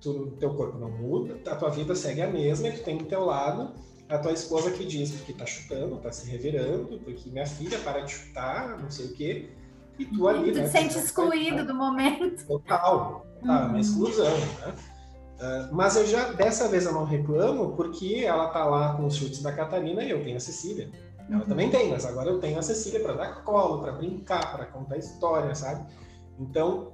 tu, 0.00 0.32
teu 0.38 0.54
corpo 0.54 0.78
não 0.78 0.90
muda, 0.90 1.38
a 1.50 1.56
tua 1.56 1.70
vida 1.70 1.94
segue 1.94 2.22
a 2.22 2.28
mesma, 2.28 2.68
e 2.68 2.72
tu 2.72 2.82
tem 2.82 2.98
do 2.98 3.04
teu 3.04 3.24
lado 3.24 3.74
a 4.08 4.18
tua 4.18 4.32
esposa 4.32 4.70
que 4.70 4.84
diz 4.84 5.10
porque 5.10 5.32
tá 5.32 5.44
chutando, 5.44 5.96
tá 5.96 6.12
se 6.12 6.30
revirando, 6.30 6.98
porque 7.00 7.28
minha 7.28 7.46
filha 7.46 7.78
para 7.80 8.00
de 8.00 8.12
chutar, 8.12 8.78
não 8.80 8.90
sei 8.90 9.06
o 9.06 9.12
quê, 9.14 9.50
e 9.98 10.04
tu 10.04 10.28
ali, 10.28 10.50
e 10.50 10.52
tu 10.52 10.58
né? 10.58 10.64
te 10.64 10.70
sente 10.70 10.98
excluído 10.98 11.64
do 11.64 11.74
momento. 11.74 12.46
Total, 12.46 13.26
tá, 13.44 13.62
uhum. 13.62 13.68
uma 13.70 13.80
exclusão, 13.80 14.36
né? 14.36 14.74
Uh, 15.36 15.74
mas 15.74 15.96
eu 15.96 16.06
já, 16.06 16.32
dessa 16.32 16.68
vez 16.68 16.86
eu 16.86 16.92
não 16.92 17.04
reclamo, 17.04 17.76
porque 17.76 18.22
ela 18.24 18.48
tá 18.48 18.64
lá 18.64 18.94
com 18.94 19.06
os 19.06 19.16
chutes 19.16 19.42
da 19.42 19.52
Catarina 19.52 20.02
e 20.02 20.10
eu 20.10 20.22
tenho 20.22 20.36
a 20.36 20.40
Cecília. 20.40 20.90
Ela 21.28 21.40
uhum. 21.40 21.46
também 21.46 21.70
tem, 21.70 21.90
mas 21.90 22.06
agora 22.06 22.30
eu 22.30 22.38
tenho 22.38 22.58
a 22.58 22.62
Cecília 22.62 23.00
para 23.00 23.14
dar 23.14 23.44
colo, 23.44 23.82
para 23.82 23.92
brincar, 23.92 24.52
para 24.52 24.66
contar 24.66 24.96
história, 24.96 25.54
sabe? 25.54 25.86
Então, 26.38 26.92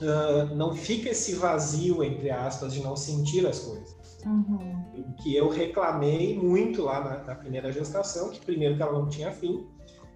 uh, 0.00 0.54
não 0.54 0.74
fica 0.74 1.10
esse 1.10 1.34
vazio, 1.34 2.02
entre 2.04 2.30
aspas, 2.30 2.72
de 2.72 2.82
não 2.82 2.94
sentir 2.94 3.46
as 3.46 3.58
coisas. 3.60 3.96
Uhum. 4.24 5.14
Que 5.22 5.34
eu 5.34 5.48
reclamei 5.48 6.38
muito 6.38 6.82
lá 6.82 7.02
na, 7.02 7.24
na, 7.24 7.34
primeira 7.34 7.72
gestação, 7.72 8.30
que 8.30 8.40
primeiro 8.40 8.76
que 8.76 8.82
ela 8.82 8.92
não 8.92 9.08
tinha 9.08 9.32
fim, 9.32 9.66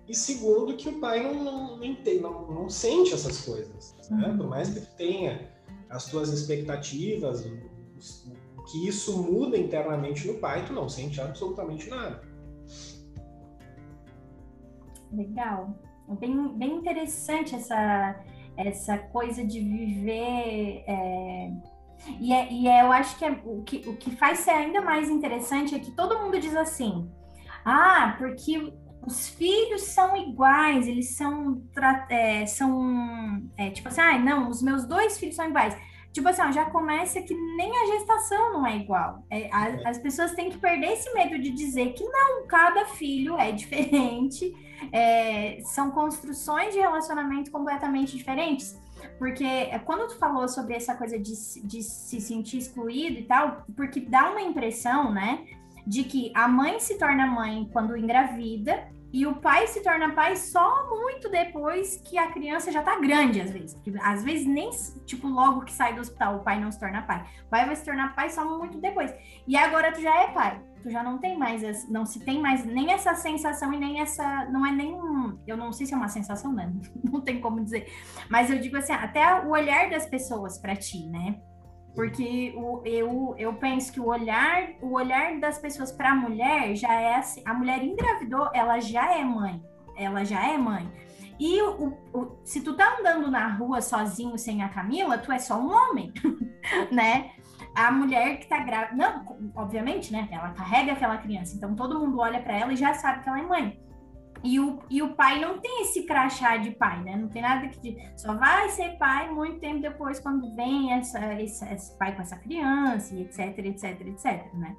e 0.09 0.15
segundo 0.15 0.77
que 0.77 0.89
o 0.89 1.01
pai 1.01 1.23
não, 1.23 1.45
não, 1.45 1.79
não, 1.79 2.53
não 2.53 2.69
sente 2.69 3.15
essas 3.15 3.41
coisas. 3.43 3.97
Né? 4.11 4.29
Uhum. 4.29 4.37
Por 4.37 4.49
mais 4.49 4.71
que 4.71 4.81
tenha 4.97 5.49
as 5.89 6.07
tuas 6.07 6.33
expectativas, 6.33 7.45
que 8.71 8.89
isso 8.89 9.23
muda 9.23 9.57
internamente 9.57 10.27
no 10.27 10.35
pai, 10.35 10.65
tu 10.65 10.73
não 10.73 10.89
sente 10.89 11.21
absolutamente 11.21 11.89
nada. 11.89 12.30
Legal. 15.13 15.79
Bem, 16.19 16.49
bem 16.57 16.77
interessante 16.77 17.55
essa, 17.55 18.21
essa 18.57 18.99
coisa 18.99 19.45
de 19.45 19.61
viver. 19.61 20.85
É... 20.87 21.53
E, 22.19 22.33
é, 22.33 22.53
e 22.53 22.67
é, 22.67 22.83
eu 22.83 22.91
acho 22.93 23.19
que, 23.19 23.25
é, 23.25 23.31
o 23.45 23.63
que 23.63 23.87
o 23.87 23.97
que 23.97 24.11
faz 24.17 24.39
ser 24.41 24.53
ainda 24.53 24.81
mais 24.81 25.11
interessante 25.11 25.75
é 25.75 25.79
que 25.79 25.91
todo 25.91 26.19
mundo 26.19 26.41
diz 26.41 26.57
assim: 26.57 27.11
ah, 27.65 28.15
porque 28.19 28.73
os 29.07 29.29
filhos 29.29 29.83
são 29.83 30.17
iguais, 30.17 30.87
eles 30.87 31.15
são, 31.15 31.63
é, 32.09 32.47
são 32.47 33.43
é, 33.57 33.71
tipo 33.71 33.89
assim, 33.89 34.01
ah, 34.01 34.19
não, 34.19 34.49
os 34.49 34.63
meus 34.63 34.87
dois 34.87 35.19
filhos 35.19 35.37
são 35.37 35.49
iguais. 35.49 35.77
Tipo 36.13 36.29
assim, 36.29 36.43
ó, 36.43 36.51
já 36.51 36.65
começa 36.65 37.23
que 37.23 37.35
nem 37.35 37.71
a 37.71 37.87
gestação 37.99 38.53
não 38.53 38.67
é 38.67 38.77
igual. 38.77 39.25
É, 39.31 39.49
a, 39.53 39.91
as 39.91 39.99
pessoas 39.99 40.33
têm 40.33 40.51
que 40.51 40.59
perder 40.59 40.93
esse 40.93 41.13
medo 41.15 41.39
de 41.39 41.51
dizer 41.51 41.93
que 41.93 42.05
não, 42.05 42.47
cada 42.47 42.85
filho 42.87 43.39
é 43.39 43.53
diferente, 43.53 44.53
é, 44.93 45.61
são 45.63 45.91
construções 45.93 46.75
de 46.75 46.81
relacionamento 46.81 47.51
completamente 47.51 48.17
diferentes. 48.17 48.77
Porque 49.19 49.45
é, 49.45 49.79
quando 49.79 50.09
tu 50.09 50.19
falou 50.19 50.49
sobre 50.49 50.75
essa 50.75 50.95
coisa 50.97 51.19
de, 51.19 51.33
de 51.63 51.83
se 51.83 52.21
sentir 52.21 52.59
excluído 52.59 53.19
e 53.19 53.25
tal, 53.25 53.65
porque 53.77 54.01
dá 54.01 54.31
uma 54.31 54.43
impressão, 54.43 55.13
né, 55.13 55.45
de 55.87 56.05
que 56.05 56.33
a 56.35 56.49
mãe 56.49 56.81
se 56.81 56.99
torna 56.99 57.27
mãe 57.27 57.69
quando 57.73 57.97
engravida 57.97 58.89
e 59.13 59.27
o 59.27 59.35
pai 59.35 59.67
se 59.67 59.83
torna 59.83 60.13
pai 60.13 60.37
só 60.37 60.89
muito 60.89 61.29
depois 61.29 61.97
que 62.05 62.17
a 62.17 62.31
criança 62.31 62.71
já 62.71 62.83
tá 62.83 62.99
grande, 62.99 63.41
às 63.41 63.51
vezes. 63.51 63.75
Porque, 63.75 63.93
às 64.01 64.23
vezes, 64.23 64.47
nem, 64.47 64.71
tipo, 65.05 65.27
logo 65.27 65.65
que 65.65 65.73
sai 65.73 65.95
do 65.95 66.01
hospital, 66.01 66.37
o 66.37 66.45
pai 66.45 66.61
não 66.61 66.71
se 66.71 66.79
torna 66.79 67.03
pai. 67.03 67.25
O 67.47 67.51
pai 67.51 67.67
vai 67.67 67.75
se 67.75 67.85
tornar 67.85 68.15
pai 68.15 68.31
só 68.31 68.45
muito 68.59 68.79
depois. 68.79 69.13
E 69.49 69.57
agora 69.57 69.93
tu 69.93 70.01
já 70.01 70.15
é 70.23 70.29
pai. 70.29 70.63
Tu 70.83 70.91
já 70.91 71.03
não 71.03 71.19
tem 71.19 71.37
mais, 71.37 71.89
não 71.91 72.07
se 72.07 72.25
tem 72.25 72.41
mais 72.41 72.65
nem 72.65 72.93
essa 72.93 73.15
sensação 73.15 73.73
e 73.75 73.79
nem 73.79 74.01
essa, 74.01 74.47
não 74.47 74.65
é 74.65 74.73
nem, 74.73 74.97
eu 75.47 75.57
não 75.57 75.73
sei 75.73 75.87
se 75.87 75.93
é 75.93 75.97
uma 75.97 76.09
sensação, 76.09 76.53
né? 76.53 76.73
Não 77.05 77.21
tem 77.21 77.41
como 77.41 77.63
dizer. 77.63 77.93
Mas 78.31 78.49
eu 78.49 78.59
digo 78.59 78.77
assim, 78.77 78.93
até 78.93 79.43
o 79.45 79.51
olhar 79.51 79.91
das 79.91 80.07
pessoas 80.07 80.59
para 80.59 80.77
ti, 80.77 81.07
né? 81.07 81.41
Porque 81.95 82.55
o, 82.57 82.83
eu, 82.85 83.35
eu 83.37 83.53
penso 83.55 83.93
que 83.93 84.01
o 84.01 84.07
olhar, 84.07 84.71
o 84.81 84.93
olhar 84.93 85.39
das 85.41 85.59
pessoas 85.59 85.91
para 85.91 86.13
a 86.13 86.15
mulher 86.15 86.75
já 86.75 86.93
é 86.95 87.17
assim. 87.17 87.43
A 87.45 87.53
mulher 87.53 87.83
engravidou, 87.83 88.49
ela 88.55 88.79
já 88.81 89.13
é 89.15 89.25
mãe. 89.25 89.63
Ela 89.97 90.25
já 90.25 90.47
é 90.47 90.57
mãe. 90.57 90.91
E 91.39 91.61
o, 91.63 91.97
o, 92.13 92.39
se 92.45 92.61
tu 92.61 92.75
tá 92.75 92.99
andando 92.99 93.31
na 93.31 93.49
rua 93.49 93.81
sozinho 93.81 94.37
sem 94.39 94.63
a 94.63 94.69
Camila, 94.69 95.17
tu 95.17 95.33
é 95.33 95.39
só 95.39 95.59
um 95.59 95.73
homem, 95.73 96.13
né? 96.93 97.31
A 97.75 97.91
mulher 97.91 98.39
que 98.39 98.47
tá 98.47 98.59
grávida, 98.59 98.95
não, 98.95 99.53
obviamente, 99.57 100.13
né? 100.13 100.29
Ela 100.31 100.51
carrega 100.51 100.93
aquela 100.93 101.17
criança, 101.17 101.57
então 101.57 101.75
todo 101.75 101.99
mundo 101.99 102.19
olha 102.19 102.43
para 102.43 102.59
ela 102.59 102.73
e 102.73 102.77
já 102.77 102.93
sabe 102.93 103.23
que 103.23 103.29
ela 103.29 103.39
é 103.39 103.43
mãe. 103.43 103.81
E 104.43 104.59
o, 104.59 104.79
e 104.89 105.03
o 105.03 105.15
pai 105.15 105.39
não 105.39 105.59
tem 105.59 105.83
esse 105.83 106.05
crachá 106.05 106.57
de 106.57 106.71
pai, 106.71 107.03
né? 107.03 107.15
Não 107.17 107.29
tem 107.29 107.43
nada 107.43 107.69
que 107.69 107.97
só 108.17 108.35
vai 108.35 108.71
ser 108.71 108.97
pai 108.97 109.31
muito 109.31 109.61
tempo 109.61 109.83
depois 109.83 110.19
quando 110.19 110.55
vem 110.55 110.93
essa, 110.95 111.35
esse, 111.43 111.65
esse 111.67 111.97
pai 111.99 112.15
com 112.17 112.23
essa 112.23 112.37
criança, 112.37 113.15
etc, 113.15 113.59
etc, 113.59 114.01
etc, 114.07 114.55
né? 114.55 114.75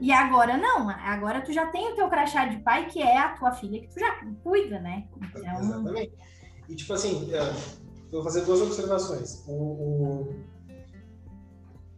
E 0.00 0.12
agora 0.12 0.56
não, 0.56 0.88
agora 0.88 1.40
tu 1.40 1.52
já 1.52 1.66
tem 1.66 1.92
o 1.92 1.96
teu 1.96 2.08
crachá 2.08 2.46
de 2.46 2.58
pai, 2.60 2.86
que 2.88 3.00
é 3.00 3.18
a 3.18 3.34
tua 3.36 3.52
filha, 3.52 3.80
que 3.80 3.88
tu 3.88 3.98
já 3.98 4.24
cuida, 4.42 4.80
né? 4.80 5.06
Então... 5.16 5.60
Exatamente. 5.60 6.12
E 6.68 6.74
tipo 6.76 6.92
assim, 6.92 7.32
é, 7.32 7.40
vou 8.10 8.22
fazer 8.22 8.44
duas 8.44 8.60
observações. 8.60 9.44
O, 9.48 9.52
o... 9.52 10.34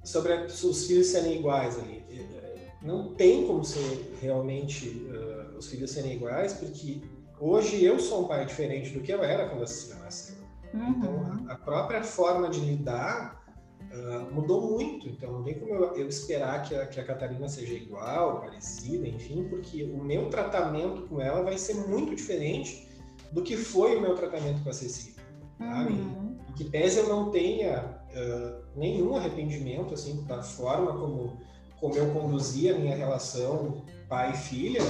Sobre 0.03 0.35
os 0.35 0.87
filhos 0.87 1.07
serem 1.07 1.39
iguais 1.39 1.79
ali. 1.79 2.05
É, 2.11 2.73
não 2.83 3.15
tem 3.15 3.47
como 3.47 3.65
ser 3.65 4.15
realmente 4.21 5.09
os 5.57 5.69
filhos 5.69 5.91
serem 5.91 6.15
iguais, 6.15 6.53
porque 6.55 7.01
hoje 7.41 7.85
eu 7.85 7.99
sou 7.99 8.25
um 8.25 8.29
pai 8.29 8.45
diferente 8.45 8.91
do 8.91 9.01
que 9.01 9.13
eu 9.13 9.23
era 9.23 9.49
quando 9.49 9.63
a 9.63 9.67
Cecília 9.67 10.03
nasceu. 10.03 10.37
Uhum. 10.73 10.89
Então, 10.89 11.47
a 11.49 11.55
própria 11.55 12.03
forma 12.03 12.49
de 12.49 12.61
lidar 12.61 13.45
uh, 13.93 14.35
mudou 14.35 14.73
muito. 14.73 15.09
Então, 15.09 15.33
não 15.33 15.43
tem 15.43 15.55
como 15.55 15.73
eu, 15.73 15.95
eu 15.95 16.09
esperar 16.09 16.63
que 16.63 16.75
a, 16.75 16.87
que 16.87 16.99
a, 16.99 17.05
Catarina 17.05 17.49
seja 17.49 17.75
igual, 17.75 18.41
parecida, 18.41 19.07
enfim, 19.07 19.45
porque 19.49 19.85
o 19.85 20.03
meu 20.03 20.29
tratamento 20.29 21.03
com 21.03 21.21
ela 21.21 21.43
vai 21.43 21.57
ser 21.57 21.75
muito 21.75 22.15
diferente 22.15 22.89
do 23.33 23.43
que 23.43 23.57
foi 23.57 23.97
o 23.97 24.01
meu 24.01 24.15
tratamento 24.15 24.63
com 24.63 24.71
a 24.71 24.73
Cecília. 24.73 25.23
Uhum. 25.61 26.37
E 26.49 26.53
que 26.55 26.65
pese 26.65 26.99
eu 26.99 27.09
não 27.09 27.31
tenha 27.31 28.01
uh, 28.11 28.65
nenhum 28.77 29.17
arrependimento 29.17 29.95
assim 29.95 30.25
da 30.25 30.43
forma 30.43 30.93
como, 30.99 31.39
como 31.81 31.95
eu 31.95 32.13
conduzia 32.13 32.75
a 32.75 32.79
minha 32.79 32.97
relação 32.97 33.85
pai 34.09 34.33
e 34.33 34.37
filha, 34.37 34.81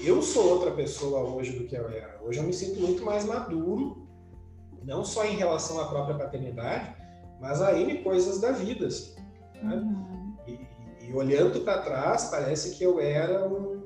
eu 0.00 0.22
sou 0.22 0.50
outra 0.50 0.70
pessoa 0.70 1.20
hoje 1.20 1.58
do 1.58 1.64
que 1.64 1.74
eu 1.74 1.88
era. 1.88 2.20
Hoje 2.22 2.38
eu 2.38 2.44
me 2.44 2.52
sinto 2.52 2.80
muito 2.80 3.04
mais 3.04 3.24
maduro, 3.24 4.06
não 4.82 5.04
só 5.04 5.24
em 5.24 5.36
relação 5.36 5.80
à 5.80 5.86
própria 5.86 6.16
paternidade, 6.16 6.94
mas 7.40 7.60
a 7.62 7.78
N 7.78 8.02
coisas 8.02 8.40
da 8.40 8.52
vida. 8.52 8.86
Assim, 8.86 9.14
né? 9.62 9.76
uhum. 9.76 10.34
e, 10.46 11.06
e, 11.06 11.12
olhando 11.12 11.60
para 11.60 11.82
trás, 11.82 12.24
parece 12.24 12.76
que 12.76 12.84
eu 12.84 13.00
era 13.00 13.46
um, 13.46 13.82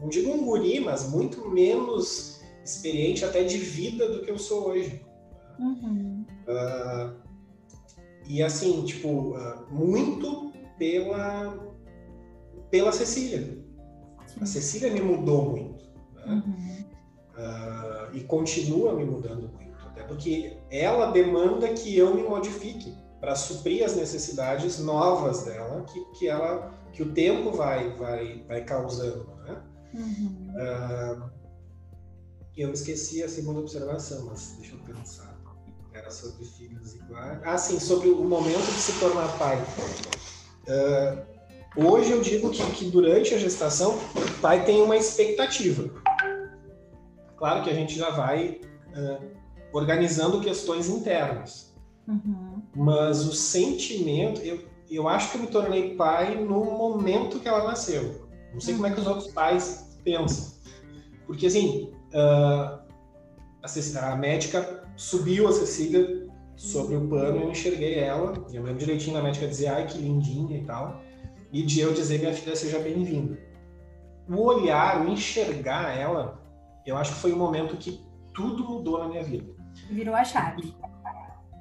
não 0.00 0.08
digo 0.08 0.30
um 0.30 0.44
guri, 0.44 0.80
mas 0.80 1.10
muito 1.10 1.48
menos 1.48 2.42
experiente 2.64 3.24
até 3.24 3.44
de 3.44 3.58
vida 3.58 4.08
do 4.08 4.22
que 4.22 4.30
eu 4.30 4.38
sou 4.38 4.68
hoje. 4.68 5.04
Uhum. 5.58 6.24
Uh, 6.48 7.14
e 8.26 8.42
assim, 8.42 8.84
tipo, 8.84 9.36
uh, 9.36 9.66
muito 9.70 10.52
pela, 10.78 11.58
pela 12.70 12.90
Cecília. 12.90 13.63
A 14.40 14.46
Cecília 14.46 14.90
me 14.90 15.00
mudou 15.00 15.50
muito. 15.50 15.84
Né? 16.14 16.42
Uhum. 16.46 16.84
Uh, 17.36 18.16
e 18.16 18.20
continua 18.24 18.94
me 18.94 19.04
mudando 19.04 19.48
muito. 19.48 19.86
Até 19.86 20.02
porque 20.02 20.56
ela 20.70 21.10
demanda 21.10 21.72
que 21.72 21.96
eu 21.96 22.14
me 22.14 22.22
modifique 22.22 22.96
para 23.20 23.34
suprir 23.34 23.84
as 23.84 23.96
necessidades 23.96 24.78
novas 24.78 25.44
dela, 25.44 25.82
que, 25.84 26.04
que, 26.18 26.28
ela, 26.28 26.72
que 26.92 27.02
o 27.02 27.12
tempo 27.12 27.52
vai, 27.52 27.90
vai, 27.96 28.44
vai 28.46 28.64
causando. 28.64 29.26
Né? 29.46 29.62
Uhum. 29.94 30.52
Uh, 30.54 31.30
eu 32.56 32.70
esqueci 32.72 33.22
a 33.22 33.28
segunda 33.28 33.60
observação, 33.60 34.26
mas 34.26 34.56
deixa 34.58 34.74
eu 34.74 34.78
pensar. 34.80 35.34
Era 35.92 36.10
sobre 36.10 36.44
filhos 36.44 36.94
iguais. 36.96 37.40
Ah, 37.44 37.56
sim, 37.56 37.78
sobre 37.78 38.08
o 38.08 38.24
momento 38.24 38.66
de 38.66 38.80
se 38.80 38.98
tornar 38.98 39.28
pai. 39.38 39.56
Uh, 40.66 41.33
hoje 41.76 42.10
eu 42.12 42.20
digo 42.20 42.50
que, 42.50 42.62
que 42.72 42.84
durante 42.86 43.34
a 43.34 43.38
gestação, 43.38 43.96
o 44.14 44.40
pai 44.40 44.64
tem 44.64 44.82
uma 44.82 44.96
expectativa. 44.96 45.90
Claro 47.36 47.62
que 47.62 47.70
a 47.70 47.74
gente 47.74 47.96
já 47.96 48.10
vai 48.10 48.60
uh, 48.96 49.24
organizando 49.72 50.40
questões 50.40 50.88
internas. 50.88 51.74
Uhum. 52.06 52.62
Mas 52.74 53.26
o 53.26 53.32
sentimento, 53.32 54.40
eu, 54.40 54.60
eu 54.90 55.08
acho 55.08 55.30
que 55.30 55.36
eu 55.36 55.42
me 55.42 55.46
tornei 55.48 55.94
pai 55.94 56.36
no 56.36 56.64
momento 56.64 57.40
que 57.40 57.48
ela 57.48 57.64
nasceu. 57.64 58.28
Não 58.52 58.60
sei 58.60 58.74
uhum. 58.74 58.80
como 58.80 58.92
é 58.92 58.94
que 58.94 59.00
os 59.00 59.06
outros 59.06 59.28
pais 59.32 59.98
pensam. 60.04 60.54
Porque, 61.26 61.46
assim, 61.46 61.92
uh, 62.12 62.78
a, 63.62 64.12
a, 64.12 64.16
médica 64.16 64.84
subiu 64.96 65.48
a 65.48 65.52
Cecília 65.52 66.28
sobre 66.56 66.96
o 66.96 67.08
pano, 67.08 67.40
eu 67.40 67.50
enxerguei 67.50 67.98
ela. 67.98 68.34
Eu 68.52 68.62
lembro 68.62 68.78
direitinho, 68.78 69.18
a 69.18 69.22
médica 69.22 69.48
dizer, 69.48 69.68
ai, 69.68 69.86
que 69.86 69.98
lindinha 69.98 70.58
e 70.58 70.64
tal. 70.64 71.02
E 71.54 71.62
de 71.62 71.78
eu 71.78 71.94
dizer, 71.94 72.18
minha 72.18 72.34
filha, 72.34 72.56
seja 72.56 72.80
bem-vinda. 72.80 73.38
O 74.28 74.42
olhar, 74.42 75.00
o 75.00 75.08
enxergar 75.08 75.96
ela, 75.96 76.42
eu 76.84 76.96
acho 76.96 77.14
que 77.14 77.20
foi 77.20 77.30
o 77.30 77.36
momento 77.36 77.76
que 77.76 78.04
tudo 78.34 78.64
mudou 78.64 78.98
na 78.98 79.08
minha 79.08 79.22
vida. 79.22 79.54
Virou 79.88 80.16
a 80.16 80.24
chave. 80.24 80.74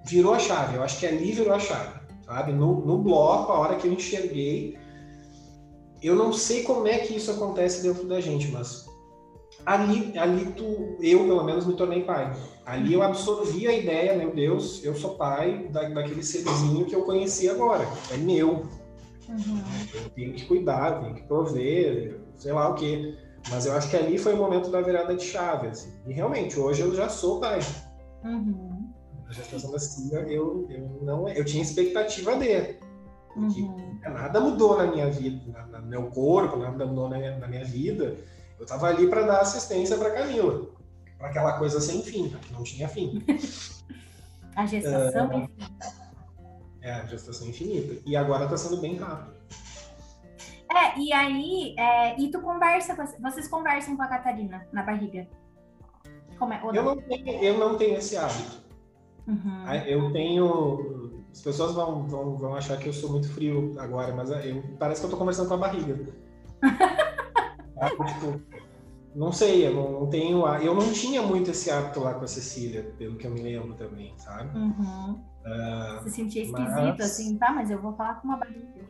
Virou 0.08 0.34
a 0.34 0.40
chave, 0.40 0.78
eu 0.78 0.84
acho 0.84 1.00
que 1.00 1.06
ali 1.06 1.32
virou 1.34 1.54
a 1.54 1.60
chave, 1.60 2.00
sabe? 2.26 2.54
No, 2.54 2.84
no 2.84 2.98
bloco, 2.98 3.52
a 3.52 3.60
hora 3.60 3.76
que 3.76 3.88
eu 3.88 3.94
enxerguei, 3.94 4.80
eu 6.02 6.16
não 6.16 6.34
sei 6.34 6.64
como 6.64 6.88
é 6.88 6.98
que 6.98 7.16
isso 7.16 7.30
acontece 7.30 7.84
dentro 7.84 8.08
da 8.08 8.20
gente, 8.20 8.48
mas 8.48 8.90
ali, 9.64 10.18
ali 10.18 10.46
tu, 10.54 10.98
eu 11.02 11.20
pelo 11.20 11.44
menos 11.44 11.68
me 11.68 11.76
tornei 11.76 12.02
pai. 12.02 12.36
Ali 12.66 12.94
eu 12.94 13.04
absorvi 13.04 13.68
a 13.68 13.74
ideia, 13.74 14.18
meu 14.18 14.34
Deus, 14.34 14.84
eu 14.84 14.96
sou 14.96 15.14
pai 15.14 15.68
da, 15.68 15.88
daquele 15.90 16.24
serzinho 16.24 16.86
que 16.86 16.96
eu 16.96 17.04
conheci 17.04 17.48
agora, 17.48 17.88
é 18.12 18.18
meu. 18.18 18.64
Uhum. 19.30 19.64
Eu 19.94 20.10
tenho 20.10 20.34
que 20.34 20.46
cuidar, 20.46 21.00
tenho 21.02 21.16
que 21.16 21.24
prover, 21.24 22.20
sei 22.36 22.52
lá 22.52 22.70
o 22.70 22.76
quê. 22.76 23.18
Mas 23.50 23.66
eu 23.66 23.74
acho 23.74 23.90
que 23.90 23.98
ali 23.98 24.18
foi 24.18 24.34
o 24.34 24.38
momento 24.38 24.70
da 24.70 24.82
virada 24.82 25.16
de 25.16 25.24
chave. 25.24 25.68
Assim. 25.68 25.92
E 26.08 26.14
realmente, 26.14 26.60
hoje 26.60 26.82
eu 26.82 26.96
já 26.96 27.10
sou 27.10 27.40
pai. 27.40 27.60
Uhum. 28.24 28.90
A 29.28 29.32
gestação 29.32 29.72
da 29.72 29.80
Cecília, 29.80 30.20
eu, 30.20 30.68
eu, 30.70 31.00
não, 31.02 31.28
eu 31.28 31.44
tinha 31.44 31.64
expectativa 31.64 32.36
dele. 32.36 32.80
Uhum. 33.36 34.00
Nada 34.02 34.40
mudou 34.40 34.78
na 34.78 34.88
minha 34.88 35.10
vida, 35.10 35.68
no 35.72 35.88
meu 35.88 36.04
corpo, 36.12 36.58
nada 36.58 36.86
mudou 36.86 37.10
na 37.10 37.18
minha, 37.18 37.38
na 37.38 37.48
minha 37.48 37.66
vida. 37.66 38.16
Eu 38.60 38.64
estava 38.64 38.88
ali 38.88 39.08
para 39.08 39.24
dar 39.24 39.42
assistência 39.42 39.98
para 39.98 40.12
Camila, 40.12 40.68
para 41.18 41.30
aquela 41.30 41.58
coisa 41.58 41.82
sem 41.82 42.02
fim, 42.04 42.30
que 42.30 42.54
não 42.54 42.64
tinha 42.64 42.88
fim. 42.88 43.24
a 44.56 44.66
gestação 44.66 45.32
é, 45.32 45.38
infinita. 45.38 45.93
É, 46.84 46.92
a 46.92 47.06
gestação 47.06 47.48
infinita. 47.48 48.02
E 48.06 48.16
agora 48.16 48.44
está 48.44 48.58
sendo 48.58 48.82
bem 48.82 48.98
rápido. 48.98 49.34
É, 50.70 51.00
e 51.00 51.14
aí, 51.14 51.76
é, 51.78 52.20
e 52.20 52.30
tu 52.30 52.42
conversa, 52.42 52.96
vocês 53.20 53.48
conversam 53.48 53.96
com 53.96 54.02
a 54.02 54.08
Catarina 54.08 54.68
na 54.72 54.84
barriga? 54.84 55.28
Como 56.38 56.52
é? 56.52 56.60
Não? 56.62 56.76
Eu, 56.76 56.84
não 56.84 57.02
tenho, 57.02 57.44
eu 57.44 57.58
não 57.58 57.78
tenho 57.78 57.98
esse 57.98 58.18
hábito. 58.18 58.64
Uhum. 59.28 59.74
Eu 59.86 60.12
tenho. 60.12 61.24
As 61.32 61.42
pessoas 61.42 61.74
vão, 61.74 62.08
vão, 62.08 62.36
vão 62.36 62.56
achar 62.56 62.78
que 62.78 62.90
eu 62.90 62.94
sou 62.94 63.12
muito 63.12 63.32
frio 63.32 63.74
agora, 63.80 64.14
mas 64.14 64.30
eu, 64.30 64.62
parece 64.78 65.02
que 65.02 65.08
eu 65.08 65.12
tô 65.12 65.18
conversando 65.18 65.48
com 65.48 65.54
a 65.54 65.58
barriga. 65.58 65.98
ah, 67.80 67.90
tipo, 68.06 68.42
não 69.16 69.32
sei, 69.32 69.68
eu 69.68 69.74
não, 69.74 69.92
não, 69.92 70.08
tenho. 70.08 70.46
Eu 70.58 70.76
não 70.76 70.92
tinha 70.92 71.22
muito 71.22 71.52
esse 71.52 71.72
hábito 71.72 72.00
lá 72.02 72.14
com 72.16 72.26
a 72.26 72.28
Cecília, 72.28 72.94
pelo 72.98 73.16
que 73.16 73.26
eu 73.26 73.32
me 73.32 73.42
lembro 73.42 73.74
também, 73.76 74.14
sabe? 74.18 74.58
Uhum. 74.58 75.24
Uh, 75.46 76.04
Você 76.04 76.10
sentia 76.10 76.44
esquisito, 76.44 76.72
mas... 76.72 77.02
assim, 77.02 77.38
tá, 77.38 77.52
mas 77.52 77.70
eu 77.70 77.82
vou 77.82 77.94
falar 77.94 78.16
com 78.16 78.28
uma 78.28 78.38
barriga. 78.38 78.84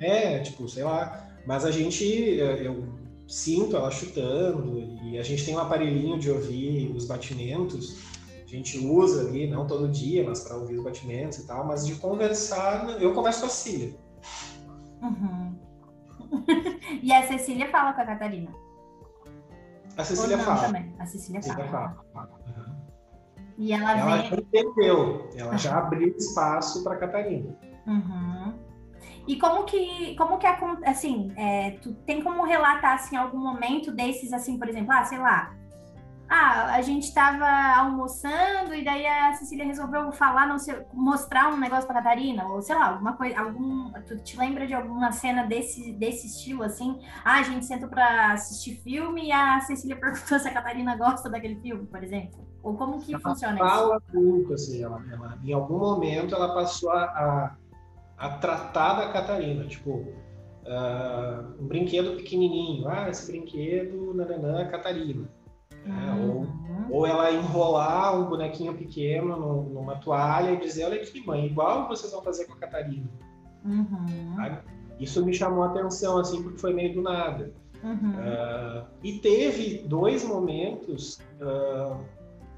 É, 0.00 0.38
tipo, 0.40 0.68
sei 0.68 0.84
lá. 0.84 1.28
Mas 1.46 1.64
a 1.64 1.70
gente. 1.70 2.04
Eu, 2.04 3.06
sinto 3.26 3.76
ela 3.76 3.90
chutando 3.90 4.78
e 5.02 5.18
a 5.18 5.22
gente 5.22 5.44
tem 5.44 5.56
um 5.56 5.58
aparelhinho 5.58 6.18
de 6.18 6.30
ouvir 6.30 6.92
os 6.94 7.06
batimentos. 7.06 7.98
A 8.42 8.46
gente 8.46 8.78
usa 8.78 9.28
ali, 9.28 9.48
não 9.48 9.66
todo 9.66 9.88
dia, 9.88 10.24
mas 10.24 10.40
para 10.40 10.56
ouvir 10.56 10.76
os 10.76 10.84
batimentos 10.84 11.38
e 11.38 11.46
tal, 11.46 11.66
mas 11.66 11.84
de 11.84 11.96
conversar, 11.96 12.88
eu 13.02 13.12
converso 13.12 13.40
com 13.40 13.46
a 13.46 13.48
Cecília. 13.48 13.96
Uhum. 15.02 15.58
e 17.02 17.12
a 17.12 17.26
Cecília 17.26 17.68
fala 17.70 17.92
com 17.92 18.00
a 18.02 18.06
Catarina? 18.06 18.54
A 19.96 20.04
Cecília 20.04 20.38
fala. 20.38 20.66
Também. 20.66 20.94
A 20.98 21.06
Cecília, 21.06 21.42
Cecília 21.42 21.68
fala. 21.68 22.04
fala. 22.12 22.35
E 23.58 23.72
ela, 23.72 23.98
ela 23.98 24.16
vem... 24.18 24.30
já 24.30 24.36
entendeu, 24.36 25.30
ela 25.34 25.56
já 25.56 25.78
abriu 25.78 26.14
espaço 26.16 26.84
para 26.84 26.94
a 26.94 26.96
Catarina. 26.98 27.56
Uhum. 27.86 28.54
E 29.26 29.36
como 29.38 29.64
que, 29.64 30.14
como 30.16 30.38
que 30.38 30.46
assim, 30.46 31.32
é, 31.36 31.72
tu 31.82 31.94
tem 32.06 32.22
como 32.22 32.44
relatar 32.44 32.94
assim 32.94 33.16
algum 33.16 33.38
momento 33.38 33.90
desses, 33.90 34.32
assim, 34.32 34.58
por 34.58 34.68
exemplo, 34.68 34.92
ah, 34.92 35.04
sei 35.04 35.18
lá, 35.18 35.52
ah, 36.28 36.74
a 36.74 36.82
gente 36.82 37.04
estava 37.04 37.46
almoçando 37.76 38.74
e 38.74 38.84
daí 38.84 39.06
a 39.06 39.32
Cecília 39.34 39.64
resolveu 39.64 40.10
falar, 40.10 40.46
não 40.46 40.58
sei, 40.58 40.84
mostrar 40.92 41.52
um 41.52 41.56
negócio 41.56 41.86
para 41.86 42.02
Catarina, 42.02 42.46
ou 42.48 42.60
sei 42.60 42.74
lá, 42.74 42.88
alguma 42.88 43.12
coisa, 43.12 43.38
algum, 43.40 43.92
tu 44.06 44.18
te 44.18 44.36
lembra 44.36 44.66
de 44.66 44.74
alguma 44.74 45.12
cena 45.12 45.44
desse, 45.44 45.92
desse 45.92 46.26
estilo 46.26 46.62
assim? 46.62 47.00
Ah, 47.24 47.38
a 47.38 47.42
gente 47.42 47.64
sentou 47.64 47.88
para 47.88 48.32
assistir 48.32 48.76
filme 48.82 49.26
e 49.28 49.32
a 49.32 49.60
Cecília 49.60 49.94
perguntou 50.00 50.38
se 50.38 50.48
a 50.48 50.52
Catarina 50.52 50.96
gosta 50.96 51.30
daquele 51.30 51.60
filme, 51.60 51.86
por 51.86 52.02
exemplo. 52.02 52.46
Ou 52.66 52.74
como 52.74 52.98
que 53.00 53.14
ela 53.14 53.22
funciona 53.22 53.58
fala 53.58 54.02
isso? 54.08 54.20
muito, 54.20 54.52
assim, 54.52 54.82
ela, 54.82 55.00
ela, 55.12 55.38
em 55.44 55.52
algum 55.52 55.78
momento 55.78 56.34
ela 56.34 56.52
passou 56.52 56.90
a, 56.90 57.04
a, 57.04 57.56
a 58.18 58.30
tratar 58.38 58.94
da 58.94 59.12
Catarina, 59.12 59.64
tipo, 59.66 59.90
uh, 59.92 61.54
um 61.60 61.66
brinquedo 61.68 62.16
pequenininho, 62.16 62.88
ah, 62.88 63.08
esse 63.08 63.30
brinquedo, 63.30 64.12
nananã, 64.14 64.68
Catarina 64.68 65.28
Uhum. 65.86 66.48
Ou, 66.90 66.98
ou 66.98 67.06
ela 67.06 67.30
enrolar 67.30 68.18
um 68.18 68.24
bonequinho 68.24 68.74
pequeno 68.74 69.36
numa 69.62 69.94
toalha 69.96 70.50
e 70.50 70.56
dizer, 70.56 70.86
olha 70.86 71.00
aqui, 71.00 71.24
mãe, 71.24 71.46
igual 71.46 71.86
vocês 71.86 72.12
vão 72.12 72.20
fazer 72.20 72.46
com 72.46 72.54
a 72.54 72.56
Catarina. 72.56 73.08
Uhum. 73.64 74.58
Isso 74.98 75.24
me 75.24 75.32
chamou 75.32 75.62
a 75.62 75.68
atenção, 75.68 76.18
assim, 76.18 76.42
porque 76.42 76.58
foi 76.58 76.72
meio 76.72 76.92
do 76.94 77.02
nada. 77.02 77.52
Uhum. 77.84 78.14
Uh, 78.14 78.86
e 79.04 79.18
teve 79.20 79.86
dois 79.86 80.24
momentos 80.24 81.20
uh, 81.40 82.00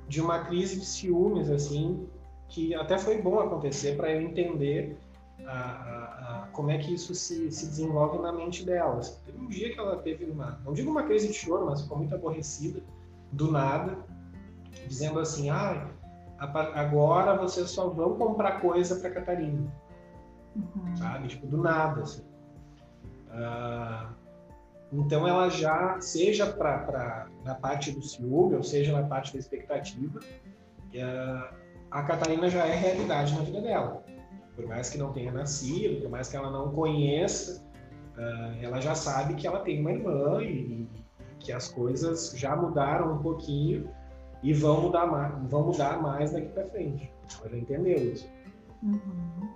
de 0.09 0.21
uma 0.21 0.45
crise 0.45 0.81
de 0.81 0.87
ciúmes, 0.87 1.51
assim, 1.51 2.09
que 2.49 2.75
até 2.75 2.99
foi 2.99 3.21
bom 3.21 3.39
acontecer 3.41 3.97
para 3.97 4.11
eu 4.11 4.23
entender 4.23 4.99
a, 5.47 5.53
a, 5.53 6.45
a, 6.45 6.49
como 6.53 6.71
é 6.71 6.79
que 6.79 6.95
isso 6.95 7.15
se, 7.15 7.51
se 7.53 7.67
desenvolve 7.67 8.19
na 8.19 8.33
mente 8.33 8.65
dela. 8.65 9.01
Teve 9.25 9.39
um 9.39 9.49
dia 9.49 9.73
que 9.73 9.79
ela 9.79 9.97
teve 9.99 10.25
uma, 10.25 10.59
não 10.65 10.73
digo 10.73 10.91
uma 10.91 11.03
crise 11.03 11.29
de 11.29 11.35
choro, 11.35 11.67
mas 11.67 11.83
ficou 11.83 11.99
muito 11.99 12.15
aborrecida 12.15 12.81
do 13.33 13.53
nada, 13.53 13.99
dizendo 14.87 15.21
assim: 15.21 15.51
ah, 15.51 15.91
agora 16.39 17.37
vocês 17.37 17.71
só 17.71 17.89
vão 17.89 18.17
comprar 18.17 18.61
coisa 18.61 18.97
para 18.97 19.11
Catarina. 19.11 19.71
Uhum. 20.57 20.97
Sabe? 20.97 21.29
Tipo, 21.29 21.47
do 21.47 21.59
nada. 21.59 22.03
Assim. 22.03 22.25
Ah, 23.31 24.11
então, 24.93 25.29
ela 25.29 25.51
já, 25.51 26.01
seja 26.01 26.47
pra, 26.47 27.27
na 27.45 27.55
parte 27.55 27.93
do 27.93 28.03
ciúme, 28.03 28.57
ou 28.57 28.63
seja 28.63 28.99
na 28.99 29.07
parte 29.07 29.33
da 29.33 29.39
expectativa, 29.39 30.21
ah, 30.97 31.55
a 31.91 32.03
Catarina 32.03 32.49
já 32.49 32.67
é 32.67 32.75
realidade 32.75 33.35
na 33.35 33.43
vida 33.43 33.61
dela. 33.61 34.03
Por 34.57 34.67
mais 34.67 34.91
que 34.91 34.99
não 34.99 35.13
tenha 35.13 35.31
nascido, 35.31 36.01
por 36.03 36.11
mais 36.11 36.29
que 36.29 36.37
ela 36.37 36.51
não 36.51 36.73
conheça, 36.73 37.65
ah, 38.17 38.55
ela 38.63 38.81
já 38.81 38.95
sabe 38.95 39.35
que 39.35 39.47
ela 39.47 39.61
tem 39.61 39.81
uma 39.81 39.93
irmã 39.93 40.43
e, 40.43 40.89
que 41.39 41.53
as 41.53 41.69
coisas 41.69 42.33
já 42.37 42.57
mudaram 42.57 43.15
um 43.15 43.19
pouquinho 43.19 43.89
e 44.43 44.53
vão 44.53 44.83
mudar 44.83 45.07
mais, 45.07 45.35
vão 45.49 45.67
mudar 45.67 46.03
mais 46.03 46.33
daqui 46.33 46.49
para 46.49 46.69
frente. 46.69 47.13
Ela 47.45 47.57
entendeu 47.57 47.97
isso. 47.97 48.29
Uhum. 48.83 49.49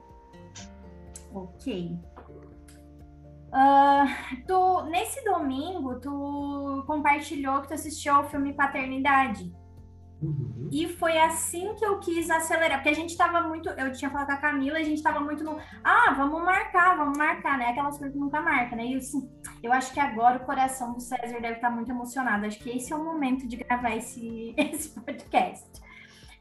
Ok. 1.35 1.99
Uh, 3.53 4.47
tu, 4.47 4.83
nesse 4.85 5.23
domingo, 5.25 6.01
tu 6.01 6.85
compartilhou 6.87 7.61
que 7.61 7.69
tu 7.69 7.75
assistiu 7.75 8.15
ao 8.15 8.25
filme 8.25 8.55
Paternidade. 8.55 9.53
Uhum. 10.23 10.69
E 10.71 10.89
foi 10.89 11.19
assim 11.19 11.75
que 11.75 11.85
eu 11.85 11.99
quis 11.99 12.31
acelerar, 12.31 12.79
porque 12.79 12.89
a 12.89 12.95
gente 12.95 13.17
tava 13.17 13.43
muito. 13.43 13.69
Eu 13.69 13.93
tinha 13.93 14.11
falado 14.11 14.29
com 14.29 14.33
a 14.33 14.37
Camila, 14.37 14.79
a 14.79 14.83
gente 14.83 15.03
tava 15.03 15.21
muito 15.21 15.43
no. 15.43 15.59
Ah, 15.83 16.15
vamos 16.17 16.43
marcar, 16.43 16.97
vamos 16.97 17.19
marcar, 17.19 17.59
né? 17.59 17.71
Aquelas 17.71 17.99
coisas 17.99 18.15
que 18.15 18.21
nunca 18.21 18.41
marca, 18.41 18.77
né? 18.77 18.87
E 18.87 18.95
assim, 18.95 19.29
eu 19.63 19.73
acho 19.73 19.93
que 19.93 20.01
agora 20.01 20.39
o 20.39 20.47
coração 20.47 20.93
do 20.93 21.01
César 21.01 21.41
deve 21.41 21.57
estar 21.57 21.71
muito 21.71 21.91
emocionado. 21.91 22.47
Acho 22.47 22.59
que 22.61 22.71
esse 22.71 22.93
é 22.93 22.97
o 22.97 23.05
momento 23.05 23.47
de 23.49 23.57
gravar 23.57 23.97
esse, 23.97 24.55
esse 24.57 24.91
podcast. 24.99 25.82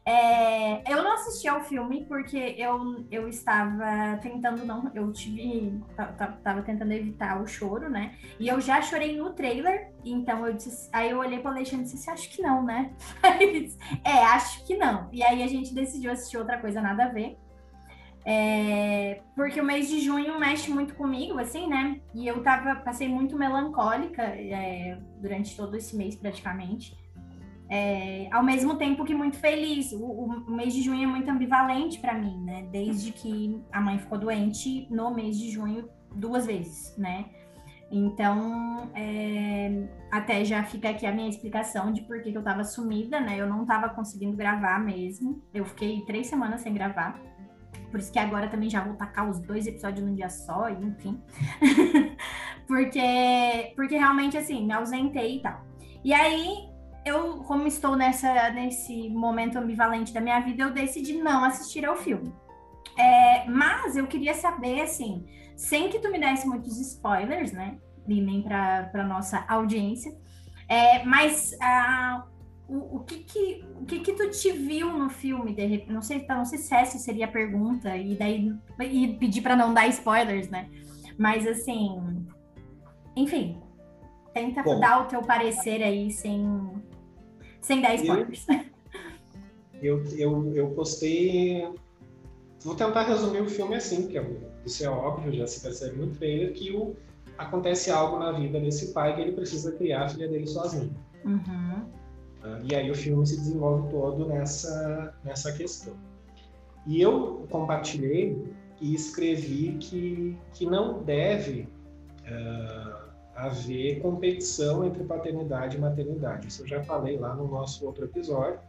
É, 0.04 0.92
eu 0.92 1.00
não 1.02 1.12
assisti 1.12 1.46
ao 1.46 1.62
filme 1.62 2.04
porque 2.06 2.56
eu, 2.58 3.06
eu 3.08 3.28
estava 3.28 4.18
tentando 4.20 4.64
não, 4.64 4.90
eu 4.94 5.12
tive, 5.12 5.80
tava 6.42 6.62
tentando 6.62 6.92
evitar 6.92 7.40
o 7.40 7.46
choro, 7.46 7.88
né? 7.88 8.16
E 8.38 8.48
eu 8.48 8.60
já 8.60 8.82
chorei 8.82 9.16
no 9.16 9.32
trailer, 9.32 9.92
então 10.04 10.44
eu 10.44 10.54
disse, 10.54 10.88
aí 10.92 11.10
eu 11.10 11.18
olhei 11.18 11.38
para 11.38 11.52
o 11.52 11.54
Alexandre 11.54 11.86
e 11.86 11.92
disse, 11.92 12.10
acho 12.10 12.28
que 12.30 12.42
não, 12.42 12.64
né? 12.64 12.92
É, 14.04 14.24
acho 14.24 14.64
que 14.66 14.76
não. 14.76 15.08
E 15.12 15.22
aí 15.22 15.42
a 15.42 15.46
gente 15.46 15.72
decidiu 15.72 16.10
assistir 16.10 16.36
outra 16.36 16.58
coisa 16.58 16.80
nada 16.80 17.04
a 17.04 17.08
ver. 17.08 17.38
É, 18.24 19.20
porque 19.34 19.60
o 19.60 19.64
mês 19.64 19.88
de 19.88 20.00
junho 20.00 20.38
mexe 20.38 20.70
muito 20.70 20.94
comigo, 20.94 21.38
assim, 21.38 21.68
né? 21.68 22.00
E 22.14 22.26
eu 22.26 22.42
tava, 22.42 22.76
passei 22.76 23.08
muito 23.08 23.36
melancólica 23.36 24.22
é, 24.22 24.98
durante 25.20 25.56
todo 25.56 25.76
esse 25.76 25.96
mês 25.96 26.16
praticamente. 26.16 26.96
É, 27.74 28.28
ao 28.30 28.42
mesmo 28.42 28.74
tempo 28.76 29.02
que 29.02 29.14
muito 29.14 29.38
feliz. 29.38 29.92
O, 29.92 30.04
o, 30.04 30.50
mês 30.50 30.74
de 30.74 30.82
junho 30.82 31.04
é 31.04 31.06
muito 31.06 31.30
ambivalente 31.30 31.98
para 31.98 32.12
mim, 32.12 32.36
né? 32.44 32.68
Desde 32.70 33.10
que 33.12 33.58
a 33.72 33.80
mãe 33.80 33.98
ficou 33.98 34.18
doente 34.18 34.86
no 34.90 35.10
mês 35.14 35.38
de 35.38 35.50
junho 35.50 35.88
duas 36.14 36.44
vezes, 36.44 36.94
né? 36.98 37.24
Então, 37.90 38.90
é, 38.94 39.88
até 40.10 40.44
já 40.44 40.62
fica 40.64 40.90
aqui 40.90 41.06
a 41.06 41.12
minha 41.12 41.30
explicação 41.30 41.90
de 41.90 42.02
por 42.02 42.20
que 42.20 42.34
eu 42.34 42.42
tava 42.42 42.62
sumida, 42.62 43.18
né? 43.18 43.40
Eu 43.40 43.46
não 43.46 43.64
tava 43.64 43.88
conseguindo 43.88 44.36
gravar 44.36 44.78
mesmo. 44.78 45.42
Eu 45.54 45.64
fiquei 45.64 46.02
três 46.02 46.26
semanas 46.26 46.60
sem 46.60 46.74
gravar. 46.74 47.18
Por 47.90 47.98
isso 47.98 48.12
que 48.12 48.18
agora 48.18 48.48
também 48.48 48.68
já 48.68 48.84
vou 48.84 48.96
tacar 48.96 49.30
os 49.30 49.40
dois 49.40 49.66
episódios 49.66 50.06
num 50.06 50.14
dia 50.14 50.28
só, 50.28 50.68
enfim. 50.68 51.18
porque, 52.68 53.72
porque 53.74 53.96
realmente, 53.96 54.36
assim, 54.36 54.66
me 54.66 54.74
ausentei 54.74 55.36
e 55.36 55.40
tal. 55.40 55.64
E 56.04 56.12
aí, 56.12 56.71
eu, 57.04 57.38
como 57.38 57.66
estou 57.66 57.96
nessa, 57.96 58.50
nesse 58.50 59.08
momento 59.10 59.58
ambivalente 59.58 60.12
da 60.12 60.20
minha 60.20 60.40
vida, 60.40 60.62
eu 60.62 60.72
decidi 60.72 61.14
não 61.14 61.44
assistir 61.44 61.84
ao 61.84 61.96
filme. 61.96 62.32
É, 62.98 63.48
mas 63.48 63.96
eu 63.96 64.06
queria 64.06 64.34
saber, 64.34 64.82
assim, 64.82 65.26
sem 65.56 65.88
que 65.88 65.98
tu 65.98 66.10
me 66.10 66.18
desse 66.18 66.44
muitos 66.44 66.78
spoilers, 66.78 67.52
né? 67.52 67.78
E 68.06 68.20
nem 68.20 68.42
para 68.42 69.04
nossa 69.06 69.44
audiência. 69.48 70.16
É, 70.68 71.04
mas 71.04 71.56
ah, 71.60 72.24
o, 72.68 72.96
o, 72.96 73.00
que 73.00 73.18
que, 73.18 73.64
o 73.80 73.84
que 73.84 74.00
que 74.00 74.12
tu 74.12 74.30
te 74.30 74.52
viu 74.52 74.92
no 74.96 75.10
filme? 75.10 75.54
De 75.54 75.64
repente, 75.64 75.92
não 75.92 76.02
sei, 76.02 76.24
não 76.26 76.44
sei 76.44 76.58
se 76.58 76.74
essa 76.74 76.98
seria 76.98 77.26
a 77.26 77.30
pergunta, 77.30 77.96
e 77.96 78.16
daí 78.16 78.54
e 78.80 79.14
pedir 79.18 79.42
para 79.42 79.56
não 79.56 79.74
dar 79.74 79.86
spoilers, 79.88 80.48
né? 80.48 80.68
Mas 81.18 81.46
assim, 81.46 82.26
enfim, 83.14 83.60
tenta 84.32 84.62
Bom, 84.62 84.80
dar 84.80 85.02
o 85.02 85.06
teu 85.06 85.22
parecer 85.22 85.82
aí 85.82 86.10
sem 86.10 86.42
sem 87.62 87.80
dar 87.80 87.94
spoilers. 87.94 88.46
Eu, 89.82 90.00
eu, 90.16 90.54
eu 90.54 90.70
postei. 90.70 91.68
Vou 92.60 92.76
tentar 92.76 93.02
resumir 93.02 93.40
o 93.40 93.50
filme 93.50 93.74
assim, 93.74 94.02
porque 94.02 94.16
é 94.16 94.24
isso 94.64 94.84
é 94.84 94.88
óbvio, 94.88 95.32
já 95.32 95.44
se 95.44 95.60
percebe 95.60 95.96
no 95.96 96.06
trailer, 96.12 96.52
que 96.52 96.70
o, 96.70 96.94
acontece 97.36 97.90
algo 97.90 98.18
na 98.18 98.30
vida 98.30 98.60
desse 98.60 98.92
pai 98.92 99.14
que 99.16 99.20
ele 99.20 99.32
precisa 99.32 99.72
criar 99.72 100.04
a 100.04 100.08
filha 100.08 100.28
dele 100.28 100.46
sozinho. 100.46 100.94
Uhum. 101.24 101.82
Uh, 102.44 102.58
e 102.70 102.74
aí 102.74 102.90
o 102.90 102.94
filme 102.94 103.26
se 103.26 103.36
desenvolve 103.36 103.90
todo 103.90 104.26
nessa, 104.26 105.14
nessa 105.24 105.52
questão. 105.52 105.94
E 106.86 107.00
eu 107.00 107.46
compartilhei 107.50 108.40
e 108.80 108.94
escrevi 108.94 109.76
que, 109.80 110.36
que 110.52 110.66
não 110.66 111.02
deve 111.02 111.68
uh, 112.22 113.01
haver 113.46 114.00
competição 114.00 114.84
entre 114.84 115.02
paternidade 115.04 115.76
e 115.76 115.80
maternidade. 115.80 116.48
Isso 116.48 116.62
eu 116.62 116.66
já 116.66 116.82
falei 116.82 117.18
lá 117.18 117.34
no 117.34 117.48
nosso 117.48 117.84
outro 117.84 118.04
episódio, 118.04 118.60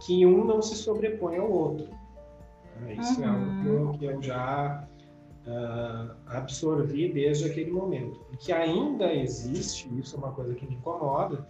que 0.00 0.24
um 0.24 0.44
não 0.44 0.62
se 0.62 0.76
sobrepõe 0.76 1.38
ao 1.38 1.50
outro. 1.50 1.88
Né? 2.80 2.94
Isso 2.94 3.22
é 3.22 3.26
uhum. 3.26 3.34
é 3.34 3.78
algo 3.78 3.98
que 3.98 4.04
eu 4.04 4.22
já 4.22 4.86
uh, 5.46 6.14
absorvi 6.26 7.12
desde 7.12 7.46
aquele 7.46 7.70
momento. 7.70 8.20
E 8.32 8.36
que 8.36 8.52
ainda 8.52 9.12
existe, 9.12 9.88
isso 9.98 10.14
é 10.16 10.18
uma 10.18 10.32
coisa 10.32 10.54
que 10.54 10.66
me 10.66 10.74
incomoda, 10.74 11.46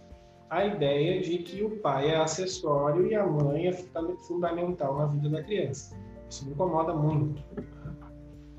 a 0.49 0.65
ideia 0.65 1.21
de 1.21 1.39
que 1.39 1.61
o 1.63 1.77
pai 1.77 2.09
é 2.09 2.17
acessório 2.17 3.05
e 3.07 3.13
a 3.13 3.25
mãe 3.25 3.67
é 3.67 3.73
fundamental 3.73 4.97
na 4.97 5.05
vida 5.07 5.29
da 5.29 5.43
criança. 5.43 5.95
Isso 6.29 6.45
me 6.45 6.51
incomoda 6.53 6.93
muito. 6.93 7.43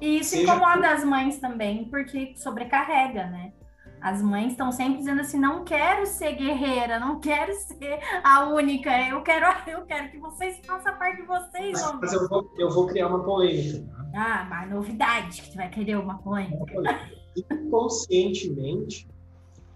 E 0.01 0.19
isso 0.19 0.31
Seja 0.31 0.43
incomoda 0.43 0.77
por... 0.77 0.85
as 0.87 1.05
mães 1.05 1.39
também, 1.39 1.87
porque 1.87 2.35
sobrecarrega, 2.37 3.27
né? 3.27 3.53
As 4.01 4.23
mães 4.23 4.53
estão 4.53 4.71
sempre 4.71 4.99
dizendo 4.99 5.21
assim: 5.21 5.39
não 5.39 5.65
quero 5.65 6.07
ser 6.07 6.35
guerreira, 6.35 6.99
não 6.99 7.21
quero 7.21 7.53
ser 7.55 7.99
a 8.23 8.49
única, 8.49 8.91
eu 9.09 9.23
quero, 9.23 9.47
eu 9.69 9.83
quero 9.83 10.11
que 10.11 10.19
vocês 10.19 10.59
façam 10.65 10.97
parte 10.99 11.21
de 11.21 11.27
vocês. 11.27 11.73
Mas, 11.83 12.01
mas 12.01 12.13
eu, 12.13 12.29
vou, 12.29 12.55
eu 12.59 12.71
vou 12.71 12.87
criar 12.87 13.09
uma 13.09 13.23
polêmica. 13.23 13.79
Né? 13.79 14.13
Ah, 14.15 14.47
mas 14.49 14.71
novidade 14.71 15.43
que 15.43 15.51
tu 15.51 15.57
vai 15.57 15.69
querer 15.69 15.97
uma 15.97 16.19
polêmica. 16.19 17.11
Inconscientemente, 17.37 19.09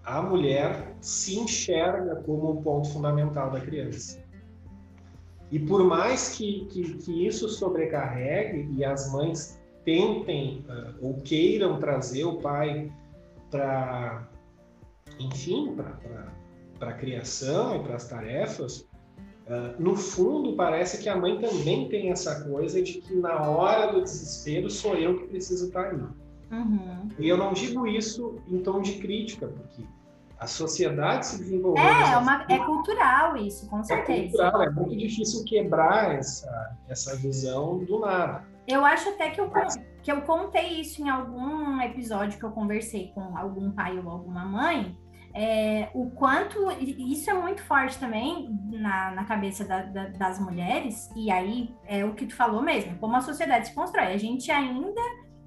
a 0.05 0.20
mulher 0.23 0.97
se 1.01 1.39
enxerga 1.39 2.16
como 2.16 2.51
o 2.51 2.62
ponto 2.62 2.91
fundamental 2.91 3.51
da 3.51 3.61
criança. 3.61 4.23
E 5.51 5.59
por 5.59 5.85
mais 5.85 6.31
que, 6.31 6.64
que, 6.66 6.95
que 6.95 7.27
isso 7.27 7.49
sobrecarregue 7.49 8.68
e 8.75 8.85
as 8.85 9.12
mães 9.12 9.61
tentem 9.85 10.64
uh, 10.68 10.95
ou 11.07 11.20
queiram 11.20 11.79
trazer 11.79 12.25
o 12.25 12.39
pai 12.39 12.91
para, 13.53 14.26
enfim, 15.20 15.76
a 16.80 16.92
criação 16.94 17.76
e 17.76 17.82
para 17.84 17.94
as 17.94 18.09
tarefas, 18.09 18.88
uh, 19.46 19.80
no 19.80 19.94
fundo 19.94 20.55
parece 20.55 21.00
que 21.00 21.09
a 21.09 21.16
mãe 21.16 21.38
também 21.38 21.88
tem 21.88 22.11
essa 22.11 22.42
coisa 22.44 22.82
de 22.82 22.94
que 22.94 23.14
na 23.14 23.42
hora 23.42 23.92
do 23.92 24.03
desespero 24.03 24.68
sou 24.68 24.96
eu 24.96 25.18
que 25.18 25.28
preciso 25.28 25.66
estar 25.66 25.90
ali. 25.90 26.03
Uhum. 26.50 27.09
E 27.18 27.28
eu 27.28 27.36
não 27.36 27.53
digo 27.53 27.86
isso 27.86 28.36
em 28.48 28.59
tom 28.59 28.80
de 28.80 28.94
crítica, 28.94 29.46
porque 29.46 29.84
a 30.38 30.46
sociedade 30.46 31.26
se 31.26 31.38
desenvolveu. 31.38 31.84
É, 31.84 32.12
é, 32.12 32.16
uma, 32.16 32.44
é 32.48 32.59
cultural 32.59 33.36
isso, 33.36 33.68
com 33.68 33.78
é 33.78 33.84
certeza. 33.84 34.18
É 34.18 34.22
cultural, 34.22 34.62
é 34.62 34.70
muito 34.70 34.96
difícil 34.96 35.44
quebrar 35.44 36.16
essa, 36.16 36.76
essa 36.88 37.16
visão 37.16 37.78
do 37.78 38.00
nada. 38.00 38.44
Eu 38.66 38.84
acho 38.84 39.09
até 39.11 39.30
que 39.30 39.40
eu, 39.40 39.50
que 40.03 40.11
eu 40.11 40.22
contei 40.22 40.80
isso 40.80 41.03
em 41.03 41.09
algum 41.09 41.80
episódio 41.80 42.38
que 42.38 42.44
eu 42.44 42.50
conversei 42.50 43.12
com 43.14 43.36
algum 43.36 43.70
pai 43.70 43.98
ou 43.98 44.11
alguma 44.11 44.44
mãe. 44.44 44.96
É, 45.34 45.88
o 45.94 46.11
quanto 46.11 46.70
isso 46.82 47.30
é 47.30 47.34
muito 47.34 47.62
forte 47.62 47.98
também 47.98 48.50
na, 48.70 49.12
na 49.12 49.24
cabeça 49.24 49.64
da, 49.64 49.82
da, 49.82 50.09
das 50.09 50.38
mulheres, 50.38 51.11
e 51.16 51.30
aí 51.30 51.74
é 51.86 52.05
o 52.05 52.14
que 52.14 52.26
tu 52.26 52.36
falou 52.36 52.61
mesmo, 52.61 52.98
como 52.98 53.16
a 53.16 53.20
sociedade 53.22 53.68
se 53.68 53.74
constrói. 53.74 54.12
A 54.12 54.18
gente 54.18 54.50
ainda 54.50 55.00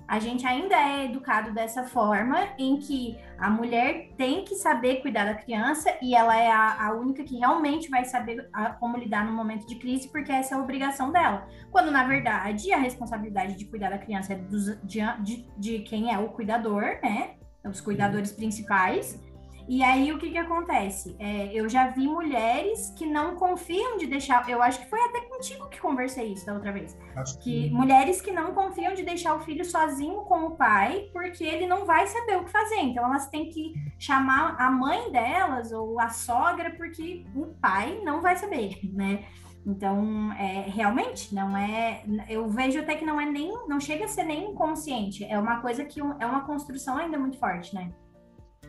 a 0.07 0.19
gente 0.19 0.45
ainda 0.45 0.75
é 0.75 1.05
educado 1.05 1.51
dessa 1.51 1.83
forma, 1.83 2.37
em 2.57 2.77
que 2.77 3.17
a 3.37 3.49
mulher 3.49 4.09
tem 4.17 4.43
que 4.43 4.55
saber 4.55 5.01
cuidar 5.01 5.25
da 5.25 5.35
criança 5.35 5.93
e 6.01 6.15
ela 6.15 6.37
é 6.37 6.51
a, 6.51 6.87
a 6.87 6.93
única 6.93 7.23
que 7.23 7.37
realmente 7.37 7.89
vai 7.89 8.05
saber 8.05 8.47
a, 8.53 8.69
como 8.69 8.97
lidar 8.97 9.25
no 9.25 9.31
momento 9.31 9.65
de 9.65 9.75
crise, 9.75 10.07
porque 10.09 10.31
essa 10.31 10.55
é 10.55 10.57
a 10.57 10.61
obrigação 10.61 11.11
dela. 11.11 11.47
Quando, 11.71 11.91
na 11.91 12.03
verdade, 12.03 12.71
a 12.71 12.77
responsabilidade 12.77 13.55
de 13.55 13.65
cuidar 13.65 13.89
da 13.89 13.97
criança 13.97 14.33
é 14.33 14.35
dos, 14.35 14.79
de, 14.83 14.99
de, 15.21 15.47
de 15.57 15.79
quem 15.79 16.13
é 16.13 16.17
o 16.19 16.29
cuidador, 16.29 16.99
né? 17.01 17.35
Os 17.63 17.81
cuidadores 17.81 18.31
principais. 18.31 19.19
E 19.67 19.83
aí 19.83 20.11
o 20.11 20.19
que 20.19 20.29
que 20.29 20.37
acontece? 20.37 21.15
É, 21.19 21.51
eu 21.53 21.67
já 21.67 21.87
vi 21.87 22.07
mulheres 22.07 22.93
que 22.95 23.05
não 23.05 23.35
confiam 23.35 23.97
de 23.97 24.05
deixar. 24.05 24.47
Eu 24.47 24.61
acho 24.61 24.79
que 24.79 24.89
foi 24.89 24.99
até 25.01 25.21
contigo 25.21 25.67
que 25.69 25.79
conversei 25.79 26.33
isso 26.33 26.45
da 26.45 26.53
outra 26.53 26.71
vez. 26.71 26.97
Acho 27.15 27.39
que, 27.39 27.69
que 27.69 27.69
mulheres 27.71 28.21
que 28.21 28.31
não 28.31 28.53
confiam 28.53 28.93
de 28.93 29.03
deixar 29.03 29.35
o 29.35 29.39
filho 29.39 29.65
sozinho 29.65 30.21
com 30.21 30.45
o 30.45 30.55
pai, 30.55 31.09
porque 31.11 31.43
ele 31.43 31.65
não 31.65 31.85
vai 31.85 32.05
saber 32.07 32.37
o 32.37 32.45
que 32.45 32.51
fazer. 32.51 32.77
Então 32.77 33.05
elas 33.05 33.27
têm 33.29 33.49
que 33.49 33.73
chamar 33.97 34.55
a 34.59 34.69
mãe 34.69 35.11
delas 35.11 35.71
ou 35.71 35.99
a 35.99 36.09
sogra, 36.09 36.71
porque 36.71 37.25
o 37.35 37.47
pai 37.59 38.01
não 38.03 38.21
vai 38.21 38.35
saber, 38.35 38.79
né? 38.93 39.25
Então, 39.65 40.31
é, 40.33 40.69
realmente, 40.69 41.33
não 41.33 41.57
é. 41.57 42.03
Eu 42.29 42.47
vejo 42.47 42.79
até 42.79 42.95
que 42.95 43.03
não 43.03 43.19
é 43.19 43.25
nem. 43.25 43.51
Não 43.67 43.79
chega 43.79 44.05
a 44.05 44.07
ser 44.07 44.23
nem 44.23 44.51
inconsciente. 44.51 45.25
É 45.25 45.39
uma 45.39 45.59
coisa 45.59 45.83
que 45.83 45.99
é 45.99 46.25
uma 46.25 46.41
construção 46.41 46.97
ainda 46.97 47.17
muito 47.17 47.39
forte, 47.39 47.73
né? 47.73 47.91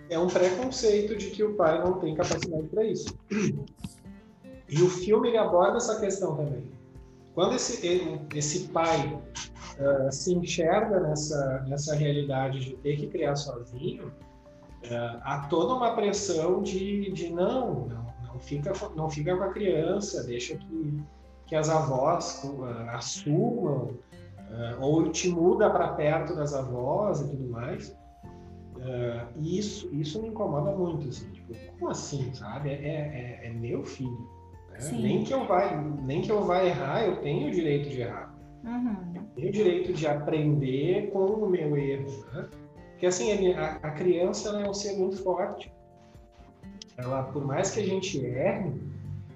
É 0.09 0.19
um 0.19 0.27
preconceito 0.27 1.17
de 1.17 1.31
que 1.31 1.43
o 1.43 1.55
pai 1.55 1.83
não 1.83 1.95
tem 1.99 2.15
capacidade 2.15 2.69
para 2.69 2.85
isso. 2.85 3.17
E 4.69 4.83
o 4.83 4.91
filme 4.91 5.37
aborda 5.37 5.77
essa 5.77 6.01
questão 6.01 6.35
também. 6.35 6.69
Quando 7.37 7.55
esse, 7.55 8.21
esse 8.35 8.69
pai 8.69 9.17
uh, 9.79 10.11
se 10.11 10.35
enxerga 10.35 10.99
nessa, 10.99 11.65
nessa 11.69 11.95
realidade 11.95 12.59
de 12.59 12.77
ter 12.79 12.97
que 12.97 13.07
criar 13.07 13.37
sozinho, 13.37 14.09
uh, 14.09 15.21
há 15.23 15.47
toda 15.49 15.75
uma 15.75 15.95
pressão 15.95 16.63
de, 16.63 17.13
de 17.13 17.33
não, 17.33 17.87
não, 17.87 18.07
não, 18.25 18.41
fica, 18.41 18.73
não 18.97 19.09
fica 19.09 19.37
com 19.37 19.45
a 19.45 19.53
criança, 19.53 20.25
deixa 20.25 20.57
que, 20.57 21.01
que 21.47 21.55
as 21.55 21.69
avós 21.69 22.43
uh, 22.43 22.65
assumam, 22.91 23.91
ou 24.81 25.11
te 25.11 25.29
muda 25.29 25.69
para 25.69 25.89
perto 25.89 26.35
das 26.35 26.55
avós 26.55 27.21
e 27.21 27.29
tudo 27.29 27.49
mais. 27.49 27.95
Uh, 28.77 29.27
e 29.37 29.59
isso, 29.59 29.89
isso 29.95 30.20
me 30.20 30.29
incomoda 30.29 30.72
muito, 30.72 31.09
assim, 31.09 31.31
tipo, 31.31 31.55
como 31.79 31.91
assim, 31.91 32.33
sabe? 32.35 32.70
É, 32.70 33.41
é, 33.43 33.47
é, 33.47 33.51
meu 33.51 33.85
filho. 33.85 34.29
Né? 34.70 34.91
Nem, 34.93 35.24
que 35.24 35.33
eu 35.33 35.47
vai, 35.47 35.83
nem 36.03 36.22
que 36.22 36.31
eu 36.31 36.45
vá 36.45 36.62
errar, 36.64 37.05
eu 37.05 37.16
tenho 37.16 37.49
o 37.49 37.51
direito 37.51 37.89
de 37.89 38.03
errar. 38.03 38.35
Uhum. 38.64 39.14
Eu 39.14 39.22
tenho 39.35 39.49
o 39.49 39.53
direito 39.53 39.93
de 39.93 40.07
aprender 40.07 41.11
com 41.11 41.24
o 41.24 41.49
meu 41.49 41.77
erro. 41.77 42.24
Né? 42.33 42.49
Porque 42.93 43.07
assim, 43.07 43.53
a, 43.53 43.79
a 43.83 43.91
criança 43.91 44.51
é 44.61 44.68
um 44.68 44.74
ser 44.74 44.97
muito 44.99 45.22
forte. 45.22 45.72
Ela, 46.97 47.24
por 47.24 47.45
mais 47.45 47.70
que 47.70 47.81
a 47.81 47.85
gente 47.85 48.24
erre 48.24 48.72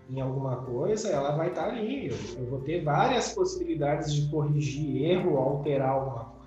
em 0.09 0.21
alguma 0.21 0.57
coisa, 0.57 1.09
ela 1.09 1.37
vai 1.37 1.49
estar 1.49 1.69
ali. 1.69 2.09
Eu, 2.09 2.17
eu 2.39 2.47
vou 2.47 2.61
ter 2.61 2.83
várias 2.83 3.33
possibilidades 3.33 4.15
de 4.15 4.31
corrigir 4.31 5.05
erro, 5.05 5.37
alterar 5.37 5.91
alguma 5.91 6.25
coisa 6.25 6.40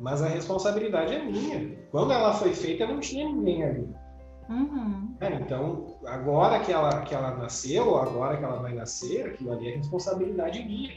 mas 0.00 0.22
a 0.22 0.28
responsabilidade 0.28 1.14
é 1.14 1.24
minha. 1.24 1.76
Quando 1.90 2.12
ela 2.12 2.32
foi 2.34 2.54
feita, 2.54 2.86
não 2.86 3.00
tinha 3.00 3.26
ninguém 3.26 3.62
ali. 3.62 3.88
Uhum. 4.48 5.14
É, 5.20 5.34
então, 5.34 5.96
agora 6.06 6.60
que 6.60 6.72
ela, 6.72 7.02
que 7.02 7.14
ela 7.14 7.34
nasceu, 7.36 7.88
ou 7.88 7.96
agora 7.98 8.36
que 8.36 8.44
ela 8.44 8.60
vai 8.60 8.74
nascer, 8.74 9.26
aquilo 9.26 9.52
ali 9.52 9.72
é 9.72 9.76
responsabilidade 9.76 10.62
minha, 10.64 10.92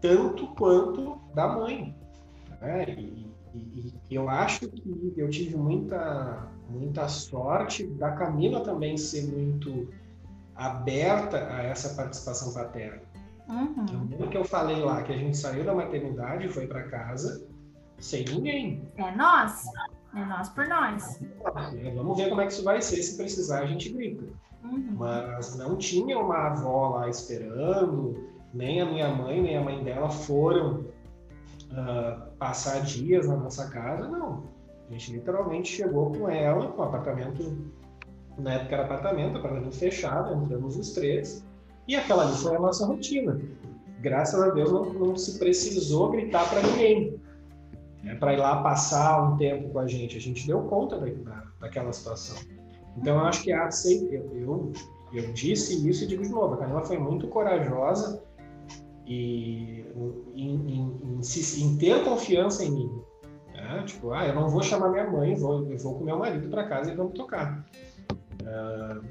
tanto 0.00 0.48
quanto 0.48 1.18
da 1.34 1.48
mãe. 1.48 1.94
Né? 2.60 2.84
E, 2.88 3.26
e, 3.54 3.94
e, 4.10 4.14
eu 4.14 4.28
acho 4.28 4.68
que 4.68 5.14
eu 5.16 5.30
tive 5.30 5.56
muita, 5.56 6.48
muita 6.68 7.08
sorte 7.08 7.86
da 7.86 8.12
Camila 8.12 8.60
também 8.60 8.96
ser 8.96 9.22
muito 9.32 9.88
aberta 10.54 11.48
a 11.50 11.62
essa 11.62 11.94
participação 11.94 12.52
paterna. 12.52 13.02
Uhum. 13.48 14.08
Então, 14.10 14.28
que 14.28 14.36
eu 14.36 14.44
falei 14.44 14.80
lá 14.80 15.02
que 15.02 15.12
a 15.12 15.16
gente 15.16 15.36
saiu 15.36 15.64
da 15.64 15.74
maternidade, 15.74 16.48
foi 16.48 16.66
para 16.66 16.84
casa, 16.84 17.46
sem 17.98 18.24
ninguém. 18.24 18.82
É 18.96 19.14
nós. 19.14 19.64
É 20.14 20.24
nós 20.24 20.48
por 20.50 20.66
nós. 20.68 21.20
É, 21.22 21.90
vamos 21.94 22.16
ver 22.16 22.28
como 22.28 22.40
é 22.40 22.46
que 22.46 22.52
isso 22.52 22.64
vai 22.64 22.80
ser. 22.80 23.02
Se 23.02 23.16
precisar, 23.16 23.60
a 23.60 23.66
gente 23.66 23.88
grita. 23.88 24.24
Uhum. 24.64 24.94
Mas 24.96 25.56
não 25.56 25.76
tinha 25.76 26.18
uma 26.18 26.48
avó 26.48 26.96
lá 26.96 27.08
esperando, 27.08 28.28
nem 28.52 28.80
a 28.80 28.86
minha 28.86 29.08
mãe, 29.08 29.42
nem 29.42 29.56
a 29.56 29.60
mãe 29.60 29.82
dela 29.84 30.08
foram 30.08 30.86
uh, 31.70 32.30
passar 32.38 32.80
dias 32.82 33.26
na 33.26 33.36
nossa 33.36 33.68
casa, 33.70 34.08
não. 34.08 34.44
A 34.88 34.92
gente 34.92 35.12
literalmente 35.12 35.70
chegou 35.70 36.12
com 36.12 36.28
ela, 36.28 36.68
com 36.68 36.80
o 36.80 36.84
apartamento, 36.84 37.56
na 38.38 38.54
época 38.54 38.74
era 38.74 38.84
apartamento, 38.84 39.38
apartamento 39.38 39.76
fechado, 39.76 40.34
entramos 40.34 40.76
os 40.76 40.92
três, 40.92 41.44
e 41.86 41.96
aquela 41.96 42.26
ali 42.26 42.36
foi 42.36 42.56
a 42.56 42.60
nossa 42.60 42.86
rotina. 42.86 43.40
Graças 44.00 44.40
a 44.40 44.50
Deus 44.50 44.70
não, 44.70 44.92
não 44.92 45.16
se 45.16 45.38
precisou 45.38 46.10
gritar 46.10 46.48
para 46.48 46.62
ninguém 46.62 47.20
né, 48.04 48.14
para 48.14 48.34
ir 48.34 48.36
lá 48.36 48.62
passar 48.62 49.22
um 49.22 49.36
tempo 49.36 49.70
com 49.70 49.78
a 49.78 49.86
gente. 49.86 50.16
A 50.16 50.20
gente 50.20 50.46
deu 50.46 50.62
conta 50.62 50.98
da, 50.98 51.06
da, 51.06 51.44
daquela 51.60 51.92
situação. 51.92 52.36
Então, 52.96 53.18
eu 53.18 53.24
acho 53.24 53.42
que 53.42 53.52
a 53.52 53.68
eu, 54.10 54.30
eu, 54.36 54.72
eu 55.12 55.32
disse 55.32 55.88
isso 55.88 56.04
e 56.04 56.06
digo 56.06 56.22
de 56.22 56.28
novo, 56.28 56.54
a 56.54 56.58
Camila 56.58 56.84
foi 56.84 56.98
muito 56.98 57.26
corajosa 57.26 58.22
e 59.06 59.84
em, 60.34 60.54
em, 60.66 61.00
em, 61.02 61.20
em 61.20 61.76
ter 61.76 62.04
confiança 62.04 62.64
em 62.64 62.70
mim. 62.70 63.02
Né? 63.52 63.82
Tipo, 63.86 64.12
ah, 64.12 64.26
eu 64.26 64.34
não 64.34 64.48
vou 64.48 64.62
chamar 64.62 64.90
minha 64.90 65.10
mãe, 65.10 65.34
vou, 65.34 65.70
eu 65.70 65.78
vou 65.78 65.98
com 65.98 66.04
meu 66.04 66.18
marido 66.18 66.48
para 66.48 66.68
casa 66.68 66.92
e 66.92 66.96
vamos 66.96 67.14
tocar. 67.14 67.66
Uh, 68.42 69.04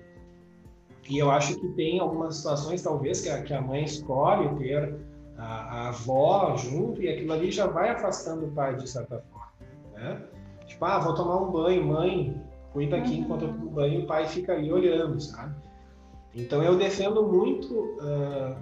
e 1.09 1.17
eu 1.17 1.29
acho 1.29 1.59
que 1.59 1.67
tem 1.69 1.99
algumas 1.99 2.37
situações, 2.37 2.81
talvez, 2.81 3.21
que 3.21 3.29
a, 3.29 3.41
que 3.41 3.53
a 3.53 3.61
mãe 3.61 3.83
escolhe 3.83 4.55
ter 4.55 4.95
a, 5.43 5.45
a 5.45 5.87
avó 5.89 6.55
junto 6.55 7.01
e 7.01 7.09
aquilo 7.09 7.33
ali 7.33 7.51
já 7.51 7.67
vai 7.67 7.89
afastando 7.89 8.45
o 8.45 8.51
pai 8.51 8.75
de 8.75 8.89
certa 8.89 9.19
forma, 9.19 9.51
né? 9.93 10.21
Tipo, 10.65 10.85
ah, 10.85 10.99
vou 10.99 11.13
tomar 11.13 11.41
um 11.41 11.51
banho, 11.51 11.85
mãe, 11.85 12.41
cuida 12.71 12.97
aqui 12.97 13.15
uhum. 13.15 13.21
enquanto 13.21 13.41
eu 13.43 13.53
tomo 13.53 13.69
banho, 13.69 14.03
o 14.03 14.07
pai 14.07 14.25
fica 14.27 14.53
ali 14.53 14.71
olhando, 14.71 15.19
sabe? 15.19 15.53
Então 16.33 16.63
eu 16.63 16.77
defendo 16.77 17.27
muito 17.27 17.73
uh, 17.73 18.55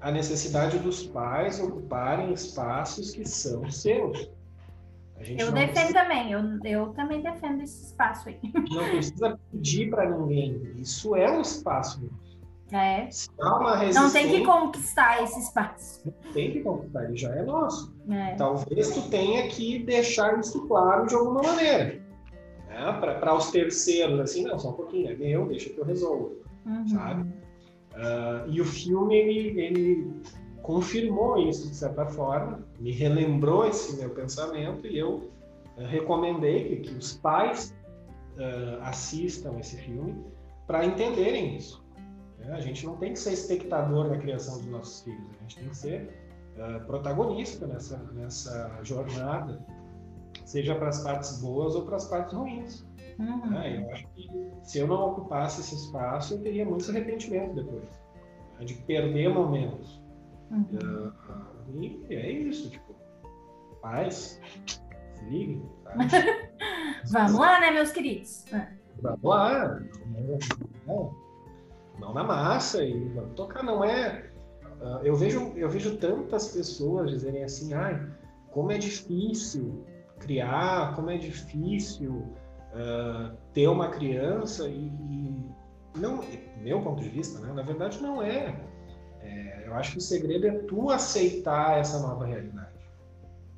a 0.00 0.10
necessidade 0.10 0.78
dos 0.78 1.04
pais 1.04 1.60
ocuparem 1.60 2.32
espaços 2.32 3.12
que 3.12 3.28
são 3.28 3.70
seus. 3.70 4.30
eu 5.20 5.52
defendo 5.52 5.52
precisa... 5.52 5.92
também, 5.92 6.32
eu, 6.32 6.40
eu 6.64 6.86
também 6.94 7.22
defendo 7.22 7.62
esse 7.62 7.86
espaço 7.86 8.30
aí. 8.30 8.40
Não 8.70 8.84
precisa 8.90 9.38
pedir 9.52 9.90
para 9.90 10.10
ninguém, 10.10 10.72
isso 10.76 11.14
é 11.14 11.30
um 11.30 11.42
espaço. 11.42 12.10
É. 12.74 13.08
Não 13.94 14.12
tem 14.12 14.28
que 14.28 14.44
conquistar 14.44 15.22
esse 15.22 15.38
espaço. 15.38 16.00
Não 16.04 16.32
tem 16.32 16.50
que 16.50 16.60
conquistar, 16.60 17.04
ele 17.04 17.16
já 17.16 17.32
é 17.32 17.42
nosso. 17.42 17.94
É. 18.10 18.34
Talvez 18.34 18.90
tu 18.90 19.08
tenha 19.10 19.46
que 19.46 19.78
deixar 19.78 20.40
isso 20.40 20.66
claro 20.66 21.06
de 21.06 21.14
alguma 21.14 21.40
maneira. 21.40 22.02
Né? 22.68 22.92
Para 23.20 23.34
os 23.36 23.52
terceiros, 23.52 24.18
assim, 24.18 24.42
não, 24.42 24.58
só 24.58 24.70
um 24.70 24.72
pouquinho, 24.72 25.10
é 25.10 25.14
meu, 25.14 25.46
deixa 25.46 25.70
que 25.70 25.78
eu 25.78 25.84
resolvo. 25.84 26.32
Uhum. 26.66 26.88
Sabe? 26.88 27.22
Uh, 27.92 28.50
e 28.50 28.60
o 28.60 28.64
filme, 28.64 29.14
ele, 29.14 29.60
ele 29.60 30.22
confirmou 30.62 31.38
isso 31.38 31.68
de 31.68 31.76
certa 31.76 32.06
forma, 32.06 32.66
me 32.80 32.90
relembrou 32.90 33.66
esse 33.66 33.96
meu 33.96 34.10
pensamento 34.10 34.84
e 34.84 34.98
eu 34.98 35.30
uh, 35.76 35.84
recomendei 35.86 36.64
que, 36.64 36.76
que, 36.76 36.94
os 36.98 37.16
pais 37.18 37.72
uh, 38.36 38.82
assistam 38.82 39.56
esse 39.60 39.76
filme 39.76 40.16
para 40.66 40.84
entenderem 40.84 41.56
isso. 41.56 41.83
Né? 42.44 42.56
A 42.56 42.60
gente 42.60 42.84
não 42.86 42.96
tem 42.96 43.12
que 43.12 43.18
ser 43.18 43.32
espectador 43.32 44.08
da 44.08 44.18
criação 44.18 44.58
dos 44.58 44.66
nossos 44.66 45.02
filhos, 45.02 45.26
a 45.38 45.42
gente 45.42 45.58
tem 45.58 45.68
que 45.68 45.76
ser 45.76 46.10
uh, 46.56 46.84
protagonista 46.86 47.66
nessa, 47.66 47.98
nessa 48.12 48.78
jornada, 48.82 49.64
seja 50.44 50.74
para 50.74 50.88
as 50.88 51.02
partes 51.02 51.40
boas 51.40 51.74
ou 51.74 51.84
para 51.84 51.96
as 51.96 52.06
partes 52.06 52.34
ruins. 52.34 52.86
Uhum. 53.18 53.50
Né? 53.50 53.82
Eu 53.82 53.92
acho 53.92 54.06
que 54.08 54.28
se 54.62 54.78
eu 54.78 54.86
não 54.86 55.10
ocupasse 55.10 55.60
esse 55.60 55.74
espaço, 55.74 56.34
eu 56.34 56.42
teria 56.42 56.64
muito 56.64 56.90
arrependimento 56.90 57.54
depois, 57.54 57.84
né? 58.58 58.64
de 58.64 58.74
perder 58.74 59.28
momentos. 59.28 60.02
Uhum. 60.50 60.66
Uh, 60.72 61.82
e 61.82 62.14
é 62.14 62.30
isso, 62.30 62.70
tipo, 62.70 62.94
paz, 63.80 64.40
se 64.66 65.24
liguem. 65.24 65.62
Vamos 67.10 67.38
lá, 67.38 67.60
né, 67.60 67.70
meus 67.70 67.92
queridos? 67.92 68.44
Vamos 69.00 69.22
lá. 69.22 69.78
Não 71.98 72.12
na 72.12 72.24
massa 72.24 72.84
e 72.84 73.08
vamos 73.10 73.34
tocar. 73.34 73.62
Não 73.62 73.84
é. 73.84 74.30
Uh, 74.80 75.04
eu, 75.04 75.16
vejo, 75.16 75.52
eu 75.56 75.68
vejo 75.68 75.96
tantas 75.96 76.48
pessoas 76.48 77.10
dizerem 77.10 77.44
assim, 77.44 77.72
ai, 77.72 78.06
como 78.50 78.72
é 78.72 78.78
difícil 78.78 79.84
criar, 80.18 80.94
como 80.94 81.10
é 81.10 81.16
difícil 81.16 82.12
uh, 82.12 83.34
ter 83.52 83.68
uma 83.68 83.88
criança 83.88 84.68
e, 84.68 84.86
e, 84.86 85.34
não, 85.96 86.20
meu 86.60 86.80
ponto 86.82 87.02
de 87.02 87.08
vista, 87.08 87.38
né, 87.40 87.52
na 87.52 87.62
verdade 87.62 88.02
não 88.02 88.22
é. 88.22 88.54
é. 89.22 89.64
Eu 89.66 89.74
acho 89.74 89.92
que 89.92 89.98
o 89.98 90.02
segredo 90.02 90.46
é 90.46 90.52
tu 90.60 90.90
aceitar 90.90 91.78
essa 91.78 92.00
nova 92.00 92.26
realidade, 92.26 92.74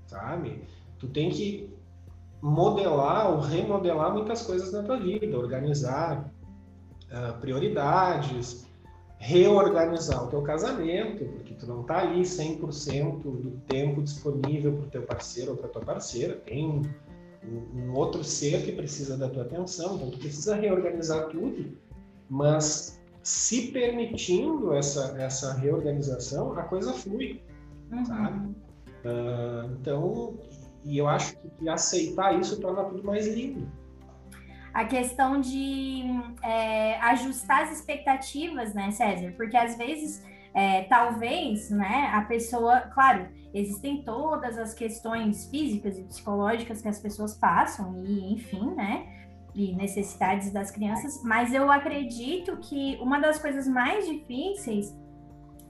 sabe? 0.07 0.63
Tu 0.99 1.09
tem 1.09 1.31
que 1.31 1.75
modelar 2.41 3.33
ou 3.33 3.41
remodelar 3.41 4.13
muitas 4.13 4.43
coisas 4.43 4.73
na 4.73 4.83
tua 4.83 4.99
vida, 4.99 5.39
organizar 5.39 6.31
uh, 7.17 7.39
prioridades, 7.41 8.67
reorganizar 9.19 10.25
o 10.25 10.29
teu 10.29 10.43
casamento, 10.43 11.25
porque 11.25 11.55
tu 11.55 11.67
não 11.67 11.81
está 11.81 12.01
ali 12.01 12.23
100% 12.23 13.23
do 13.23 13.51
tempo 13.67 14.03
disponível 14.03 14.73
para 14.75 14.87
o 14.87 14.91
teu 14.91 15.03
parceiro 15.03 15.53
ou 15.53 15.57
para 15.57 15.69
tua 15.69 15.83
parceira, 15.83 16.37
tem 16.37 16.67
um, 17.45 17.79
um, 17.79 17.95
outro 17.95 18.23
ser 18.23 18.63
que 18.63 18.73
precisa 18.73 19.17
da 19.17 19.29
tua 19.29 19.43
atenção, 19.43 19.97
então 19.97 20.11
tu 20.11 20.19
precisa 20.19 20.55
reorganizar 20.55 21.29
tudo, 21.29 21.77
mas 22.29 23.01
se 23.23 23.69
permitindo 23.73 24.75
essa, 24.75 25.17
essa 25.19 25.55
reorganização, 25.55 26.53
a 26.53 26.63
coisa 26.65 26.93
flui, 26.93 27.43
uhum. 27.91 28.05
sabe? 28.05 28.49
Uh, 29.05 29.73
então, 29.81 30.35
e 30.85 30.99
eu 30.99 31.09
acho 31.09 31.37
que 31.59 31.69
aceitar 31.69 32.39
isso 32.39 32.61
torna 32.61 32.85
tudo 32.85 33.03
mais 33.03 33.27
lindo. 33.27 33.67
A 34.77 34.85
questão 34.85 35.41
de 35.41 36.05
é, 36.43 37.01
ajustar 37.01 37.63
as 37.63 37.73
expectativas, 37.73 38.75
né, 38.75 38.91
César? 38.91 39.33
Porque 39.35 39.57
às 39.57 39.75
vezes, 39.75 40.23
é, 40.53 40.83
talvez, 40.83 41.71
né, 41.71 42.11
a 42.13 42.21
pessoa, 42.21 42.81
claro, 42.93 43.27
existem 43.55 44.03
todas 44.03 44.59
as 44.59 44.75
questões 44.75 45.49
físicas 45.49 45.99
e 45.99 46.03
psicológicas 46.03 46.83
que 46.83 46.89
as 46.89 47.01
pessoas 47.01 47.35
passam, 47.39 48.05
e 48.05 48.35
enfim, 48.35 48.75
né? 48.75 49.07
E 49.55 49.75
necessidades 49.75 50.53
das 50.53 50.71
crianças, 50.71 51.23
mas 51.25 51.55
eu 51.55 51.73
acredito 51.73 52.59
que 52.59 52.99
uma 53.01 53.19
das 53.19 53.39
coisas 53.39 53.67
mais 53.67 54.07
difíceis 54.07 54.95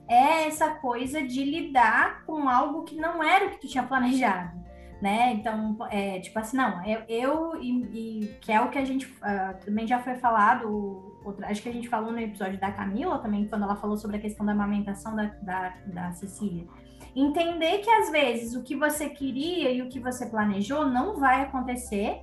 é 0.08 0.48
essa 0.48 0.70
coisa 0.70 1.22
de 1.22 1.44
lidar 1.44 2.24
com 2.26 2.48
algo 2.48 2.82
que 2.82 2.96
não 2.96 3.22
era 3.22 3.46
o 3.46 3.50
que 3.50 3.60
tu 3.60 3.68
tinha 3.68 3.84
planejado 3.84 4.65
né? 5.00 5.32
Então, 5.34 5.76
é, 5.90 6.20
tipo 6.20 6.38
assim, 6.38 6.56
não, 6.56 6.84
eu, 6.86 7.02
eu 7.08 7.62
e, 7.62 8.24
e, 8.24 8.26
que 8.40 8.50
é 8.50 8.60
o 8.60 8.70
que 8.70 8.78
a 8.78 8.84
gente 8.84 9.06
uh, 9.06 9.64
também 9.64 9.86
já 9.86 9.98
foi 9.98 10.14
falado, 10.14 11.18
outra, 11.24 11.48
acho 11.48 11.62
que 11.62 11.68
a 11.68 11.72
gente 11.72 11.88
falou 11.88 12.12
no 12.12 12.18
episódio 12.18 12.58
da 12.58 12.72
Camila 12.72 13.18
também, 13.18 13.46
quando 13.46 13.64
ela 13.64 13.76
falou 13.76 13.96
sobre 13.96 14.16
a 14.16 14.20
questão 14.20 14.46
da 14.46 14.52
amamentação 14.52 15.14
da, 15.14 15.24
da, 15.42 15.74
da 15.86 16.12
Cecília. 16.12 16.66
Entender 17.14 17.78
que 17.78 17.90
às 17.90 18.10
vezes 18.10 18.54
o 18.54 18.62
que 18.62 18.74
você 18.74 19.08
queria 19.08 19.70
e 19.70 19.82
o 19.82 19.88
que 19.88 20.00
você 20.00 20.26
planejou 20.26 20.86
não 20.86 21.18
vai 21.18 21.42
acontecer, 21.42 22.22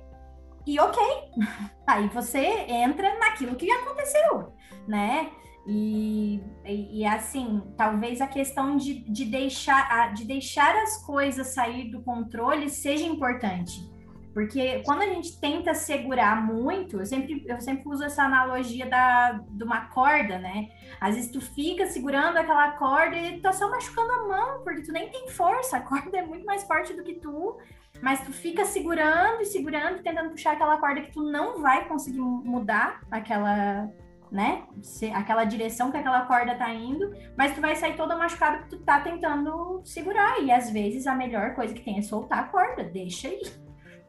e 0.66 0.80
ok, 0.80 1.02
aí 1.86 2.08
você 2.08 2.66
entra 2.68 3.18
naquilo 3.18 3.54
que 3.54 3.70
aconteceu, 3.70 4.52
né? 4.88 5.30
E, 5.66 6.42
e, 6.66 7.06
assim, 7.06 7.62
talvez 7.76 8.20
a 8.20 8.26
questão 8.26 8.76
de, 8.76 9.00
de, 9.10 9.24
deixar, 9.24 10.12
de 10.12 10.24
deixar 10.24 10.76
as 10.76 11.02
coisas 11.04 11.48
sair 11.48 11.90
do 11.90 12.02
controle 12.02 12.68
seja 12.68 13.06
importante. 13.06 13.94
Porque 14.34 14.82
quando 14.84 15.02
a 15.02 15.06
gente 15.06 15.40
tenta 15.40 15.72
segurar 15.74 16.44
muito, 16.44 16.98
eu 16.98 17.06
sempre, 17.06 17.44
eu 17.46 17.60
sempre 17.60 17.88
uso 17.88 18.02
essa 18.02 18.24
analogia 18.24 18.84
da, 18.84 19.40
de 19.48 19.62
uma 19.62 19.86
corda, 19.86 20.38
né? 20.38 20.70
Às 21.00 21.14
vezes 21.14 21.30
tu 21.30 21.40
fica 21.40 21.86
segurando 21.86 22.36
aquela 22.36 22.72
corda 22.72 23.16
e 23.16 23.36
tu 23.36 23.42
tá 23.42 23.52
só 23.52 23.70
machucando 23.70 24.10
a 24.10 24.26
mão, 24.26 24.64
porque 24.64 24.82
tu 24.82 24.92
nem 24.92 25.08
tem 25.08 25.28
força, 25.28 25.76
a 25.76 25.80
corda 25.80 26.18
é 26.18 26.26
muito 26.26 26.44
mais 26.44 26.64
forte 26.64 26.92
do 26.94 27.04
que 27.04 27.14
tu, 27.14 27.56
mas 28.02 28.22
tu 28.22 28.32
fica 28.32 28.64
segurando 28.64 29.40
e 29.40 29.46
segurando, 29.46 30.02
tentando 30.02 30.30
puxar 30.30 30.54
aquela 30.54 30.78
corda 30.78 31.02
que 31.02 31.12
tu 31.12 31.22
não 31.22 31.62
vai 31.62 31.86
conseguir 31.86 32.18
mudar 32.18 33.02
aquela, 33.12 33.88
né? 34.34 34.64
Aquela 35.14 35.44
direção 35.44 35.92
que 35.92 35.96
aquela 35.96 36.26
corda 36.26 36.56
tá 36.56 36.68
indo, 36.74 37.14
mas 37.36 37.54
tu 37.54 37.60
vai 37.60 37.76
sair 37.76 37.96
toda 37.96 38.16
machucada 38.16 38.58
porque 38.58 38.76
tu 38.76 38.82
tá 38.82 39.00
tentando 39.00 39.80
segurar. 39.84 40.42
E 40.42 40.50
às 40.50 40.70
vezes 40.70 41.06
a 41.06 41.14
melhor 41.14 41.54
coisa 41.54 41.72
que 41.72 41.84
tem 41.84 41.98
é 41.98 42.02
soltar 42.02 42.40
a 42.40 42.48
corda, 42.48 42.82
deixa 42.82 43.28
aí, 43.28 43.40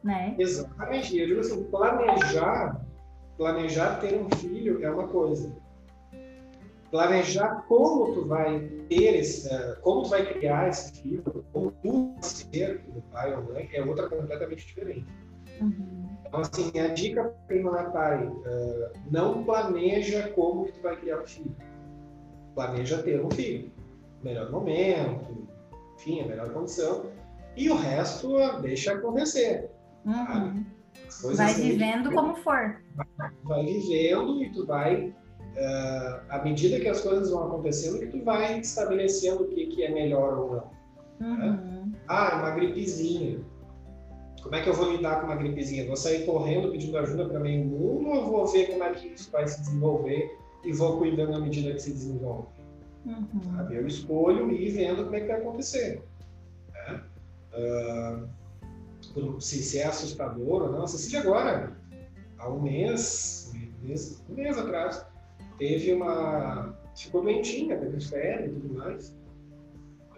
né? 0.02 0.34
Exatamente. 0.36 1.16
Eu 1.16 1.28
digo 1.28 1.40
assim, 1.40 1.62
planejar, 1.70 2.84
planejar 3.36 4.00
ter 4.00 4.20
um 4.20 4.28
filho 4.36 4.84
é 4.84 4.90
uma 4.90 5.06
coisa. 5.06 5.56
Planejar 6.90 7.64
como 7.68 8.12
tu 8.12 8.26
vai 8.26 8.58
ter 8.88 9.14
esse, 9.20 9.48
como 9.82 10.02
tu 10.02 10.08
vai 10.08 10.26
criar 10.26 10.68
esse 10.68 11.02
filho, 11.02 11.22
como 11.52 11.70
tu 11.70 12.14
vai 12.14 12.22
ser 12.24 12.84
o 12.88 13.00
pai 13.12 13.32
ou 13.32 13.44
mãe, 13.44 13.70
é 13.72 13.80
outra 13.80 14.08
completamente 14.08 14.66
diferente. 14.66 15.06
Uhum. 15.60 16.05
Então, 16.26 16.40
assim, 16.40 16.78
a 16.78 16.88
dica 16.88 17.34
para 17.46 17.56
é 17.56 17.90
pai, 17.90 18.26
uh, 18.26 18.98
não 19.10 19.44
planeja 19.44 20.28
como 20.30 20.64
que 20.64 20.72
tu 20.72 20.82
vai 20.82 20.96
criar 20.96 21.20
um 21.20 21.26
filho. 21.26 21.56
Planeja 22.54 23.02
ter 23.02 23.24
um 23.24 23.30
filho. 23.30 23.70
Melhor 24.22 24.50
momento, 24.50 25.48
enfim, 25.94 26.22
a 26.22 26.26
melhor 26.26 26.50
condição. 26.52 27.06
E 27.56 27.70
o 27.70 27.76
resto 27.76 28.36
deixa 28.60 28.94
acontecer. 28.94 29.70
Uhum. 30.04 30.64
Vai 31.34 31.54
vivendo 31.54 32.10
como 32.12 32.34
for. 32.36 32.80
Vai, 32.94 33.30
vai, 33.44 33.64
vivendo 33.64 34.42
e 34.42 34.50
tu 34.50 34.66
vai, 34.66 35.06
uh, 35.06 36.20
à 36.28 36.42
medida 36.42 36.80
que 36.80 36.88
as 36.88 37.00
coisas 37.00 37.30
vão 37.30 37.46
acontecendo, 37.46 38.00
que 38.00 38.06
tu 38.06 38.24
vai 38.24 38.58
estabelecendo 38.58 39.44
o 39.44 39.48
que, 39.48 39.66
que 39.66 39.84
é 39.84 39.90
melhor 39.90 40.38
ou 40.38 40.50
não. 40.50 40.70
Né? 41.20 41.36
Uhum. 41.36 41.36
Né? 41.36 41.92
Ah, 42.08 42.38
uma 42.38 42.50
gripezinha 42.50 43.40
como 44.46 44.54
é 44.54 44.62
que 44.62 44.68
eu 44.68 44.74
vou 44.74 44.92
lidar 44.92 45.20
com 45.20 45.26
uma 45.26 45.34
gripezinha? 45.34 45.84
Vou 45.86 45.96
sair 45.96 46.24
correndo 46.24 46.70
pedindo 46.70 46.96
ajuda 46.98 47.28
para 47.28 47.40
meio 47.40 47.64
mundo 47.64 48.08
ou 48.10 48.30
vou 48.30 48.46
ver 48.46 48.68
como 48.68 48.84
é 48.84 48.94
que 48.94 49.08
isso 49.08 49.28
vai 49.32 49.46
se 49.48 49.60
desenvolver 49.60 50.38
e 50.64 50.72
vou 50.72 50.98
cuidando 50.98 51.34
à 51.34 51.40
medida 51.40 51.72
que 51.72 51.80
se 51.80 51.92
desenvolve? 51.92 52.46
Uhum. 53.04 53.72
Eu 53.72 53.88
escolho 53.88 54.52
ir 54.52 54.70
vendo 54.70 55.02
como 55.02 55.16
é 55.16 55.20
que 55.20 55.26
vai 55.26 55.40
acontecer. 55.40 56.00
Né? 56.72 57.02
Uh, 57.58 59.40
se, 59.40 59.64
se, 59.64 59.80
é 59.80 59.86
assustador 59.86 60.62
ou 60.62 60.72
não. 60.72 60.84
Assistir 60.84 61.16
agora, 61.16 61.76
há 62.38 62.48
um 62.48 62.62
mês, 62.62 63.52
um 63.52 63.88
mês, 63.88 64.24
um 64.30 64.34
mês 64.34 64.56
atrás, 64.56 65.04
teve 65.58 65.92
uma. 65.92 66.72
ficou 66.94 67.22
doentinha, 67.22 67.76
teve 67.78 68.00
febre 68.00 68.46
e 68.46 68.60
tudo 68.60 68.74
mais. 68.74 69.08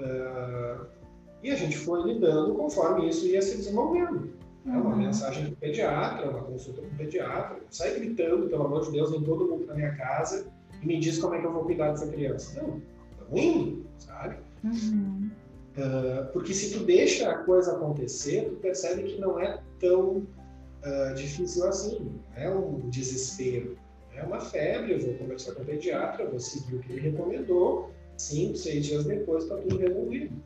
Uh, 0.00 0.97
e 1.42 1.50
a 1.50 1.54
gente 1.54 1.76
foi 1.76 2.02
lidando 2.02 2.54
conforme 2.54 3.08
isso 3.08 3.26
ia 3.26 3.40
se 3.40 3.56
desenvolvendo. 3.56 4.30
É 4.66 4.70
uma 4.70 4.90
uhum. 4.90 4.96
mensagem 4.96 5.46
do 5.46 5.56
pediatra, 5.56 6.30
uma 6.30 6.42
consulta 6.42 6.82
com 6.82 6.88
o 6.88 6.96
pediatra. 6.96 7.58
Sai 7.70 7.94
gritando, 7.94 8.48
pelo 8.48 8.66
amor 8.66 8.84
de 8.84 8.92
Deus, 8.92 9.10
vem 9.10 9.22
todo 9.22 9.46
mundo 9.46 9.66
na 9.66 9.74
minha 9.74 9.94
casa 9.96 10.46
e 10.82 10.86
me 10.86 10.98
diz 10.98 11.18
como 11.18 11.34
é 11.34 11.40
que 11.40 11.46
eu 11.46 11.52
vou 11.52 11.64
cuidar 11.64 11.90
dessa 11.90 12.06
criança. 12.08 12.60
Não, 12.60 12.82
estamos 13.12 13.40
indo, 13.40 13.86
sabe? 13.98 14.36
Uhum. 14.64 15.30
Uh, 15.76 16.32
porque 16.32 16.52
se 16.52 16.76
tu 16.76 16.84
deixa 16.84 17.30
a 17.30 17.38
coisa 17.38 17.72
acontecer, 17.72 18.48
tu 18.48 18.56
percebe 18.56 19.04
que 19.04 19.20
não 19.20 19.38
é 19.38 19.62
tão 19.80 20.16
uh, 20.18 21.14
difícil 21.14 21.66
assim. 21.66 22.20
Não 22.36 22.42
é 22.42 22.50
um 22.50 22.90
desespero. 22.90 23.78
É 24.14 24.22
uma 24.24 24.40
febre, 24.40 24.92
eu 24.92 25.00
vou 25.00 25.14
conversar 25.14 25.54
com 25.54 25.62
o 25.62 25.64
pediatra, 25.64 26.28
vou 26.28 26.40
seguir 26.40 26.74
o 26.74 26.80
que 26.80 26.92
ele 26.92 27.10
recomendou. 27.10 27.90
Cinco, 28.16 28.56
seis 28.56 28.84
dias 28.84 29.04
depois 29.04 29.44
está 29.44 29.56
tudo 29.56 29.78
resolvido. 29.78 30.36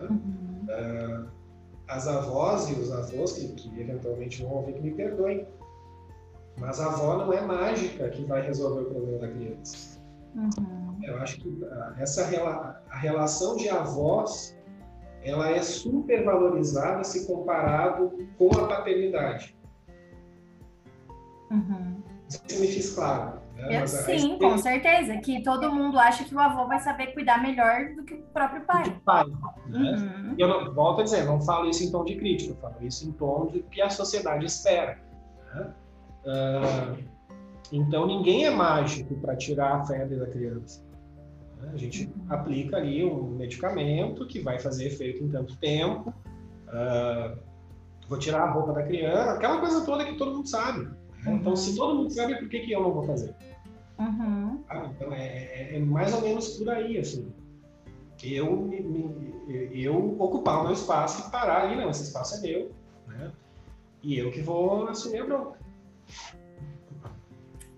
Uhum. 0.00 0.66
Uh, 0.68 1.28
as 1.88 2.08
avós 2.08 2.68
e 2.70 2.74
os 2.74 2.90
avós, 2.92 3.32
que, 3.32 3.48
que 3.48 3.80
eventualmente 3.80 4.42
vão 4.42 4.52
ouvir, 4.52 4.74
que 4.74 4.82
me 4.82 4.90
perdoem. 4.92 5.46
Mas 6.58 6.80
a 6.80 6.86
avó 6.86 7.18
não 7.18 7.32
é 7.32 7.40
mágica 7.40 8.08
que 8.08 8.24
vai 8.24 8.42
resolver 8.42 8.82
o 8.82 8.84
problema 8.86 9.18
da 9.18 9.28
criança. 9.28 10.00
Uhum. 10.34 10.98
Eu 11.02 11.18
acho 11.18 11.40
que 11.40 11.60
essa 11.98 12.22
a 12.90 12.96
relação 12.96 13.56
de 13.56 13.68
avós 13.68 14.56
ela 15.22 15.50
é 15.50 15.60
super 15.60 16.24
valorizada 16.24 17.02
se 17.02 17.26
comparado 17.26 18.12
com 18.38 18.48
a 18.58 18.68
paternidade. 18.68 19.56
Uhum. 21.50 22.02
Isso 22.28 22.60
me 22.60 22.66
fiz 22.68 22.94
claro. 22.94 23.40
Né? 23.56 23.82
Eu, 23.82 23.88
sim, 23.88 24.38
com 24.38 24.58
certeza. 24.58 25.16
Que 25.16 25.42
todo 25.42 25.72
mundo 25.72 25.98
acha 25.98 26.24
que 26.24 26.34
o 26.34 26.38
avô 26.38 26.66
vai 26.66 26.78
saber 26.78 27.08
cuidar 27.08 27.42
melhor 27.42 27.94
do 27.96 28.04
que 28.04 28.14
o 28.14 28.22
próprio 28.32 28.62
pai. 28.62 28.84
Do 28.84 29.00
pai. 29.00 29.24
Né? 29.66 29.78
Uhum. 29.78 30.34
E 30.36 30.40
eu 30.40 30.48
não, 30.48 30.74
volto 30.74 31.00
a 31.00 31.04
dizer, 31.04 31.24
não 31.24 31.40
falo 31.40 31.68
isso 31.68 31.82
em 31.82 31.90
tom 31.90 32.04
de 32.04 32.16
crítica, 32.16 32.52
eu 32.52 32.56
falo 32.56 32.86
isso 32.86 33.08
em 33.08 33.12
tom 33.12 33.46
de 33.46 33.62
que 33.62 33.80
a 33.80 33.88
sociedade 33.88 34.44
espera. 34.44 34.98
Né? 35.54 35.72
Uh, 36.26 37.04
então, 37.72 38.06
ninguém 38.06 38.44
é 38.44 38.50
mágico 38.50 39.14
para 39.16 39.34
tirar 39.36 39.76
a 39.76 39.84
febre 39.84 40.16
da 40.16 40.26
criança. 40.26 40.84
A 41.72 41.76
gente 41.76 42.12
aplica 42.28 42.76
ali 42.76 43.04
um 43.04 43.30
medicamento 43.30 44.26
que 44.26 44.40
vai 44.40 44.58
fazer 44.58 44.88
efeito 44.88 45.24
em 45.24 45.28
tanto 45.28 45.56
tempo. 45.56 46.12
Uh, 46.68 47.38
vou 48.08 48.18
tirar 48.18 48.42
a 48.42 48.50
roupa 48.50 48.72
da 48.74 48.82
criança, 48.82 49.32
aquela 49.32 49.58
coisa 49.58 49.84
toda 49.84 50.04
que 50.04 50.16
todo 50.16 50.34
mundo 50.34 50.48
sabe. 50.48 50.86
Né? 51.24 51.32
Então, 51.34 51.56
se 51.56 51.76
todo 51.76 51.94
mundo 51.94 52.10
sabe, 52.10 52.36
por 52.36 52.48
que, 52.48 52.60
que 52.60 52.72
eu 52.72 52.82
não 52.82 52.92
vou 52.92 53.04
fazer? 53.04 53.34
Uhum. 53.98 54.62
Ah, 54.68 54.90
então, 54.94 55.12
é, 55.12 55.26
é, 55.26 55.76
é, 55.76 55.78
mais 55.80 56.12
ou 56.14 56.20
menos 56.20 56.56
por 56.56 56.68
aí, 56.70 56.98
assim. 56.98 57.32
Eu, 58.22 58.56
me, 58.56 58.80
me, 58.80 59.70
eu 59.72 60.20
ocupar 60.20 60.60
o 60.60 60.64
meu 60.64 60.72
espaço 60.72 61.28
e 61.28 61.30
parar 61.30 61.64
ali, 61.64 61.76
não, 61.76 61.90
esse 61.90 62.04
espaço 62.04 62.36
é 62.36 62.40
meu, 62.40 62.72
né? 63.06 63.32
E 64.02 64.18
eu 64.18 64.30
que 64.30 64.40
vou 64.40 64.88
assumir 64.88 65.20
a 65.20 65.26
bronca. 65.26 65.58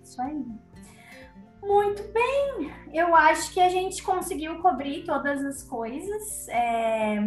Isso 0.03 0.20
aí. 0.22 0.45
Muito 1.62 2.03
bem, 2.12 2.72
eu 2.95 3.14
acho 3.14 3.53
que 3.53 3.61
a 3.61 3.68
gente 3.68 4.03
conseguiu 4.03 4.61
cobrir 4.62 5.05
todas 5.05 5.45
as 5.45 5.62
coisas. 5.62 6.49
É, 6.49 7.18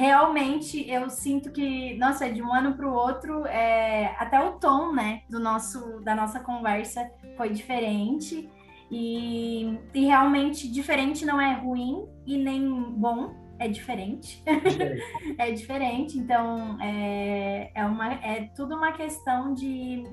realmente 0.00 0.90
eu 0.90 1.10
sinto 1.10 1.52
que, 1.52 1.94
nossa, 1.98 2.32
de 2.32 2.42
um 2.42 2.50
ano 2.54 2.74
para 2.74 2.88
o 2.88 2.92
outro, 2.92 3.44
é, 3.44 4.16
até 4.18 4.40
o 4.40 4.52
tom, 4.52 4.94
né, 4.94 5.20
do 5.28 5.38
nosso, 5.38 6.00
da 6.00 6.14
nossa 6.14 6.40
conversa 6.40 7.06
foi 7.36 7.50
diferente. 7.50 8.48
E, 8.90 9.78
e 9.94 10.06
realmente 10.06 10.68
diferente 10.68 11.24
não 11.24 11.38
é 11.38 11.52
ruim 11.52 12.08
e 12.26 12.38
nem 12.38 12.66
bom, 12.92 13.34
é 13.58 13.68
diferente. 13.68 14.42
é 15.38 15.52
diferente. 15.52 16.16
Então 16.18 16.78
é, 16.80 17.70
é, 17.74 17.84
uma, 17.84 18.14
é 18.14 18.50
tudo 18.56 18.74
uma 18.74 18.92
questão 18.92 19.52
de 19.52 20.04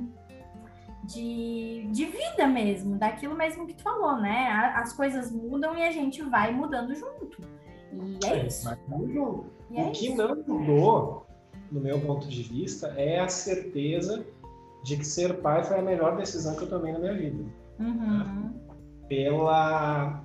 de, 1.03 1.87
de 1.89 2.03
vida 2.03 2.45
mesmo, 2.45 2.97
daquilo 2.97 3.33
mesmo 3.33 3.65
que 3.65 3.73
tu 3.73 3.81
falou, 3.81 4.17
né? 4.17 4.49
As 4.75 4.91
coisas 4.91 5.31
mudam 5.31 5.77
e 5.77 5.87
a 5.87 5.91
gente 5.91 6.21
vai 6.21 6.51
mudando 6.51 6.93
junto. 6.93 7.41
E 7.91 8.25
é, 8.25 8.39
é 8.39 8.45
isso. 8.47 8.69
E 8.69 9.19
o 9.19 9.45
é 9.75 9.89
que 9.91 10.07
isso. 10.07 10.15
não 10.15 10.35
mudou, 10.47 11.25
no 11.71 11.81
meu 11.81 11.99
ponto 11.99 12.27
de 12.27 12.43
vista, 12.43 12.87
é 12.97 13.19
a 13.19 13.27
certeza 13.27 14.25
de 14.83 14.97
que 14.97 15.05
ser 15.05 15.41
pai 15.41 15.63
foi 15.63 15.79
a 15.79 15.81
melhor 15.81 16.15
decisão 16.15 16.55
que 16.55 16.63
eu 16.63 16.69
tomei 16.69 16.93
na 16.93 16.99
minha 16.99 17.13
vida. 17.13 17.43
Uhum. 17.79 18.53
Pela. 19.07 20.23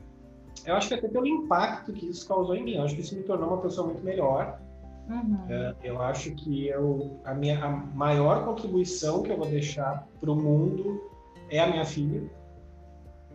Eu 0.64 0.76
acho 0.76 0.88
que 0.88 0.94
até 0.94 1.08
pelo 1.08 1.26
impacto 1.26 1.92
que 1.92 2.08
isso 2.08 2.26
causou 2.28 2.54
em 2.54 2.62
mim. 2.62 2.74
Eu 2.74 2.84
acho 2.84 2.94
que 2.94 3.00
isso 3.00 3.16
me 3.16 3.22
tornou 3.22 3.48
uma 3.48 3.60
pessoa 3.60 3.88
muito 3.88 4.02
melhor. 4.02 4.60
Uhum. 5.08 5.38
É, 5.48 5.74
eu 5.82 6.00
acho 6.00 6.32
que 6.34 6.68
eu, 6.68 7.20
a 7.24 7.34
minha 7.34 7.64
a 7.64 7.68
maior 7.68 8.44
contribuição 8.44 9.22
que 9.22 9.32
eu 9.32 9.36
vou 9.36 9.48
deixar 9.48 10.06
para 10.20 10.30
o 10.30 10.36
mundo 10.36 11.02
é 11.50 11.58
a 11.58 11.66
minha 11.66 11.84
filha, 11.84 12.22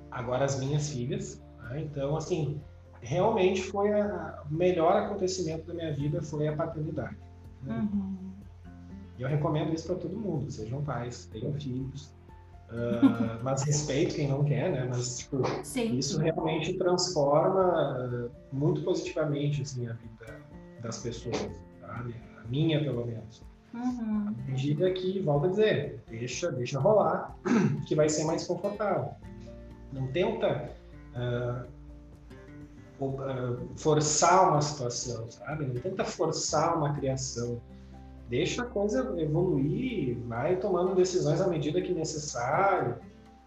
agora 0.09 0.45
as 0.45 0.59
minhas 0.59 0.89
filhas. 0.89 1.41
Né? 1.69 1.82
Então, 1.82 2.15
assim, 2.15 2.61
realmente 3.01 3.61
foi 3.63 3.89
o 3.89 4.53
melhor 4.53 5.03
acontecimento 5.03 5.67
da 5.67 5.73
minha 5.73 5.93
vida 5.93 6.21
foi 6.21 6.47
a 6.47 6.55
paternidade. 6.55 7.17
Né? 7.63 7.87
Uhum. 7.93 8.27
E 9.17 9.21
eu 9.21 9.27
recomendo 9.27 9.73
isso 9.73 9.87
para 9.87 9.95
todo 9.95 10.15
mundo, 10.15 10.49
sejam 10.51 10.83
pais, 10.83 11.27
tenham 11.31 11.53
filhos. 11.53 12.13
Uh, 12.69 13.39
mas 13.43 13.63
respeito 13.63 14.15
quem 14.15 14.27
não 14.27 14.43
quer, 14.43 14.71
né? 14.71 14.87
Mas 14.89 15.19
tipo, 15.19 15.41
isso 15.63 16.19
realmente 16.19 16.73
transforma 16.73 18.05
uh, 18.05 18.31
muito 18.51 18.81
positivamente 18.83 19.61
assim, 19.61 19.87
a 19.87 19.93
vida 19.93 20.39
das 20.81 20.99
pessoas, 20.99 21.49
sabe? 21.79 22.15
A 22.43 22.47
minha, 22.47 22.83
pelo 22.83 23.05
menos. 23.05 23.41
Uhum. 23.73 24.35
À 24.37 24.51
medida 24.51 24.91
que, 24.91 25.19
volto 25.21 25.45
a 25.45 25.49
dizer, 25.49 26.03
deixa, 26.09 26.51
deixa 26.51 26.79
rolar, 26.79 27.35
que 27.87 27.95
vai 27.95 28.09
ser 28.09 28.25
mais 28.25 28.45
confortável. 28.45 29.11
Não 29.93 30.07
tenta 30.07 30.69
uh, 31.15 31.67
forçar 33.75 34.49
uma 34.49 34.61
situação, 34.61 35.29
sabe? 35.29 35.65
Não 35.65 35.81
tenta 35.81 36.03
forçar 36.03 36.77
uma 36.77 36.93
criação. 36.93 37.61
Deixa 38.29 38.63
a 38.63 38.65
coisa 38.65 39.15
evoluir, 39.19 40.17
vai 40.27 40.57
tomando 40.57 40.95
decisões 40.95 41.39
à 41.39 41.47
medida 41.47 41.81
que 41.81 41.93
necessário, 41.93 42.95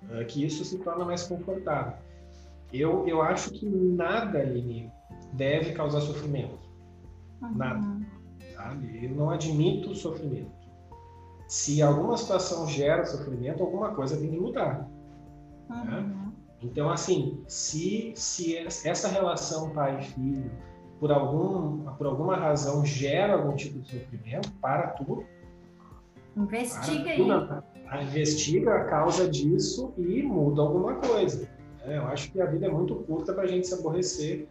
uh, 0.05 0.24
que 0.26 0.44
isso 0.44 0.64
se 0.64 0.78
torna 0.78 1.05
mais 1.05 1.24
confortável. 1.24 1.94
Eu, 2.72 3.07
eu 3.07 3.20
acho 3.20 3.51
que 3.51 3.66
nada, 3.66 4.38
Aline, 4.38 4.90
deve 5.32 5.72
causar 5.72 6.01
sofrimento. 6.01 6.59
Uhum. 7.42 7.55
Nada. 7.57 8.07
Sabe? 8.55 9.05
Eu 9.05 9.11
não 9.11 9.30
admito 9.30 9.94
sofrimento. 9.94 10.61
Se 11.48 11.82
alguma 11.82 12.16
situação 12.16 12.66
gera 12.68 13.05
sofrimento, 13.05 13.62
alguma 13.62 13.92
coisa 13.94 14.16
tem 14.16 14.30
que 14.30 14.38
mudar. 14.38 14.88
Uhum. 15.68 15.84
Né? 15.84 16.20
Então, 16.63 16.91
assim, 16.91 17.43
se, 17.47 18.13
se 18.17 18.57
essa 18.57 19.09
relação 19.09 19.71
pai 19.71 20.03
filho, 20.03 20.51
por, 20.99 21.11
algum, 21.11 21.85
por 21.95 22.07
alguma 22.07 22.37
razão, 22.37 22.85
gera 22.85 23.35
algum 23.35 23.57
tipo 23.57 23.79
de 23.79 23.91
sofrimento, 23.91 24.53
para 24.61 24.89
tudo. 24.89 25.25
Investiga 26.37 27.05
para 27.05 28.01
aí. 28.01 28.07
investiga 28.07 28.75
a 28.75 28.85
causa 28.85 29.29
disso 29.29 29.95
e 29.97 30.23
muda 30.23 30.61
alguma 30.61 30.97
coisa. 30.97 31.49
É, 31.85 31.97
eu 31.97 32.07
acho 32.09 32.31
que 32.31 32.41
a 32.41 32.47
vida 32.47 32.67
é 32.67 32.71
muito 32.71 32.95
curta 32.95 33.33
para 33.33 33.45
a 33.45 33.47
gente 33.47 33.67
se 33.67 33.75
aborrecer 33.75 34.47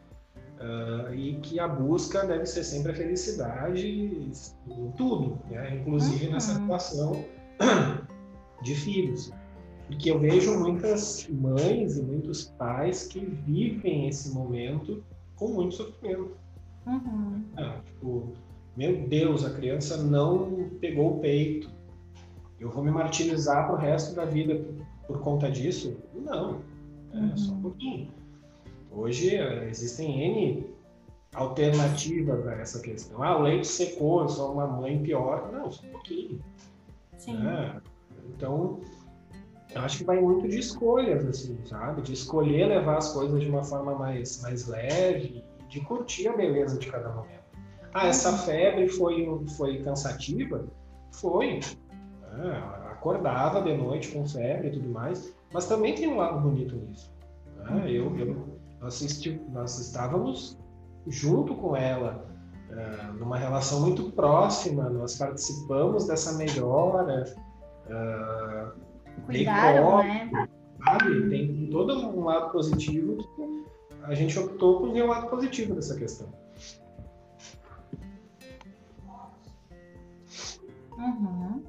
Uh, 0.59 1.15
e 1.15 1.35
que 1.35 1.57
a 1.57 1.69
busca 1.69 2.25
deve 2.25 2.45
ser 2.45 2.65
sempre 2.65 2.91
a 2.91 2.93
felicidade 2.93 3.87
em 3.87 4.91
tudo, 4.97 5.39
né? 5.49 5.77
inclusive 5.77 6.25
uhum. 6.25 6.33
nessa 6.33 6.55
situação 6.55 7.23
de 8.61 8.75
filhos. 8.75 9.31
Porque 9.89 10.11
eu 10.11 10.19
vejo 10.19 10.59
muitas 10.59 11.27
mães 11.27 11.97
e 11.97 12.03
muitos 12.03 12.45
pais 12.59 13.07
que 13.07 13.19
vivem 13.19 14.07
esse 14.07 14.31
momento 14.31 15.03
com 15.35 15.47
muito 15.47 15.75
sofrimento. 15.75 16.37
Uhum. 16.85 17.43
Ah, 17.57 17.81
tipo, 17.83 18.31
meu 18.77 19.07
Deus, 19.07 19.43
a 19.43 19.49
criança 19.49 19.97
não 19.97 20.69
pegou 20.79 21.17
o 21.17 21.19
peito. 21.19 21.71
Eu 22.59 22.69
vou 22.69 22.83
me 22.83 22.91
martirizar 22.91 23.65
para 23.65 23.75
o 23.75 23.79
resto 23.79 24.13
da 24.13 24.25
vida 24.25 24.55
por, 24.55 24.85
por 25.07 25.21
conta 25.21 25.49
disso? 25.49 25.97
Não, 26.13 26.61
é 27.11 27.17
uhum. 27.17 27.37
só 27.37 27.51
um 27.51 27.61
pouquinho. 27.63 28.11
Hoje 28.91 29.35
eh, 29.35 29.69
existem 29.69 30.21
N 30.21 30.67
alternativas 31.33 32.47
a 32.47 32.53
essa 32.53 32.79
questão. 32.79 33.23
Ah, 33.23 33.39
o 33.39 33.41
leite 33.41 33.65
secou, 33.65 34.21
eu 34.21 34.29
sou 34.29 34.53
uma 34.53 34.67
mãe 34.67 35.01
pior. 35.01 35.51
Não, 35.51 35.71
só 35.71 35.83
um 35.87 35.89
pouquinho. 35.89 36.39
Sim. 37.17 37.37
É, 37.47 37.75
então, 38.35 38.81
eu 39.73 39.81
acho 39.81 39.99
que 39.99 40.03
vai 40.03 40.19
muito 40.19 40.47
de 40.47 40.57
escolhas, 40.57 41.25
assim, 41.25 41.57
sabe? 41.65 42.01
De 42.01 42.13
escolher 42.13 42.67
levar 42.67 42.97
as 42.97 43.13
coisas 43.13 43.39
de 43.39 43.49
uma 43.49 43.63
forma 43.63 43.95
mais, 43.95 44.41
mais 44.41 44.67
leve, 44.67 45.43
de 45.67 45.79
curtir 45.81 46.27
a 46.27 46.35
beleza 46.35 46.77
de 46.79 46.87
cada 46.87 47.09
momento. 47.09 47.39
Ah, 47.93 48.07
essa 48.07 48.31
uhum. 48.31 48.37
febre 48.39 48.87
foi, 48.87 49.45
foi 49.57 49.83
cansativa? 49.83 50.65
Foi. 51.11 51.59
É, 51.59 52.91
acordava 52.91 53.61
de 53.61 53.75
noite 53.75 54.11
com 54.11 54.27
febre 54.27 54.67
e 54.67 54.71
tudo 54.71 54.89
mais, 54.89 55.33
mas 55.53 55.65
também 55.67 55.95
tem 55.95 56.07
um 56.07 56.17
lado 56.17 56.39
bonito 56.39 56.75
nisso. 56.75 57.11
É, 57.69 57.91
eu, 57.91 58.15
eu, 58.17 58.47
nós, 58.81 59.21
nós 59.51 59.79
estávamos 59.79 60.57
junto 61.07 61.55
com 61.55 61.75
ela, 61.75 62.25
uh, 62.69 63.13
numa 63.13 63.37
relação 63.37 63.81
muito 63.81 64.11
próxima, 64.11 64.89
nós 64.89 65.17
participamos 65.17 66.07
dessa 66.07 66.33
melhora. 66.33 67.25
Uh, 67.87 68.88
Cuidaram, 69.25 70.03
né? 70.03 70.29
Sabe? 70.83 71.29
Tem 71.29 71.69
todo 71.69 71.93
um 72.09 72.23
lado 72.23 72.51
positivo 72.51 73.17
que 73.17 73.65
a 74.03 74.13
gente 74.13 74.37
optou 74.39 74.79
por 74.79 74.91
ver 74.91 75.03
o 75.03 75.07
lado 75.07 75.29
positivo 75.29 75.75
dessa 75.75 75.97
questão. 75.97 76.27
Uhum. 80.97 81.63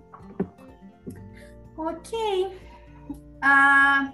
Ok. 1.77 2.59
Ah, 3.41 4.13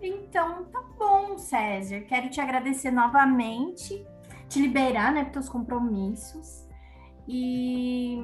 então, 0.00 0.64
tá 0.64 0.82
bom, 0.98 1.38
César. 1.38 2.00
Quero 2.02 2.30
te 2.30 2.40
agradecer 2.40 2.90
novamente, 2.90 4.06
te 4.48 4.60
liberar, 4.60 5.12
né, 5.12 5.24
para 5.24 5.40
os 5.40 5.48
compromissos. 5.48 6.66
E 7.26 8.18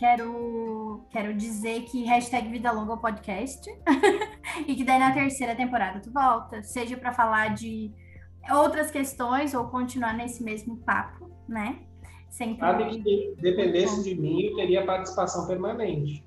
quero, 0.00 1.04
quero 1.10 1.34
dizer 1.34 1.82
que 1.82 2.04
hashtag 2.04 2.48
Vida 2.48 2.72
Longa 2.72 2.96
podcast. 2.96 3.70
e 4.66 4.74
que 4.74 4.82
daí 4.82 4.98
na 4.98 5.12
terceira 5.12 5.54
temporada 5.54 6.00
tu 6.00 6.10
volta, 6.10 6.62
seja 6.62 6.96
para 6.96 7.12
falar 7.12 7.54
de 7.54 7.92
outras 8.50 8.90
questões 8.90 9.52
ou 9.52 9.66
continuar 9.66 10.14
nesse 10.14 10.42
mesmo 10.42 10.78
papo, 10.78 11.30
né? 11.46 11.80
Sempre. 12.30 12.60
Sabe 12.60 13.02
que 13.02 13.34
dependesse 13.42 14.02
de 14.02 14.14
mim, 14.18 14.46
eu 14.46 14.56
teria 14.56 14.86
participação 14.86 15.46
permanente 15.46 16.24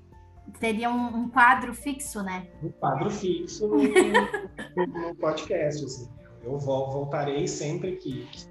teria 0.60 0.88
um, 0.88 1.22
um, 1.22 1.28
quadro 1.28 1.74
fixo, 1.74 2.22
né? 2.22 2.46
Um 2.62 2.70
quadro 2.70 3.10
fixo 3.10 3.66
no, 3.66 3.76
no, 3.78 5.08
no 5.08 5.16
podcast, 5.16 5.84
assim. 5.84 6.08
Eu 6.44 6.58
voltarei 6.58 7.48
sempre 7.48 7.96
que, 7.96 8.28
que, 8.30 8.46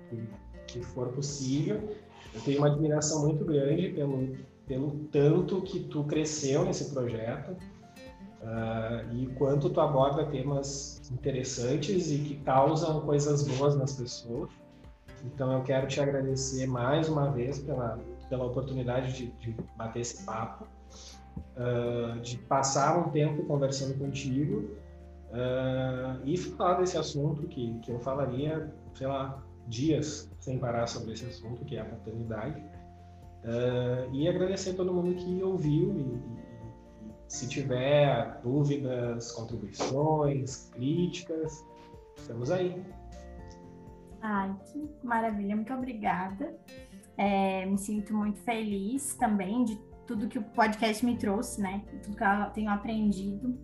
que, 0.68 0.84
for 0.84 1.10
possível. 1.10 1.96
Eu 2.34 2.42
tenho 2.42 2.58
uma 2.58 2.68
admiração 2.68 3.22
muito 3.22 3.46
grande 3.46 3.90
pelo, 3.90 4.36
pelo 4.68 4.92
tanto 5.12 5.62
que 5.62 5.82
tu 5.82 6.04
cresceu 6.04 6.66
nesse 6.66 6.92
projeto. 6.94 7.56
uh, 8.44 9.16
e 9.16 9.28
quanto 9.36 9.70
tu 9.70 9.80
aborda 9.80 10.26
temas 10.26 11.02
interessantes 11.12 12.12
e 12.12 12.18
que 12.20 12.36
causam 12.44 13.02
coisas 13.02 13.48
boas 13.48 13.76
nas 13.76 13.94
pessoas. 13.96 14.50
Então 15.24 15.54
eu 15.54 15.64
quero 15.64 15.88
te 15.88 16.02
agradecer 16.02 16.68
mais 16.68 17.08
uma 17.08 17.32
vez 17.32 17.60
pela, 17.60 17.98
pela 18.30 18.46
oportunidade 18.46 19.14
de, 19.14 19.28
de 19.40 19.56
bater 19.78 20.02
esse 20.02 20.26
papo, 20.26 20.68
uh, 21.56 22.20
de 22.20 22.38
passar 22.38 22.98
um 23.00 23.10
tempo 23.12 23.44
conversando 23.46 23.98
contigo 23.98 24.70
uh, 25.30 26.20
e 26.26 26.38
falar 26.38 26.80
desse 26.80 26.98
assunto 26.98 27.48
que, 27.48 27.80
que 27.80 27.92
eu 27.92 28.00
falaria, 28.00 28.70
sei 28.96 29.08
lá, 29.08 29.42
dias 29.68 30.30
sem 30.40 30.60
parar 30.60 30.88
sobre 30.88 31.14
esse 31.14 31.26
assunto, 31.26 31.64
que 31.64 31.78
é 31.78 31.82
a 31.82 31.86
paternidade. 31.86 32.62
Uh, 33.44 34.14
e 34.14 34.28
agradecer 34.28 34.72
a 34.72 34.74
todo 34.76 34.94
mundo 34.94 35.14
que 35.16 35.44
ouviu 35.44 35.98
e, 35.98 36.02
e, 36.02 36.44
se 37.28 37.48
tiver 37.48 38.40
dúvidas, 38.42 39.34
contribuições, 39.34 40.70
críticas, 40.70 41.66
estamos 42.16 42.52
aí. 42.52 42.82
Ai, 44.22 44.56
que 44.72 44.90
maravilha, 45.04 45.56
muito 45.56 45.74
obrigada. 45.74 46.58
É, 47.18 47.66
me 47.66 47.78
sinto 47.78 48.14
muito 48.14 48.40
feliz 48.40 49.16
também 49.16 49.66
de 49.66 49.76
tudo 50.08 50.28
que 50.28 50.40
o 50.40 50.44
podcast 50.44 51.06
me 51.06 51.18
trouxe, 51.18 51.62
né? 51.62 51.84
Tudo 52.04 52.16
que 52.16 52.24
eu 52.24 52.50
tenho 52.54 52.70
aprendido. 52.70 53.58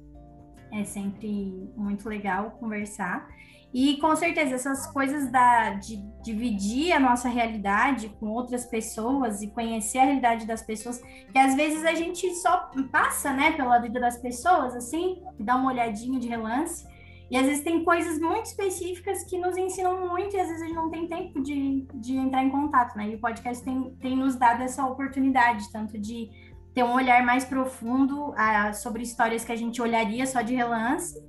É 0.71 0.83
sempre 0.83 1.71
muito 1.75 2.07
legal 2.07 2.51
conversar. 2.59 3.27
E 3.73 3.97
com 3.97 4.15
certeza, 4.15 4.55
essas 4.55 4.87
coisas 4.87 5.31
da, 5.31 5.71
de 5.71 5.97
dividir 6.23 6.91
a 6.91 6.99
nossa 6.99 7.29
realidade 7.29 8.09
com 8.19 8.29
outras 8.29 8.65
pessoas 8.65 9.43
e 9.43 9.47
conhecer 9.47 9.99
a 9.99 10.05
realidade 10.05 10.47
das 10.47 10.63
pessoas, 10.63 10.99
que 11.31 11.37
às 11.37 11.53
vezes 11.55 11.85
a 11.85 11.93
gente 11.93 12.33
só 12.35 12.71
passa, 12.91 13.31
né, 13.31 13.51
pela 13.51 13.77
vida 13.77 13.99
das 13.99 14.17
pessoas, 14.17 14.75
assim, 14.75 15.21
dá 15.39 15.55
uma 15.55 15.71
olhadinha 15.71 16.19
de 16.19 16.27
relance, 16.27 16.87
e 17.29 17.37
às 17.37 17.45
vezes 17.45 17.63
tem 17.63 17.83
coisas 17.83 18.19
muito 18.19 18.47
específicas 18.47 19.23
que 19.23 19.37
nos 19.37 19.55
ensinam 19.55 20.07
muito 20.07 20.35
e 20.35 20.39
às 20.39 20.47
vezes 20.47 20.63
a 20.63 20.65
gente 20.65 20.75
não 20.75 20.89
tem 20.89 21.07
tempo 21.07 21.41
de, 21.43 21.87
de 21.93 22.15
entrar 22.15 22.43
em 22.43 22.49
contato, 22.49 22.97
né? 22.97 23.09
E 23.09 23.15
o 23.15 23.19
podcast 23.19 23.63
tem, 23.63 23.95
tem 24.01 24.17
nos 24.17 24.35
dado 24.35 24.63
essa 24.63 24.83
oportunidade, 24.83 25.71
tanto 25.71 25.95
de 25.99 26.27
ter 26.73 26.83
um 26.83 26.93
olhar 26.93 27.23
mais 27.23 27.45
profundo 27.45 28.33
a, 28.35 28.73
sobre 28.73 29.03
histórias 29.03 29.45
que 29.45 29.51
a 29.51 29.55
gente 29.55 29.79
olharia 29.79 30.25
só 30.25 30.41
de 30.41 30.55
relance, 30.55 31.23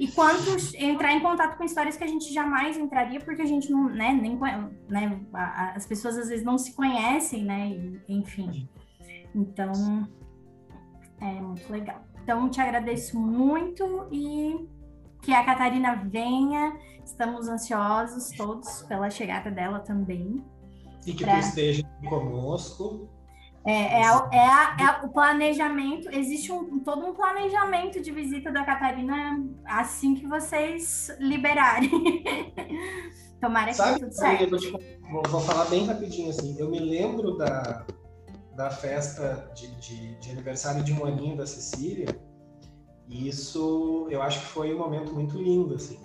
e 0.00 0.08
quanto 0.08 0.56
entrar 0.78 1.12
em 1.12 1.20
contato 1.20 1.58
com 1.58 1.64
histórias 1.64 1.94
que 1.94 2.02
a 2.02 2.06
gente 2.06 2.32
jamais 2.32 2.78
entraria, 2.78 3.20
porque 3.20 3.42
a 3.42 3.46
gente 3.46 3.70
não, 3.70 3.86
né, 3.86 4.10
nem, 4.12 4.34
né, 4.88 5.20
as 5.74 5.84
pessoas 5.84 6.16
às 6.16 6.30
vezes 6.30 6.42
não 6.42 6.56
se 6.56 6.72
conhecem, 6.72 7.44
né, 7.44 7.68
e, 7.68 8.00
enfim. 8.08 8.66
Então, 9.34 10.08
é 11.20 11.32
muito 11.42 11.70
legal. 11.70 12.02
Então, 12.22 12.48
te 12.48 12.62
agradeço 12.62 13.20
muito 13.20 14.08
e 14.10 14.66
que 15.20 15.34
a 15.34 15.44
Catarina 15.44 15.96
venha. 15.96 16.78
Estamos 17.04 17.46
ansiosos 17.46 18.30
todos 18.30 18.82
pela 18.84 19.10
chegada 19.10 19.50
dela 19.50 19.80
também. 19.80 20.42
E 21.06 21.12
que 21.12 21.24
pra... 21.24 21.34
tu 21.34 21.40
esteja 21.40 21.82
conosco 22.08 23.06
é, 23.64 23.72
é, 23.72 24.02
é, 24.02 24.84
é, 24.84 25.04
o 25.04 25.08
planejamento, 25.08 26.08
existe 26.10 26.50
um, 26.50 26.80
todo 26.80 27.06
um 27.06 27.12
planejamento 27.12 28.00
de 28.00 28.10
visita 28.10 28.50
da 28.50 28.64
Catarina 28.64 29.44
assim 29.66 30.14
que 30.14 30.26
vocês 30.26 31.10
liberarem. 31.18 31.90
Tomara 33.40 33.68
que 33.68 33.76
Sabe, 33.76 34.00
tudo 34.00 34.12
certo. 34.12 34.56
vou, 35.10 35.22
vou, 35.28 35.40
falar 35.40 35.66
bem 35.66 35.86
rapidinho 35.86 36.30
assim. 36.30 36.58
Eu 36.58 36.70
me 36.70 36.78
lembro 36.78 37.36
da, 37.36 37.86
da 38.56 38.70
festa 38.70 39.50
de, 39.54 39.74
de, 39.76 40.18
de, 40.18 40.30
aniversário 40.30 40.82
de 40.82 40.92
um 40.92 41.04
aninho 41.04 41.36
da 41.36 41.46
Cecília. 41.46 42.08
E 43.08 43.28
isso 43.28 44.06
eu 44.10 44.22
acho 44.22 44.40
que 44.40 44.46
foi 44.46 44.74
um 44.74 44.78
momento 44.78 45.12
muito 45.12 45.36
lindo, 45.36 45.74
assim. 45.74 45.98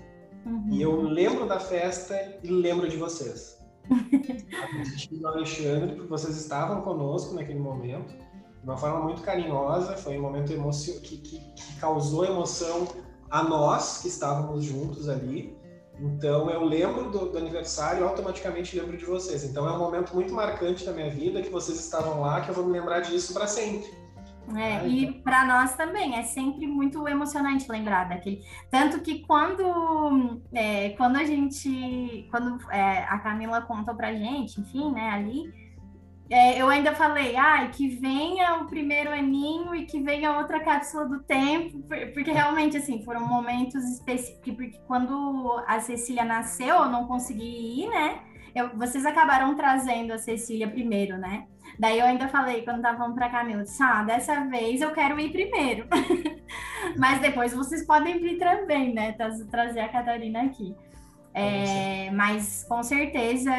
Uhum. 0.45 0.67
E 0.71 0.81
eu 0.81 1.01
lembro 1.01 1.45
da 1.45 1.59
festa 1.59 2.15
e 2.43 2.49
lembro 2.49 2.87
de 2.87 2.97
vocês 2.97 3.54
do 5.11 5.27
Alexandre, 5.27 5.95
porque 5.95 6.07
vocês 6.07 6.37
estavam 6.37 6.81
conosco 6.81 7.33
naquele 7.33 7.59
momento, 7.59 8.13
de 8.13 8.63
uma 8.63 8.77
forma 8.77 8.99
muito 9.01 9.21
carinhosa, 9.21 9.95
foi 9.95 10.17
um 10.17 10.21
momento 10.21 10.51
emocio 10.51 10.99
que, 11.01 11.17
que, 11.17 11.39
que 11.39 11.75
causou 11.79 12.25
emoção 12.25 12.87
a 13.29 13.43
nós 13.43 14.01
que 14.01 14.07
estávamos 14.07 14.63
juntos 14.63 15.07
ali. 15.07 15.55
Então 15.99 16.49
eu 16.49 16.63
lembro 16.63 17.09
do, 17.09 17.31
do 17.31 17.37
aniversário 17.37 18.01
e 18.01 18.03
automaticamente 18.03 18.77
lembro 18.77 18.97
de 18.97 19.05
vocês. 19.05 19.43
Então 19.43 19.67
é 19.67 19.71
um 19.71 19.79
momento 19.79 20.13
muito 20.13 20.33
marcante 20.33 20.85
da 20.85 20.91
minha 20.91 21.09
vida 21.09 21.41
que 21.41 21.49
vocês 21.49 21.79
estavam 21.79 22.21
lá, 22.21 22.41
que 22.41 22.49
eu 22.49 22.55
vou 22.55 22.65
me 22.65 22.71
lembrar 22.71 23.01
disso 23.01 23.33
para 23.33 23.47
sempre. 23.47 24.04
É, 24.53 24.87
e 24.87 25.11
para 25.21 25.45
nós 25.45 25.75
também 25.75 26.17
é 26.17 26.23
sempre 26.23 26.67
muito 26.67 27.07
emocionante 27.07 27.69
lembrar 27.71 28.07
daquele. 28.07 28.43
Tanto 28.69 29.01
que 29.01 29.19
quando, 29.19 30.41
é, 30.53 30.89
quando 30.91 31.15
a 31.15 31.23
gente, 31.23 32.27
quando 32.29 32.59
é, 32.69 33.03
a 33.03 33.17
Camila 33.19 33.61
contou 33.61 33.95
pra 33.95 34.13
gente, 34.13 34.61
enfim, 34.61 34.91
né, 34.91 35.09
ali, 35.09 35.51
é, 36.29 36.59
eu 36.59 36.67
ainda 36.69 36.93
falei, 36.93 37.35
ai, 37.35 37.65
ah, 37.65 37.69
que 37.69 37.87
venha 37.87 38.55
o 38.55 38.65
primeiro 38.65 39.11
aninho 39.11 39.75
e 39.75 39.85
que 39.85 40.01
venha 40.01 40.37
outra 40.37 40.59
cápsula 40.59 41.07
do 41.07 41.21
tempo, 41.23 41.83
porque 42.13 42.31
realmente, 42.31 42.77
assim, 42.77 43.03
foram 43.03 43.27
momentos 43.27 43.83
específicos, 43.83 44.55
porque 44.55 44.79
quando 44.87 45.63
a 45.67 45.79
Cecília 45.79 46.25
nasceu, 46.25 46.75
eu 46.75 46.89
não 46.89 47.05
consegui 47.05 47.83
ir, 47.83 47.89
né? 47.89 48.19
Eu, 48.55 48.75
vocês 48.75 49.05
acabaram 49.05 49.55
trazendo 49.55 50.13
a 50.13 50.17
Cecília 50.17 50.67
primeiro, 50.67 51.17
né? 51.17 51.45
Daí 51.77 51.99
eu 51.99 52.05
ainda 52.05 52.27
falei, 52.27 52.63
quando 52.63 52.77
estavam 52.77 53.13
para 53.13 53.29
Camila, 53.29 53.63
disse, 53.63 53.81
ah, 53.83 54.03
dessa 54.03 54.45
vez 54.45 54.81
eu 54.81 54.91
quero 54.91 55.19
ir 55.19 55.31
primeiro. 55.31 55.87
Mas 56.97 57.19
depois 57.19 57.53
vocês 57.53 57.85
podem 57.85 58.19
vir 58.19 58.37
também, 58.37 58.93
né? 58.93 59.15
Trazer 59.49 59.81
a 59.81 59.89
Catarina 59.89 60.43
aqui. 60.43 60.75
É, 61.37 62.09
mas 62.11 62.63
com 62.63 62.81
certeza, 62.81 63.51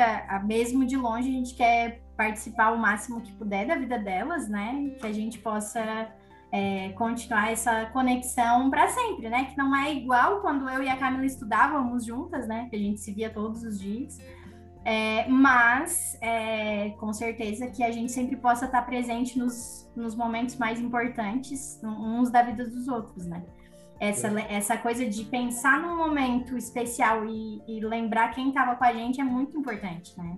mesmo 0.45 0.87
de 0.87 0.97
longe, 0.97 1.29
a 1.29 1.33
gente 1.33 1.55
quer 1.55 2.01
participar 2.17 2.73
o 2.73 2.79
máximo 2.79 3.21
que 3.21 3.31
puder 3.33 3.67
da 3.67 3.77
vida 3.77 3.99
delas, 3.99 4.49
né? 4.49 4.95
Que 4.99 5.07
a 5.07 5.13
gente 5.13 5.39
possa 5.39 6.09
é, 6.51 6.89
continuar 6.97 7.53
essa 7.53 7.85
conexão 7.93 8.71
para 8.71 8.89
sempre, 8.89 9.29
né? 9.29 9.45
Que 9.45 9.59
não 9.59 9.77
é 9.77 9.93
igual 9.93 10.41
quando 10.41 10.67
eu 10.71 10.83
e 10.83 10.89
a 10.89 10.97
Camila 10.97 11.27
estudávamos 11.27 12.07
juntas, 12.07 12.49
né? 12.49 12.67
Que 12.71 12.77
a 12.77 12.79
gente 12.79 12.99
se 12.99 13.13
via 13.13 13.29
todos 13.29 13.63
os 13.63 13.79
dias. 13.79 14.19
É, 14.89 15.27
mas, 15.29 16.17
é, 16.21 16.91
com 16.91 17.13
certeza, 17.13 17.67
que 17.67 17.83
a 17.83 17.91
gente 17.91 18.13
sempre 18.13 18.37
possa 18.37 18.67
estar 18.67 18.83
presente 18.83 19.37
nos, 19.37 19.91
nos 19.97 20.15
momentos 20.15 20.57
mais 20.59 20.81
importantes, 20.81 21.81
uns 21.83 22.31
da 22.31 22.41
vida 22.43 22.65
dos 22.65 22.87
outros, 22.87 23.27
né? 23.27 23.43
Essa, 23.99 24.29
é. 24.29 24.55
essa 24.55 24.77
coisa 24.77 25.05
de 25.05 25.25
pensar 25.25 25.81
num 25.81 25.97
momento 25.97 26.57
especial 26.57 27.27
e, 27.27 27.61
e 27.67 27.81
lembrar 27.81 28.29
quem 28.29 28.51
estava 28.51 28.77
com 28.77 28.85
a 28.85 28.93
gente 28.93 29.21
é 29.21 29.25
muito 29.25 29.59
importante, 29.59 30.17
né? 30.17 30.37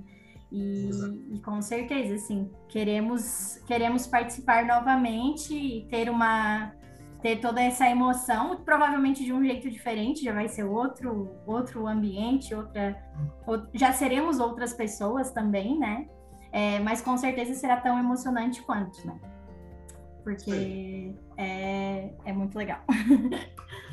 E, 0.50 0.88
e, 1.30 1.40
com 1.40 1.60
certeza, 1.60 2.14
assim, 2.14 2.50
queremos, 2.70 3.60
queremos 3.66 4.06
participar 4.06 4.64
novamente 4.64 5.54
e 5.54 5.86
ter 5.90 6.08
uma, 6.08 6.72
ter 7.22 7.40
toda 7.40 7.60
essa 7.60 7.88
emoção, 7.88 8.56
provavelmente 8.64 9.24
de 9.24 9.32
um 9.32 9.42
jeito 9.44 9.68
diferente, 9.70 10.22
já 10.22 10.32
vai 10.32 10.48
ser 10.48 10.64
outro, 10.64 11.30
outro 11.46 11.86
ambiente, 11.86 12.54
outra, 12.54 12.96
outra 13.46 13.68
já 13.74 13.92
seremos 13.92 14.38
outras 14.38 14.72
pessoas 14.72 15.30
também, 15.30 15.78
né? 15.78 16.06
É, 16.52 16.78
mas 16.80 17.02
com 17.02 17.16
certeza 17.16 17.54
será 17.54 17.76
tão 17.76 17.98
emocionante 17.98 18.62
quanto, 18.62 19.06
né? 19.06 19.18
Porque 20.22 21.14
é, 21.36 22.10
é 22.24 22.32
muito 22.32 22.56
legal. 22.56 22.80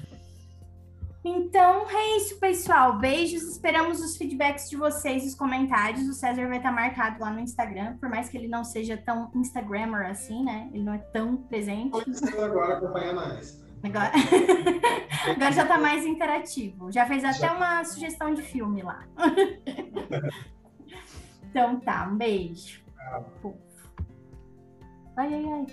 Então 1.28 1.90
é 1.90 2.18
isso, 2.18 2.40
pessoal. 2.40 3.00
Beijos. 3.00 3.42
Esperamos 3.42 4.00
os 4.00 4.16
feedbacks 4.16 4.70
de 4.70 4.78
vocês, 4.78 5.26
os 5.26 5.34
comentários. 5.34 6.08
O 6.08 6.14
César 6.14 6.48
vai 6.48 6.58
estar 6.58 6.72
marcado 6.72 7.20
lá 7.20 7.32
no 7.32 7.40
Instagram, 7.40 7.98
por 7.98 8.08
mais 8.08 8.30
que 8.30 8.38
ele 8.38 8.48
não 8.48 8.64
seja 8.64 8.96
tão 8.96 9.32
Instagrammer 9.34 10.08
assim, 10.08 10.44
né? 10.44 10.70
Ele 10.72 10.84
não 10.84 10.94
é 10.94 11.00
tão 11.00 11.36
presente. 11.36 11.98
É 12.38 12.44
agora 12.44 12.78
acompanha 12.78 13.14
mais. 13.14 13.60
Agora... 13.84 14.12
Agora 15.26 15.52
já 15.52 15.64
está 15.64 15.80
mais 15.80 16.06
interativo. 16.06 16.92
Já 16.92 17.08
fez 17.08 17.26
até 17.26 17.48
tá. 17.48 17.56
uma 17.56 17.84
sugestão 17.84 18.32
de 18.32 18.44
filme 18.44 18.84
lá. 18.84 19.04
então 21.50 21.80
tá, 21.80 22.08
um 22.08 22.16
beijo. 22.16 22.84
Ai, 25.18 25.34
ai, 25.34 25.46
ai. 25.52 25.66